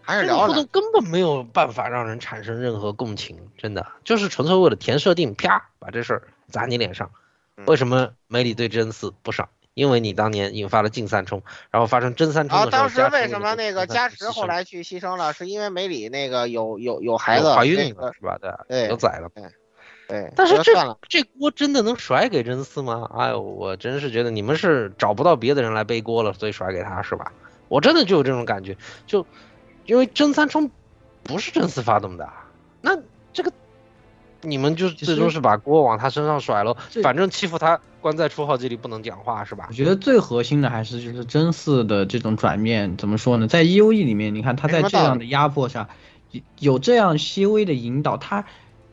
[0.00, 0.66] 还是聊互动。
[0.72, 6.22] 根本没有办法让人产生任何共情，真的就是纯粹为了填设定，啪把这事儿
[6.52, 7.10] 砸你脸上。
[7.56, 9.48] 嗯为什么梅里对真嗣不爽？
[9.74, 15.32] 因为你当年引发了禁三冲，然后发生真三冲的时候，加持当时为什么那个加持后来来去牺牲了？
[15.32, 18.38] 是因为梅里那个有有有孩子，怀孕那个了是吧？
[18.40, 19.30] 对，对有崽了。
[20.08, 23.08] 对，但是这这锅真的能甩给真嗣吗？
[23.16, 27.32] 哎呦，我真是觉得你们是找不到别的人来背锅了，所以甩给他是吧？
[27.68, 28.76] 我真的就有这种感觉，
[29.06, 29.26] 就
[29.86, 30.70] 因为真三冲
[31.22, 32.28] 不是真嗣发动的，
[32.80, 32.98] 那
[33.32, 33.52] 这个
[34.42, 39.72] 你们就最终是把锅往他身上甩了，反正欺负他关在初号机里不能讲话是吧我？
[39.72, 43.46] 觉得最核心的还是就是真嗣的这种转变，怎么说呢？
[43.46, 45.88] 在 E O E 里面，你看他在这样的压迫下，
[46.30, 48.44] 有有这样细微的引导，他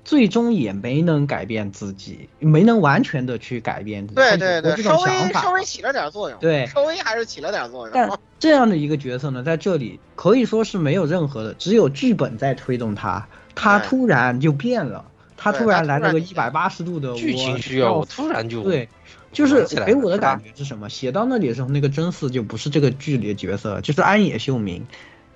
[0.06, 4.16] 最终也没能改变自己，没能完全的去改变自己。
[4.16, 7.92] 对对对，这稍微种想法稍微起了点作用，对稍微还是起了点作用。
[7.94, 8.10] 但
[8.40, 15.06] 这样的一个角色呢，在这里可以说是没有任何的，只有剧本在推动他，他突然就变了，
[15.41, 18.90] 他突然来了个一百八十度的剧情我需要，我突然就对，
[19.32, 20.90] 就是给我的感觉是什么？
[20.90, 24.86] 写到那里的时候，那个真嗣就不是这个剧里的角色，就是安野秀明，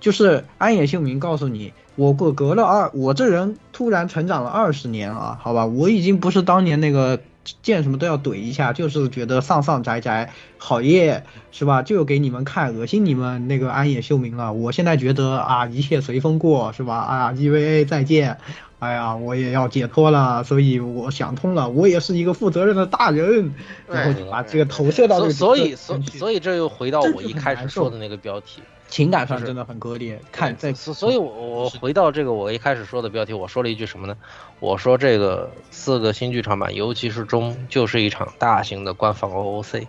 [0.00, 7.18] 就是安野秀明告诉你，我过隔了二，我这人突然成长了二十年了，好吧，我已经不是当年那个
[7.62, 11.82] 见什么都要怼一下，就是觉得丧丧宅宅好耶，是吧？
[11.82, 14.52] 就给你们看，恶心你们那个安野秀明了。
[14.52, 16.96] 我现在觉得啊，一切随风过，是吧？
[16.96, 18.38] 啊，EVA 再见。
[18.84, 23.54] 哎呀，我也要解脱了，所以我想通了，我也是一个负责任的大人，
[23.88, 30.20] 然后就把这个投射到这个所所以所所以这又回到我一开始说的那个标题，情感上真的很割裂。
[30.30, 34.16] 看在所所以我，我回到这个我一开始说的标题，我说了一句什么呢？
[34.60, 39.86] 我说这个四个新剧场版，尤其是中，就是一场大型的官方 OOC，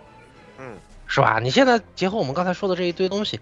[0.58, 0.74] 嗯，
[1.06, 1.38] 是吧？
[1.42, 3.40] 你现在结合我们刚才说的这一堆东西，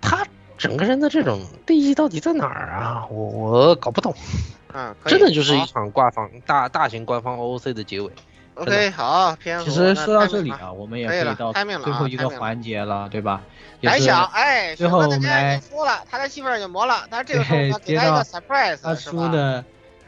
[0.00, 0.26] 他
[0.56, 3.06] 整个人的这种利益到底在哪儿啊？
[3.10, 4.14] 我我搞不懂，
[4.72, 8.10] 嗯，真的就是一场挂方大大型官方 OOC 的结尾。
[8.54, 13.42] OK 好，其实说到这里啊，我们也可以到最后一个环节了，对吧？
[13.80, 18.94] 也是感想，哎，最后我们选择大家来已经说了，他的戏份已经磨了，但是这个时候给接到他一个 surprise，他？
[18.94, 19.64] 输的，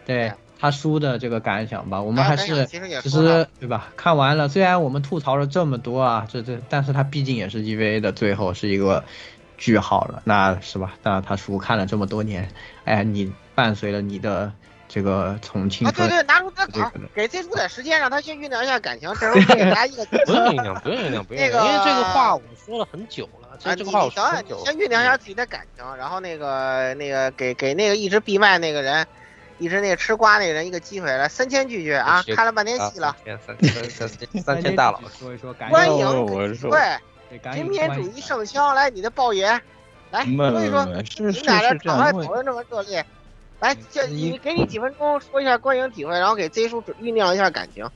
[0.06, 3.88] 对他输的这个感想吧，我们啊还是其实其实对吧？
[3.96, 9.02] 看完了，虽然我们吐槽了这么多啊，这这，但是他毕竟也是 EVA 的最后是一个
[9.56, 10.94] 句号了，那是吧？
[11.02, 12.48] 那他书看了这么多年，
[12.84, 14.52] 哎，你伴随了你的
[14.88, 24.60] 这个从青啊，对，对，拿出这稿这个，给这出点时间，让他先酝酿一下感情，这时候给大家一个不用酝酿，不用酝酿，不用酝那个，因为这个个话我说了很久了，这个话我你你等等，说了很久了。
[24.60, 29.06] 你先酝酿一下自己的感情，然后那个那个给给那个一直闭麦那个人，
[29.58, 35.88] 一直那个吃瓜那个人一个机会，来三千拒绝啊，看了半天戏了，三千三三三三千大佬，说一说感欢。
[35.96, 39.60] 迎给机会，对，赶平紧欢迎民主义圣枪，来你的爆言，
[40.10, 43.04] 来没说一说，是是你们俩这场外，讨论这么热烈，
[43.60, 47.88] 来，这你给你几分钟说一下观影体会，然后给 Z 叔酝酿一下感情。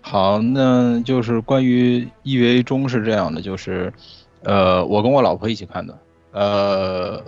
[0.00, 3.92] 好，那就是关于 EVA 中是这样的，就是，
[4.42, 5.98] 呃，我跟我老婆一起看的，
[6.32, 7.22] 呃，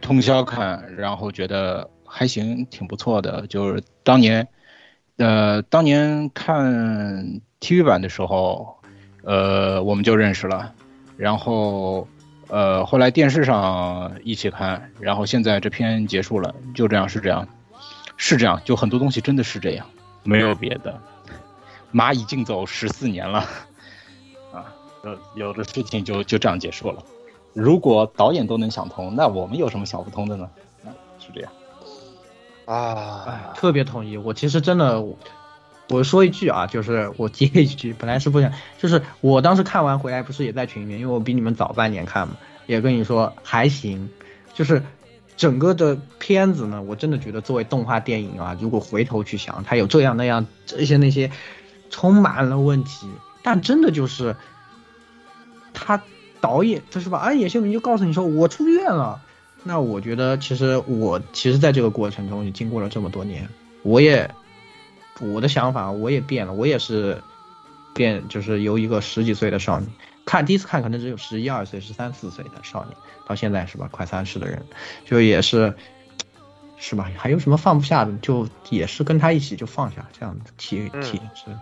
[0.00, 3.46] 通宵看，然后觉得还行，挺不错的。
[3.46, 4.48] 就是当年，
[5.18, 8.79] 呃，当年看 TV 版的时候，
[9.22, 10.72] 呃，我们就认识了，
[11.16, 12.08] 然后，
[12.48, 17.46] 呃，后来电视上一起看，然后现在这篇结束了，就这样，是这样，
[18.16, 19.86] 是这样，就很多东西真的是这样，
[20.22, 20.98] 没有别的。
[21.92, 23.40] 蚂蚁竞走十四年了，
[24.54, 24.72] 啊，
[25.04, 27.02] 有有的事情就就这样结束了。
[27.52, 30.48] 如果导演都能想通，那我们有什么想不通的呢？
[30.84, 30.88] 啊，
[31.18, 31.52] 是这样。
[32.64, 34.16] 啊，哎，特别同意。
[34.16, 35.02] 我其实真的，
[35.90, 42.36] 我说一句啊，就是我接一句，本来是不想，就是我当时看完回来，不是也在群里面，因为我比你们早半年看嘛，
[42.66, 44.08] 也跟你说还行，
[44.54, 44.82] 就是
[45.36, 51.30] 整个的片子呢，我真的觉得作为动画电影啊，如果回头去想，它有这样那样这些那些。
[51.92, 53.08] 充满了问题，
[53.42, 54.36] 但真的就是
[55.74, 56.00] 他
[56.40, 57.18] 导演，就是吧？
[57.18, 59.20] 安野秀明就告诉你说我出院了。
[59.64, 63.48] 那我觉得其实我其实在这个过程中也经过了这么多年，
[63.82, 64.30] 我也
[65.20, 67.22] 我的想法我也变了，我也是
[67.94, 69.90] 变，就是由一个十几岁的少年
[70.24, 73.88] 看第一次看可能只有十一二岁、十三四岁的少年，到现在是吧？
[73.90, 74.62] 快三十的人，
[75.04, 75.74] 就也是。
[76.82, 77.10] 是吧？
[77.14, 78.12] 还有什么放不下的？
[78.22, 81.54] 就也是跟他一起就放下，这样的体体是。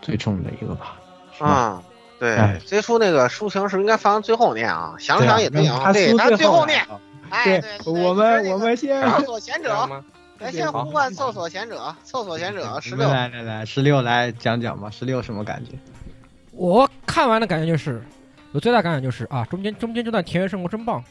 [0.00, 0.96] 最重的一个吧，
[1.38, 1.82] 嗯，
[2.18, 6.86] 对，最初那个抒情是应该放最后念啊，想想也对啊，对，他最后念，
[7.28, 9.02] 哎，对，我们我们先
[10.38, 15.72] 来先呼唤厕所贤者，厕所贤者十六，来来来，十六来讲讲吧，十六什么感觉？
[16.52, 18.02] 我看完的感觉就是，
[18.52, 21.02] 我最大感觉就是啊，中间中间这段田园生活真棒。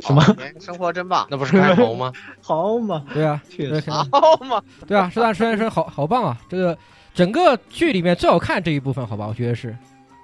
[0.00, 0.22] 什么？
[0.60, 2.12] 生活真棒，那不是开头吗？
[2.40, 4.04] 好嘛，对啊，确实好
[4.44, 6.38] 嘛，对啊，这段田园生好好棒啊！
[6.48, 6.76] 这个
[7.14, 9.76] 整个剧里面最好看这一部分，好吧，我觉得是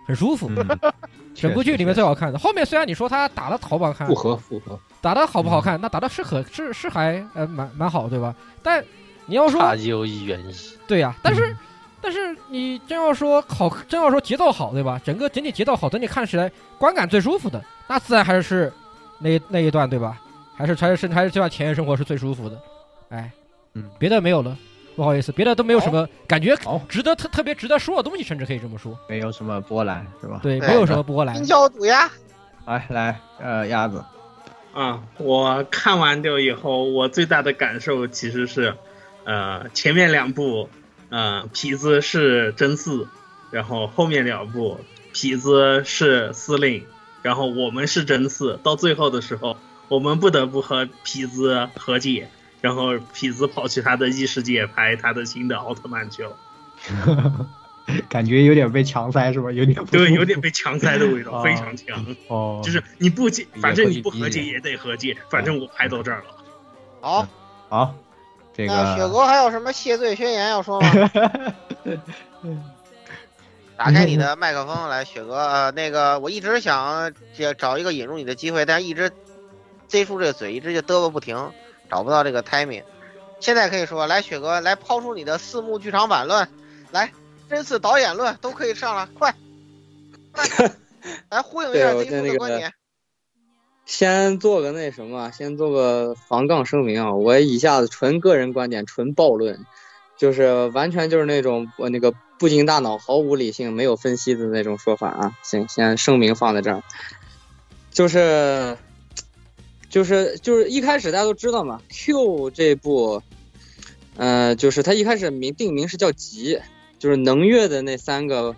[0.07, 0.51] 很舒服。
[0.51, 0.93] 嗯、
[1.35, 5.81] 整部剧里面最好看的，后面虽然你说他打的好不好看，复合复合，打的好不好看？
[5.81, 8.35] 那打的是很是是还呃蛮蛮好，对吧？
[8.63, 8.85] 但
[9.27, 10.55] 你要说差有一远一，
[10.87, 11.57] 对呀、啊，但是。
[12.05, 15.01] 但是你真要说好，真要说节奏好，对吧？
[15.05, 18.73] 整个整体节奏好，整体看起来观感最舒服的，那自然还是
[19.21, 20.21] 那那一段，对吧？
[20.57, 22.61] 还是还是还是这段田园生活是最舒服的，
[23.11, 23.31] 哎，
[23.75, 24.59] 嗯，别的没有了，
[24.95, 26.57] 不好意思，别的都没有什么感觉
[26.89, 30.41] 值得特特别值得说的东西，甚至可以这么说，没有什么波澜，是吧？
[30.43, 31.35] 对，没有什么波澜。
[31.35, 32.11] 冰窖毒鸦，
[32.67, 34.05] 来来，呃，鸭子，
[34.73, 38.75] 啊，我看完掉以后，我最大的感受其实是，
[39.25, 40.69] 呃，前面两部。
[41.15, 43.07] 呃，痞子是真四，
[43.51, 44.81] 然后后面两部
[45.13, 46.87] 痞子是司令，
[47.21, 48.59] 然后我们是真四。
[48.63, 49.59] 到最后的时候，
[49.89, 52.31] 我们不得不和痞子和解，
[52.63, 56.35] 然后痞子跑去他的异世界拍他的新的奥特曼去了。
[58.09, 59.53] 感觉有点被强塞是吧？
[59.53, 62.07] 有点对，有点被强塞的味道，哦、 非常强。
[62.29, 66.25] 哦，就是你不解，反正你不和解也得和解，反正我拍到这儿了。
[67.01, 67.29] 好，
[67.69, 67.95] 好。
[68.55, 70.89] 这个那雪哥还有什么谢罪宣言要说吗？
[73.79, 75.35] 打开你的麦克风来，雪哥。
[75.37, 77.13] 呃，那个我一直想
[77.57, 79.11] 找一个引入你的机会，但是一直
[79.89, 81.51] Z 住这个嘴，一直就嘚啵不停，
[81.93, 82.85] 找不到这个 timing。
[83.39, 86.49] 现在可以说，来，雪哥来抛出你的四幕剧场版论，
[86.91, 87.13] 来
[87.51, 89.35] 真次导演论都可以上了，快，
[90.33, 90.73] 快，
[91.29, 92.73] 来呼应一下这一部的观点。
[93.85, 97.13] 先做个那什么，先做个防杠声明啊！
[97.13, 99.67] 我一下子纯个人观点，纯暴论，
[100.17, 105.33] 就是完全就是那种我那个不经大脑、毫无理性、没有分析的那种说法啊！
[105.43, 106.83] 行，先声明放在这儿，
[107.91, 108.79] 就是
[109.93, 113.23] 就是就是一开始大家都知道嘛，Q 这部，
[114.17, 116.59] 呃，就是它一开始名定名是叫集，
[116.99, 118.57] 就是能月的那三个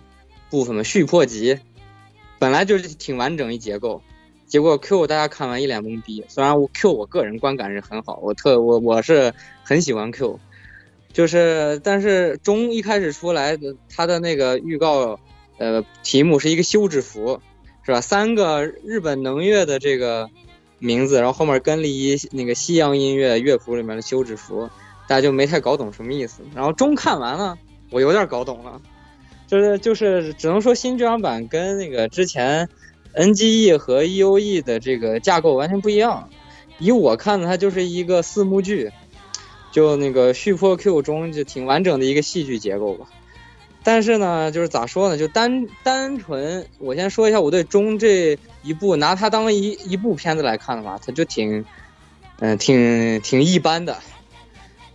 [0.49, 1.59] 部分嘛，续破集，
[2.39, 4.01] 本来就是挺完整一结构。
[4.47, 10.39] 结果 Q 大家看完一脸懵逼，虽然我 Q 我个人观感是很好，我特我我是很喜欢 Q，
[11.11, 15.19] 就是但是中一开始出来的他的那个预告，
[15.57, 17.41] 呃题目是一个休止符，
[17.83, 17.99] 是吧？
[17.99, 20.29] 三个日本能乐的这个
[20.85, 24.69] 名字，然后后面跟了一那个西洋音乐乐谱里面的休止符，
[25.07, 26.43] 大家就没太搞懂什么意思。
[26.53, 27.57] 然后中看完了，
[27.89, 28.81] 我有点搞懂了，
[29.47, 32.69] 就是就是只能说新剧场版跟那个之前。
[33.17, 36.27] NGE 和 EOE 的这个架构完全不一样，
[36.79, 38.91] 以我看呢，它就是一个四幕剧，
[39.71, 43.05] 就那个续破 Q 中就挺完整的一个戏剧结构吧。
[43.85, 51.63] 但是呢，就是咋说呢，就单单纯，我先说一下我对中这一部拿它当一一部片子来看的话，它就挺，
[52.39, 53.97] 嗯、挺挺一般的。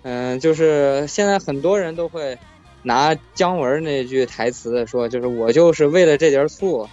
[0.03, 2.37] 嗯、就是现在很多人都会
[2.83, 6.89] 拿姜文那句台词说，就是我就是为了这点醋，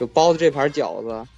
[0.00, 1.28] 就包的这盘饺子。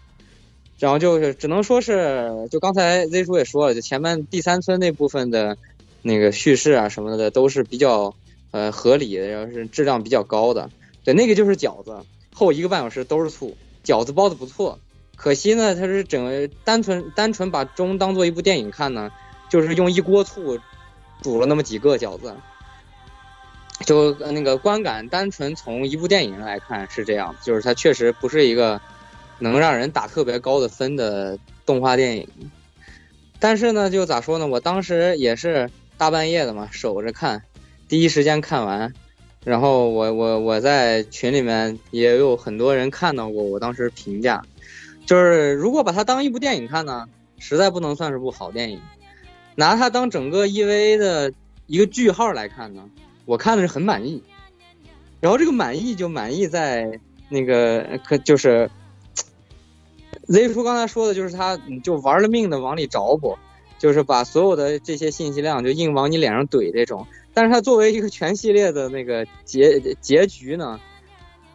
[0.78, 5.57] 然后就是只能说是，就刚才 Z 叔也说了，就前面第三村那部分的
[6.03, 8.15] 那个叙事啊什么的都是比较
[8.55, 10.70] 呃合理的，要是质量比较高的。
[11.02, 11.98] 对，那个就是饺子，
[12.32, 14.78] 后一个半小时都是醋，饺子包的不错。
[15.16, 19.10] 可惜呢，它是整个单纯单纯把钟当做一部电影看呢，
[19.51, 20.56] 就是用一锅醋
[21.20, 22.32] 煮了那么几个饺子，
[23.85, 28.81] 就那个观感单纯从一部电影来看是这样，就是它确实不是一个
[29.40, 31.36] 能让人打特别高的分的
[31.66, 32.28] 动画电影。
[33.40, 34.47] 但是呢，就咋说呢？
[34.47, 35.68] 我当时也是
[35.98, 37.43] 大半夜的嘛，守着看，
[37.94, 38.92] 第一时间看完。
[39.44, 44.42] 然后我我我在群里面也有很多人看到过我当时评价，
[45.06, 47.06] 就是如果把它当一部电影看呢，
[47.38, 48.80] 实在不能算是部好电影。
[49.54, 51.32] 拿它当整个 EVA 的
[51.68, 52.90] 一个句号来看呢，
[53.26, 54.24] 我看的是很满意。
[55.20, 56.98] 然后这个满意就满意在
[57.28, 58.68] 那个可就是，
[60.26, 63.38] Z 叔刚才说的就是他就玩了命的往里找补，
[63.78, 67.06] 就是把所有的这些信息量就硬往你脸上怼这种。
[67.35, 70.81] 但是它作为一个全系列的那个结结局呢，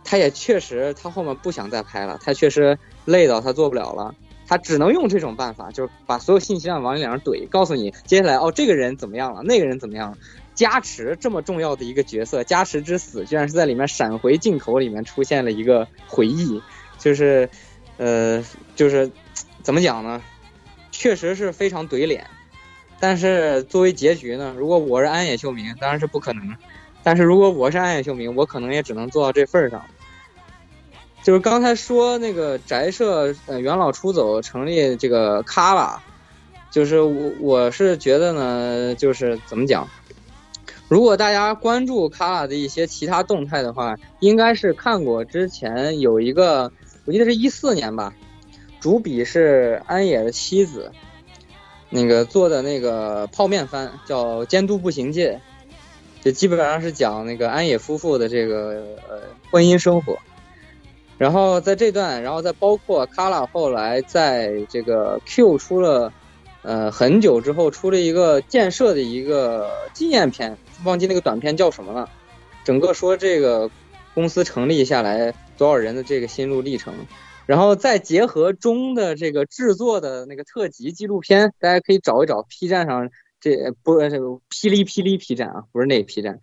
[0.04, 4.14] 他也确实他后面不想再拍了，他确实累到他做不了了。
[4.46, 10.18] 他只能用这种办法，就是把所有信息量往你脸上怼，告诉你接下来哦，这个人怎么样了，那个人怎么样了。
[10.56, 16.62] 加持这么重要的一个角色，加持之死居然是在里面闪回镜头里面出现了一个回忆，
[16.98, 17.48] 就是，
[17.98, 18.44] 呃，
[18.76, 19.10] 就是
[19.62, 20.22] 怎么讲呢？
[20.92, 22.26] 确实是非常怼脸。
[23.00, 26.56] 但是作为结局呢，如果我是安野秀明，当然是不可能。
[27.02, 29.82] 但是如果我是安野秀明，我可能也只能做到这份儿上。
[31.24, 36.02] 就是刚才说那个宅社呃元老出走成立这个卡拉，
[36.72, 39.88] 就是我我是觉得呢，就是怎么讲，
[40.88, 46.72] 如果大家关注卡拉的一些其他动态的话，应该是看过之前有一个，
[47.06, 48.14] 我记得是一四年吧，
[48.80, 50.92] 主笔是安野的妻子，
[51.90, 55.42] 那个做的那个泡面番叫《监督步行界》，
[56.24, 59.22] 就基本上是讲那个安野夫妇的这个呃
[59.52, 60.18] 婚姻生活。
[61.18, 66.14] 然后在这段，然后再包括卡拉后来在这个 Q 出了，
[66.62, 72.10] 呃很久之后出了一个建设的一个纪念片，忘记那个短片叫什么了。
[72.64, 73.70] 整个说这个
[74.14, 76.94] 公司成立下来多少人的这个心路历程，
[77.50, 83.10] 然后再结合中的这个制作的那个特辑纪录片，大家可以找一找 P 站上
[83.42, 86.40] 这不这个霹雳霹雳 P 站啊，不是那个 P 站，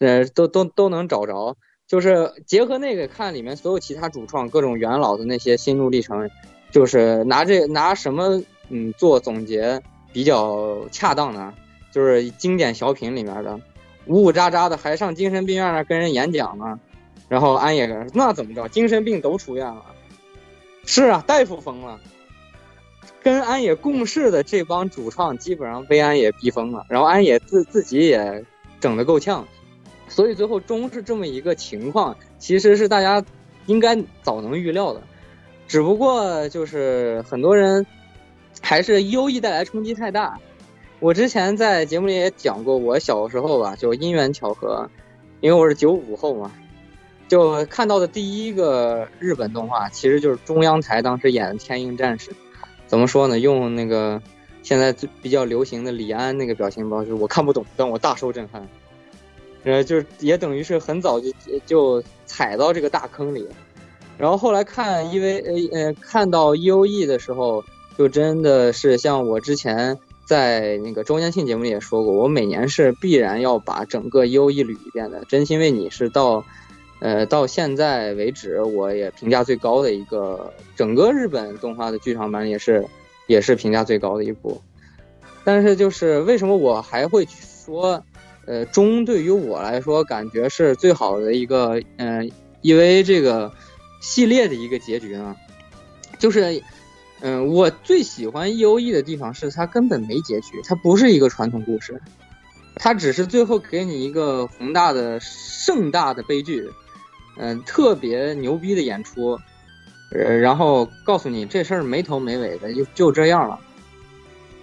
[0.00, 1.56] 呃都都都能找着。
[1.86, 6.28] 就是结合那个看里面所有其他主创各种元老的那些心路历程，
[6.72, 9.80] 就是拿这拿什么嗯做总结
[10.12, 11.54] 比较恰当呢？
[11.92, 13.60] 就是经典小品里面的
[14.06, 16.80] 呜呜喳喳的还上精神病院那跟人演讲呢，
[17.28, 18.66] 然后安野那怎么着？
[18.66, 19.84] 精神病都出院了，
[20.90, 22.00] 是啊，大夫疯了。
[23.22, 28.42] 跟安野共事的这帮主创基本上被安野逼疯了，然后安野自自己也
[28.80, 29.46] 整得够呛。
[30.08, 33.22] 所以最后终是这么一个情况，其实是大家
[33.66, 35.02] 应该早能预料的，
[35.66, 37.84] 只不过就是很多人
[38.62, 40.40] 还是优异带来冲击太大。
[41.00, 44.88] 我之前在节目里也讲过，我小时候吧，就因缘巧合，
[45.42, 46.50] 因为我是九五后嘛，
[47.28, 52.30] 就看到的第一个日本动画，其实就是中央台当时演的《天鹰战士》。
[52.86, 53.38] 怎么说呢？
[53.38, 54.20] 用那个
[54.62, 58.66] 现在最比较流行的李安那个表情包，就是我看不懂，但我大受震撼。
[59.64, 61.30] 呃，就是也等于是很早就
[61.66, 63.46] 就踩到这个大坑里，
[64.16, 67.62] 然后后来看，因为呃呃看到 E O E 的时候，
[67.98, 75.24] 就真的是像我之前在那个周年庆节目里也说过，我每年是必然要把整个 E O E 捋一遍的。
[75.26, 76.44] 真心为你是到
[77.00, 82.86] 呃到现在为止，我也评价最高的一个，整个日本动画的剧场版也是
[83.26, 84.60] 也是评价最高的一部。
[85.44, 88.02] 但是就是为什么我还会说？
[88.46, 92.28] 呃，中对于我来说，感觉是最好的一个，嗯、呃，
[92.62, 93.52] 因为这个
[94.00, 95.36] 系列的一个结局呢，
[96.18, 96.62] 就是，
[97.20, 102.00] 嗯、我最喜欢 E O E 的地方是它根本没结局，它不是一个传统故事，
[102.76, 106.70] 它只是最后给你一个宏大的、盛大的悲剧，
[107.38, 109.38] 嗯、特别牛逼的演出，
[110.12, 113.58] 呃，然后告诉你这事儿没头没尾的，就就这样了。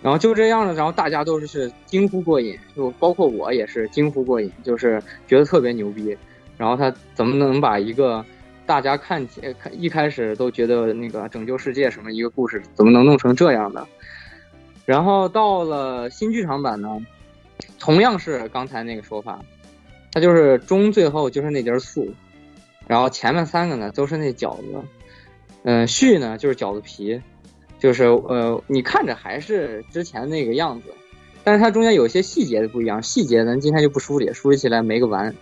[0.01, 6.15] 然后就这样了，然后大家都是是惊呼过瘾，就包括我也是惊呼过瘾，就是觉得特别牛逼。
[6.57, 8.23] 然后他怎么能把一个
[8.65, 13.87] 大家看起看一开始都觉得那个拯救世界什么一个故事，怎么能弄成这样的？
[14.85, 16.99] 然后到了新剧场版呢，
[17.79, 19.39] 同样是刚才那个说法，
[20.11, 22.07] 它就是中最后就是那节醋，
[22.87, 24.81] 然后前面三个呢都是那饺子，
[25.63, 27.21] 嗯、续呢就是饺子皮，
[27.79, 30.89] 就是呃你看着还是之前那个样子，
[31.43, 35.35] 但是它中间有些细节的不一样，细节咱今天就不梳理，梳理起来没个完。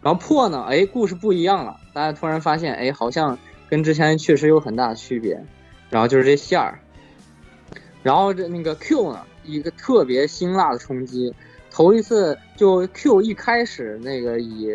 [0.00, 3.38] 然后破呢，哎，故事不一样了，大家突然发现，哎，好像
[3.68, 5.44] 跟之前确实有很大的区别。
[5.90, 6.78] 然后就是这馅儿，
[8.02, 11.34] 然后这那个 Q 呢，一个特别辛辣的冲击。
[11.70, 14.70] 头一次就 Q 一开始那个以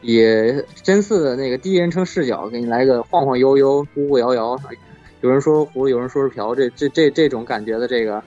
[0.00, 0.22] 以
[0.82, 4.58] 真嗣的那个第一人称视角给你来个晃晃悠悠、忽忽摇摇，
[5.20, 8.22] 有人说葫芦，有人说是瓢，这这这这种感觉的这个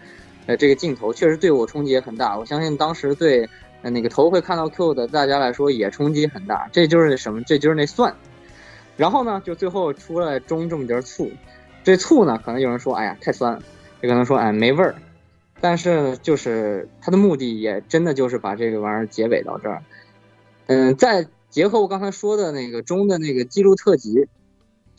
[0.48, 2.38] 呃这个镜头，确实对我冲击也很大。
[2.38, 3.48] 我相信当时对
[3.82, 6.68] 那个头回看到 Q 的大家来说也冲击很大。
[6.72, 7.42] 这就是什么？
[7.44, 8.14] 这就是那蒜。
[8.98, 11.32] 然后呢，就最后出来中这么点醋，
[11.84, 13.58] 这醋呢，可能有人说，哎呀太酸，
[14.02, 14.94] 也可能说哎没味儿。
[15.62, 19.82] 但是就是它的目的也真的就是把这个玩意儿结尾到这儿。
[20.68, 24.28] 嗯，在结合我刚才说的那个中的那个记录特辑，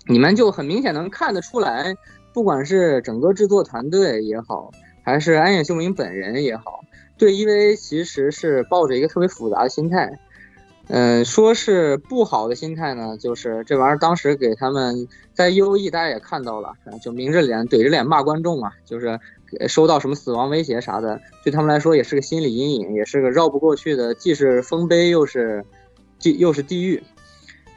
[0.06, 1.96] 你们就很明显能看得出来，
[2.32, 4.70] 不管是整个制作团队也好，
[5.02, 6.80] 还是安野秀明本人也好，
[7.16, 10.20] 对 EVA 其实是抱着一个特别复杂的心态。
[10.88, 19.18] 嗯，说是不好的心态呢，就是这玩意儿当时给他们在 UOE 大家也看到了，就明着脸怼着脸骂观众嘛，就是
[19.68, 25.64] 收到什么死亡威胁啥的，对他们来说也是个心理阴影，也是个绕不过去的，既是丰碑又是，
[26.22, 27.02] 地又是地狱。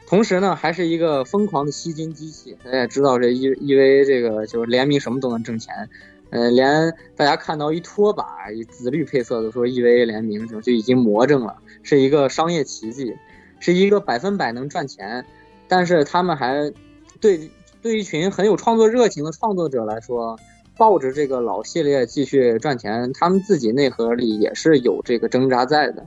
[0.08, 2.56] 同时呢，还是一个疯狂的吸金机器。
[2.64, 5.90] 大家也知道，这 E EVA 这个就是联名什么都能挣钱，
[6.30, 13.16] 呃，连大家看到一拖把以紫绿配色的说 EVA 联名就就已经魔怔了，是一个商业奇迹，
[13.58, 15.26] 是一个百分百能赚钱。
[15.66, 16.72] 但是他们还
[17.20, 17.50] 对
[17.82, 20.38] 对一群很有创作热情的创作者来说，
[20.76, 26.06] 抱着这个老系列继续赚钱，他们自己内核里也是有这个挣扎在的。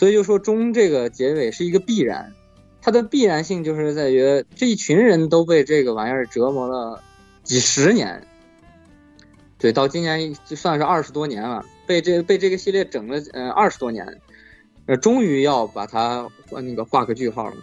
[0.00, 2.32] 所以就说中这个结尾是一个必然。
[2.80, 7.02] 它的必然性就是在于这一群人都被这个玩意儿折磨了
[7.42, 8.26] 几十年，
[9.58, 14.18] 对，到今年就算是二十多年了，被这被这个系列整了呃二十多年，
[14.86, 17.56] 呃，终于要把它那个画个句号了，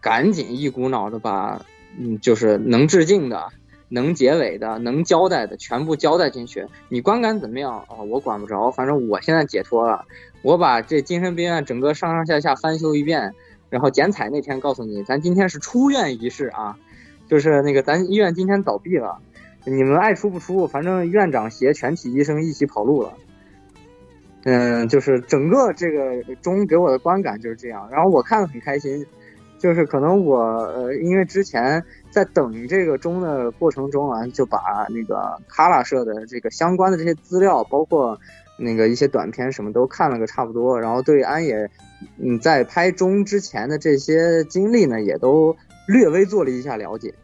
[0.00, 1.62] 赶紧一股脑的把
[1.98, 3.48] 嗯就是能致敬的、
[3.92, 6.66] 能结尾的、能交代的全部交代进去。
[6.88, 10.06] 你观感怎么样啊、我管不着，反正我现在解脱了，
[10.40, 13.34] 我把这精神病院整个上上下下翻修一遍。
[13.68, 16.76] 然后剪彩那天告诉你，咱今天是出院仪式啊，
[17.26, 19.18] 就是那个咱医院今天倒闭了，
[19.64, 23.14] 你们爱出不出，反正院长携全体医生一起跑路了。
[24.44, 29.06] 嗯，就是整个这个中给我的观感就是这样，然后我看的很开心，
[29.58, 31.82] 就是可能我呃，因为之前
[32.12, 38.16] 在等这个中的过程中啊，就把那个卡拉社的这个相关的这些资料，包括
[38.56, 41.68] 那个一些短片什么都看了个差不多，然后对安野。
[42.18, 45.56] 嗯，在拍中之前的这些经历呢，也都
[45.86, 47.14] 略微做了一下了解，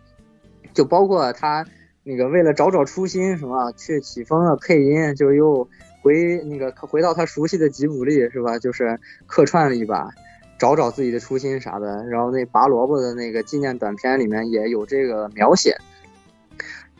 [0.73, 1.66] 就包括他
[2.05, 5.69] 那个为了找找初心，什么去起风了配音，就又
[6.01, 8.56] 回那个回到他熟悉的吉卜力是吧？
[8.60, 10.10] 就是客串了一把，
[10.59, 12.05] 找找自己的初心啥的。
[12.06, 15.76] 然后那拔萝卜的那个纪念短片里面也有这个描写。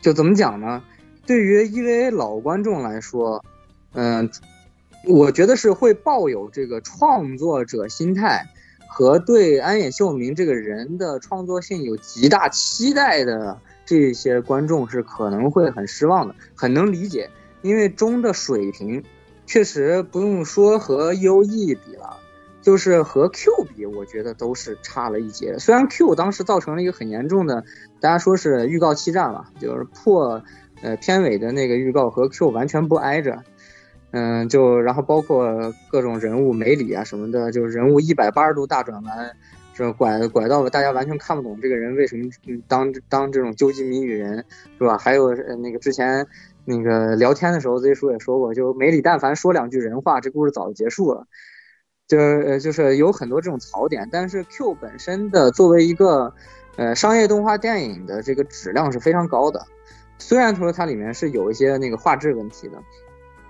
[0.01, 0.81] 就怎么讲呢？
[1.25, 3.43] 对于 EVA 老观众来说，
[3.93, 4.29] 嗯。
[5.05, 8.45] 我觉得是会抱有这个创作者心态
[8.85, 17.29] 和对安野秀明这个人的创作性有极大期待的这些观众是可能会很失望的，很能理解，
[17.61, 19.01] 因为中的水平
[19.45, 22.17] 确实不用说和 EOE 比了，
[22.69, 25.57] 就是和 Q 比，我觉得都是差了一截。
[25.57, 27.63] 虽然 Q 当时造成了一个很严重的，
[27.99, 30.43] 大家说是预告欺诈嘛，就是破
[30.83, 33.41] 呃片尾的那个预告和 Q 完全不挨着。
[34.11, 39.35] 嗯，就然后包括各种人物梅里啊什么的，就是人物一百八十度大转弯，
[39.73, 42.29] 这拐拐到大家完全看不懂这个人为什么
[42.67, 44.45] 当当这种究极谜语人，
[44.77, 44.95] 是吧？
[44.95, 46.27] 还有那个之前
[46.65, 51.25] 那个聊天的时候，Z 叔也说过，就梅里但凡说两句人话，这故事早就结束了。
[52.09, 56.33] 就是呃就是有很多这种槽点，但是 Q 本身的作为一个
[56.75, 59.65] 呃商业动画电影的这个质量是非常高的，
[60.17, 62.77] 虽然说它里面是有一些那个画质问题的。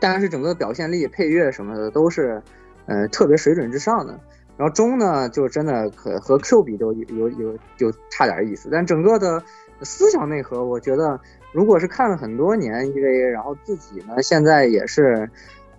[0.02, 2.42] 但是整个表现力、配乐什么的都是，
[2.86, 4.18] 呃，特别水准之上的。
[4.56, 8.70] 然后中呢，就真的可和 Q 比都有有有就差点意思。
[8.72, 9.44] 但整个的
[9.82, 11.20] 思想内核，我觉得
[11.52, 15.30] 如果是看了很多年 EVA，然后自己呢现在也是，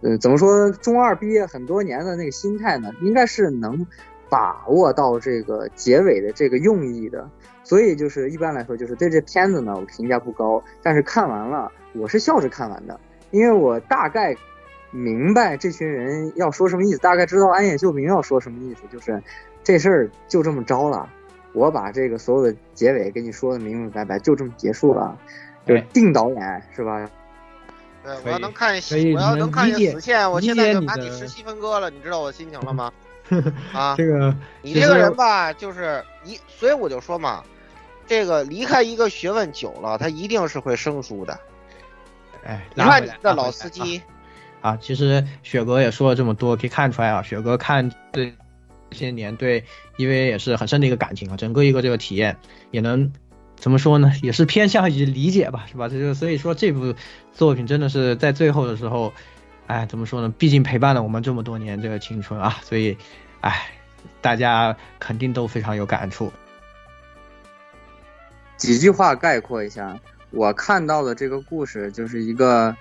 [0.03, 3.87] 呃，怎么说中二毕业很多年的那个心态呢，应该是能
[4.29, 7.29] 把握到这个结尾的这个用意的。
[7.63, 10.63] 所以就是一般来说，就是对这片子呢，我评价不高。
[10.83, 12.99] 但是看完了，我是笑着看完的。
[13.31, 14.35] 因为我大概
[14.91, 19.23] 明白这群人要说什么意思，大概知道安野秀明要说什么意思，就是
[19.63, 21.09] 这事儿就这么着了。
[21.53, 25.17] 我把这个所有的结尾给你说的明明白白，就这么结束了，
[25.67, 27.09] 就是定导演是吧？
[28.03, 28.75] 对，我要能看，
[29.15, 32.93] 我要能看见死线，我现在就解你的把你十七分割了，你知道我心情了吗？
[33.73, 37.45] 啊，这个你这个人吧，就是一，所以我就说嘛，
[38.07, 41.39] 这个离开一个学问久了，他一定是会生疏的。
[42.45, 44.03] 哎，你看你的老司机，
[44.61, 48.33] 啊，其实雪哥也说了这么多，可以看出来啊，雪哥看这
[48.91, 49.63] 些年对
[49.99, 52.37] EVA 也是很深的一个感情啊，整个一个这个体验
[52.71, 53.13] 也能
[53.61, 55.89] 怎么说呢，也是偏向于理解吧，是吧？
[55.89, 56.95] 这就所以说这部
[57.35, 59.13] 作品真的是在最后的时候，
[59.67, 60.35] 哎，怎么说呢？
[60.39, 62.97] 毕竟陪伴了我们这么多年这个青春啊，所以，
[63.43, 63.69] 哎，
[64.23, 66.33] 大家肯定都非常有感触。
[68.57, 69.99] 几句话概括一下，
[70.31, 72.75] 我看到的这个故事就是一个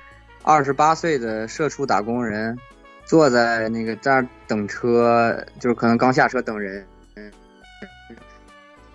[0.44, 2.58] 二十八岁的社畜打工人，
[3.06, 6.88] 坐在那个这儿等车，就是可能刚下车等人，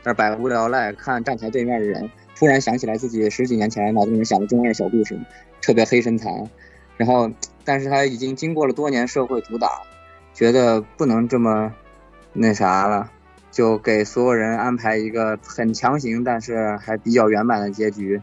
[0.05, 5.19] 这百无聊赖看站台对面的人，突然想起来自己十几年前脑子里面想的中二小故事，
[5.63, 6.47] 特别黑身材，
[6.99, 7.31] 然后
[7.65, 9.81] 但是他已经经过了多年社会毒打，
[10.35, 11.73] 觉得不能这么
[12.35, 13.11] 那啥了。
[13.51, 18.21] 就给所有人安排一个很强行，但是还比较圆满的结局，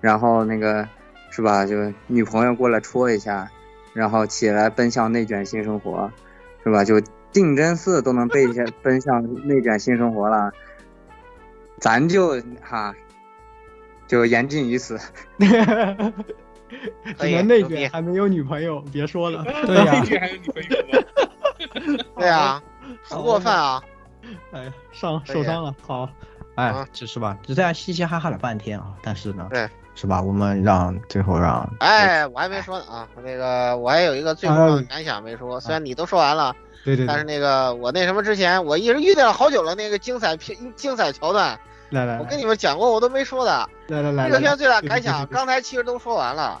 [0.00, 0.88] 然后那个
[1.28, 1.64] 是吧？
[1.66, 3.50] 就女朋友过来戳一下，
[3.92, 6.10] 然后起来奔向内卷新生活，
[6.64, 6.82] 是吧？
[6.82, 6.98] 就
[7.30, 10.50] 定真寺都能背下奔向内卷新生活了，
[11.80, 12.94] 咱就哈
[14.06, 14.98] 就言尽于此。
[17.18, 19.42] 可 以只能内卷，还没有女朋友，别说了。
[19.66, 22.04] 对呀内卷还有女朋友吗？
[22.16, 22.62] 对啊，
[23.02, 23.82] 很过分啊！
[24.52, 26.08] 哎呀，伤受伤了，好，
[26.54, 30.22] 哎，就是吧，就这样嘻嘻哈哈了半天啊，但是呢，对，是吧？
[30.22, 36.54] 我们让最后让哎，我还没说呢啊，那个我还有一个最重要的感想没说，虽然你都说完了，
[36.84, 41.58] 对对对，但是那个我那什么之前，我一直预定了好久了，那个精彩片精彩桥段，
[41.90, 43.68] 来来我跟你们讲过，我都没说的。
[43.88, 46.60] 来来来，这个片最大感想，刚才其实都说完了，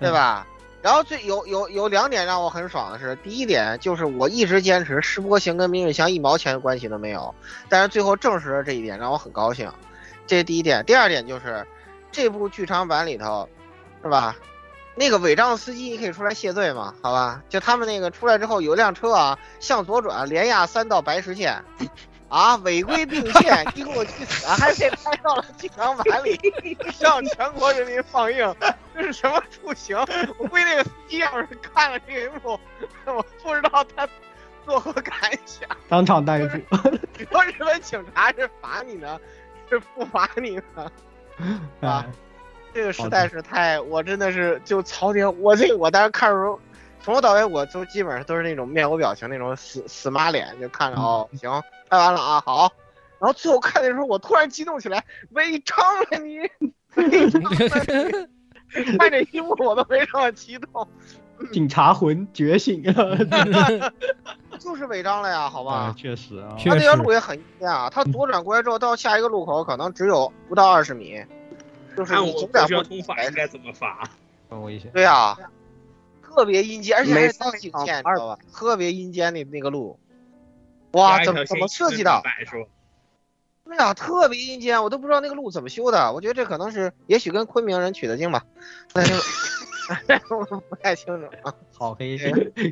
[0.00, 0.46] 对吧？
[0.80, 7.34] 然后最有有有两点让我很爽的是，第一点就是我一直坚持世波行跟明日香一毛钱关系都没有，
[7.68, 9.70] 但是最后证实了这一点，让我很高兴。
[10.26, 10.84] 这是第一点。
[10.84, 11.66] 第二点就是
[12.12, 13.48] 这部剧场版里头，
[14.02, 14.36] 是吧？
[14.94, 16.94] 那个违章司机你可以出来谢罪嘛？
[17.02, 17.42] 好吧？
[17.48, 21.60] 就他们那个出来之后，有一辆车啊向左转，连压三道白实线，
[22.28, 26.38] 啊，违规并线， 一给我去死，还被拍到了剧场版里，
[26.92, 28.54] 向全国人民放映，
[28.94, 29.96] 这是什么出行？
[30.38, 32.58] 我估计那个司机要是看了这一幕，
[33.06, 34.06] 我不知道他
[34.66, 35.14] 作何感
[35.46, 35.68] 想。
[35.88, 36.56] 当场逮捕。
[37.18, 39.18] 你说日本警察是罚你呢，
[39.70, 40.92] 是不罚你呢？
[41.80, 42.04] 啊，
[42.74, 45.40] 这个实在是太，我真的是就槽点。
[45.40, 46.60] 我这个我当时看的时候，
[47.00, 52.72] 从头到尾我都基本上都是那种面无表情那种死死马脸，就看着哦行， 拍完了啊好。
[53.18, 55.76] 然后最后看的时候，我突然激动起来，违章
[56.10, 56.38] 了你，
[56.94, 57.50] 违章了
[58.70, 58.98] 你！
[58.98, 60.86] 看这一幕我都没这么激动，
[61.52, 63.18] 警察魂觉醒了，
[64.60, 65.72] 就是违章了呀，好吧？
[65.72, 71.20] 啊，确实啊，他那条路也很阴间啊，他左转过来之后到下一个路口可能只有不到二十米，
[71.96, 74.08] 就是我你总得交通法应该怎么罚？
[74.48, 74.90] 很危险。
[74.92, 75.36] 对呀、
[76.22, 78.38] 特别阴间，而且还是没单行线，二知道吧？
[78.52, 79.98] 特别阴间的那个路，
[80.92, 82.22] 哇，怎么怎么设计的？
[83.64, 86.10] 对呀、特别阴间，我都不知道那个路怎么修的。
[86.14, 88.42] 我觉得这可能是，也许跟昆明人取的经吧，
[88.94, 91.54] 不太清楚， 我不太清楚啊。
[91.76, 92.16] 好可以，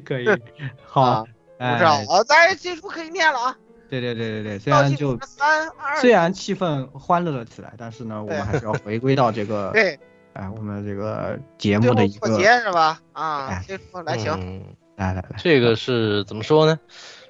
[0.04, 0.26] 可以，
[0.86, 1.24] 好啊，
[1.58, 3.58] 不知道哎啊，咱这书可以念了啊。
[3.90, 10.00] 对对对对对，虽然就三二，虽然气氛欢乐了起来，但是呢，我们还是要回归到这个，对，
[10.32, 12.98] 哎，我们这个节目的一个，破节是吧？
[13.12, 13.62] 啊
[14.06, 14.32] 来行。
[14.40, 14.64] 嗯
[14.96, 16.80] 来来来，这个是怎么说呢？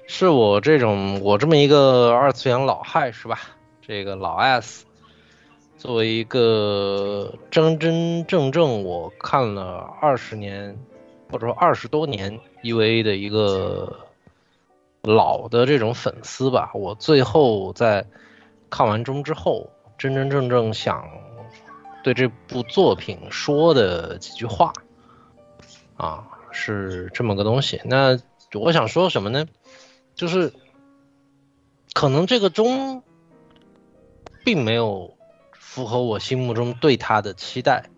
[0.09, 3.39] 是我这种我这么一个二次元老害是吧？
[3.81, 4.85] 这个老 S，
[5.77, 10.75] 作为一个真真正正我看了二十年
[11.29, 13.99] 或者说二十多年 EVA 的一个
[15.03, 18.05] 老的这种粉丝吧，我最后在
[18.69, 21.05] 看完中之后，真真正正想
[22.01, 24.71] 对这部作品说的几句话
[25.97, 27.81] 啊，是这么个东西。
[27.83, 28.17] 那
[28.53, 29.45] 我想说什么呢？
[30.17, 30.51] 就是
[31.93, 33.03] 可能这个钟
[34.43, 35.15] 并没有
[35.51, 37.89] 符合我心目中对他的期待。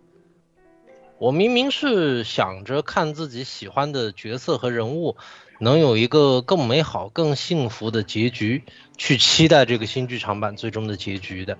[1.17, 5.17] 我明明是想着看自己喜欢的角色和人物
[5.59, 8.63] 能有一个更美好、更幸福的结局，
[8.97, 11.57] 去期待这个新剧场版最终的结局的。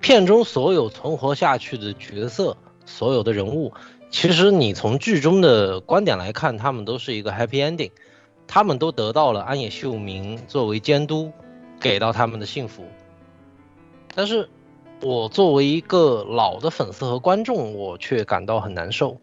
[0.00, 3.72] 片中所有存活下去的角色，所有的人物，
[4.10, 7.90] 其实你从剧中的观点来看，他们都是一个 happy ending，
[8.54, 11.32] 他们都得到了安野秀明作为监督
[11.80, 12.84] 给到他们的幸福。
[14.14, 14.46] 但是，
[15.00, 19.18] 我作为一个老的粉丝和观众，我却感到很难受。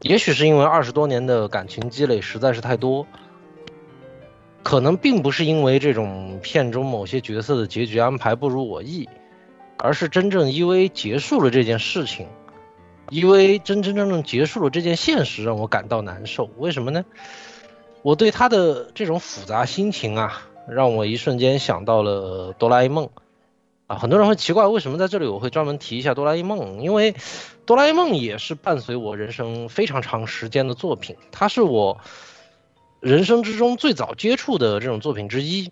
[0.00, 3.06] 也许是因为二十多年的感情积累实在是太多，
[4.64, 9.08] 可能并不是因为这种片中某些角色的结局安排不如我意，
[9.76, 12.26] 而是真正 EV 结束了这件事情
[13.10, 16.50] ，EV 真真正正结束了这件现实让我感到难受。
[16.58, 17.04] 为什么呢？
[18.08, 23.10] 我对他的这种复杂心情啊，让我一瞬间想到了哆啦 A 梦。
[23.86, 27.14] 啊，很多人会奇怪为什么在这里我会专门提一下哆啦 A 梦，因为
[27.66, 31.98] 哆啦 A 梦也是伴随我人生非常长时间的作品，它是我
[33.00, 35.70] 人生之中最早接触的这种作品之一。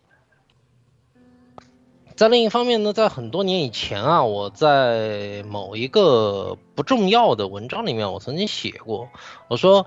[2.17, 9.09] 在另一方面呢，在很多年以前啊，我在某一个不重要的文章里面，我曾经写过，
[9.49, 9.87] 我说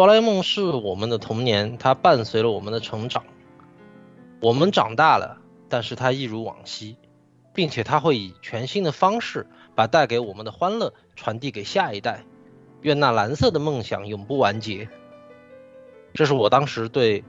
[0.00, 3.22] 哆啦 A 梦是我们的童年，它伴随了我们的成长，
[4.40, 5.36] 我们长大了，
[5.68, 6.96] 但是它一如往昔。
[7.52, 12.24] 并且它会以全新的方式把带给我们的欢乐传递给下一代。
[12.80, 14.88] 愿那蓝色的梦想永不完结。
[16.14, 17.22] 这是我当时对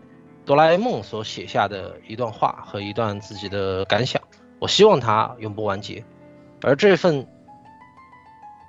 [0.45, 4.21] 哆啦 A 梦所写下的一段话和一段自己的感想。
[4.59, 6.05] 我希望它永不完结。
[6.61, 7.27] 而这份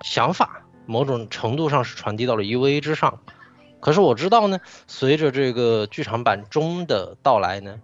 [0.00, 3.20] 想法，某种程度上是传递到了 EVA 之上。
[3.82, 7.80] 可是我知道呢，随着这个剧场版中的到来呢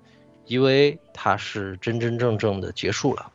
[0.47, 3.33] 因为它是真真正正的结束了。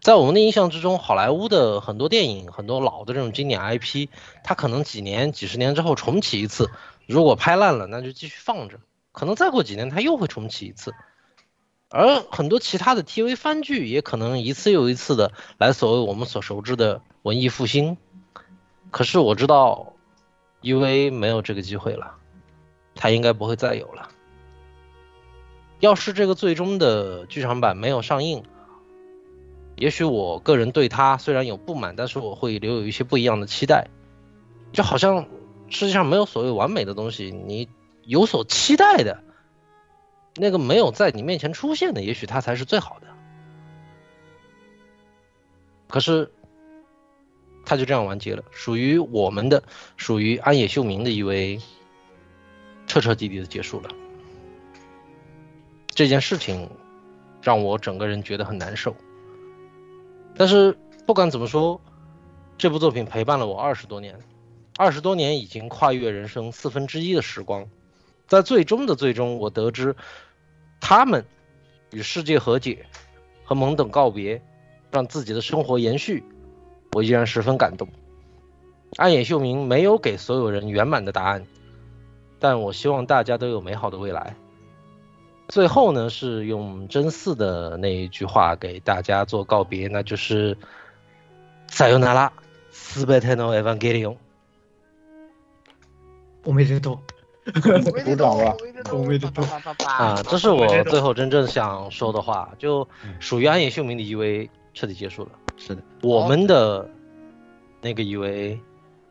[0.00, 4.08] 在我们的印象之中，好莱坞的很多电影，很多老的这种经典 IP，
[4.42, 6.68] 它可能几年、几十年之后重启一次，
[7.06, 8.80] 如果拍烂了，那就继续放着，
[9.12, 10.92] 可能再过几年它又会重启一次。
[11.90, 17.96] 而很多其他的 TV 番剧也可能一次又一次的来所谓我们所熟知的文艺复兴。
[18.90, 19.94] 可是我知道
[20.62, 22.16] ，UV 没有这个机会了，
[22.94, 24.10] 它应该不会再有了。
[25.80, 28.42] 要是这个最终的剧场版没有上映，
[29.76, 33.88] 也许我个人对他虽然有不满，但是我会留有一些不一样的期待，
[34.72, 35.28] 就好像
[35.68, 37.68] 世界上没有所谓完美的东西，你
[38.04, 39.22] 有所期待的，
[40.34, 43.06] 那个没有在你面前出现的，也许它才是最好的。
[45.86, 46.32] 可是，
[47.68, 49.62] 他就这样完结了，属于我们的，
[49.98, 51.60] 属于安野秀明的一位，
[52.86, 53.90] 彻彻底底的结束了。
[55.88, 56.66] 这件事情
[57.42, 58.96] 让我整个人觉得很难受。
[60.34, 61.78] 但是不管怎么说，
[62.56, 64.18] 这部作品陪伴了我二十多年，
[64.78, 67.68] 二十多年已经跨越人生四分之一的时光，
[68.26, 69.94] 在最终的最终，我得知
[70.80, 71.22] 他们
[71.90, 72.86] 与世界和解，
[73.44, 74.40] 和萌等告别，
[74.90, 76.24] 让自己的生活延续，
[76.93, 77.87] 我依然十分感动。
[78.97, 81.45] 暗野秀明没有给所有人圆满的答案，
[82.39, 84.35] 但我希望大家都有美好的未来。
[85.47, 90.55] 最后呢，是用真嗣的那一句话给大家做告别，那就是“
[91.69, 92.31] さよなら、
[92.71, 94.17] すべてのエヴァンゲリオン”。
[96.45, 97.01] 我没得多，
[97.45, 98.55] 鼓掌吧！
[98.91, 99.43] 我没得多
[99.85, 100.21] 啊！
[100.23, 102.87] 这是我最后真正想说的话，就
[103.19, 105.31] 属于安野秀明的 EV 彻底结束了。
[105.58, 106.88] 是的，我们的
[107.80, 108.58] 那个以为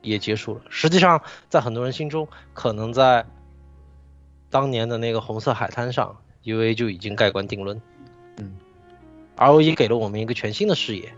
[0.02, 0.62] 也结束了。
[0.70, 3.26] 实际上，在很多人心中，可能在
[4.50, 6.18] 当年的那个红色海滩上。
[6.44, 7.82] U A 就已经盖棺定论，
[8.38, 8.56] 嗯
[9.36, 11.12] ，R O E 给了我们一个全新的视野，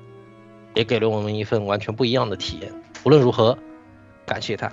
[0.73, 2.73] 也给了我们一份完全不一样的体验。
[3.06, 3.56] 无论如何，
[4.26, 4.72] 感谢他。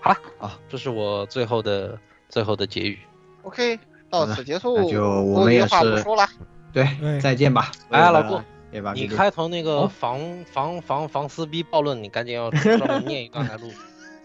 [0.00, 1.98] 好了啊，这是我最后的
[2.28, 3.00] 最后的结语。
[3.42, 6.28] OK，到此结束，那就我们也话不是说了。
[6.72, 6.86] 对，
[7.20, 7.72] 再见吧。
[7.90, 8.40] 哎，老顾，
[8.74, 8.92] 对吧？
[8.92, 13.70] 你开头那个防防防防撕逼暴论，你赶紧要专门 念一段来录。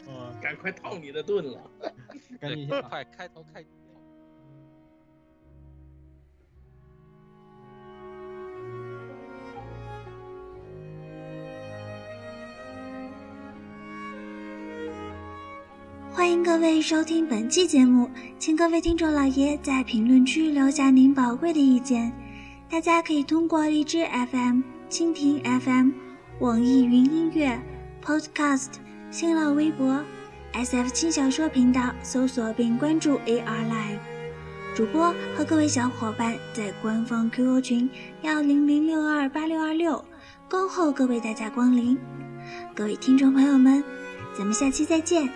[0.08, 1.60] 嗯， 赶快套你的盾了。
[2.42, 3.64] 赶紧快开头开。
[16.12, 18.10] 欢迎各位收听本期节目，
[18.40, 22.12] 请各位听众老爷在评论区留下您宝贵的意见。
[22.72, 25.90] 大家可以通过荔枝 FM、蜻蜓 FM、
[26.40, 27.60] 网易云音乐、
[28.06, 28.74] Podcast、
[29.10, 30.00] 新浪微博、
[30.54, 34.00] SF 轻小说频道搜索并关注 AR Live。
[34.76, 37.90] 主播和各位小伙伴在官方 QQ 群
[38.22, 40.06] 幺零零六二八六二六，
[40.48, 41.98] 恭候各位大驾光临。
[42.76, 43.84] 各位听众朋友们，
[44.38, 45.28] 咱们下期再见。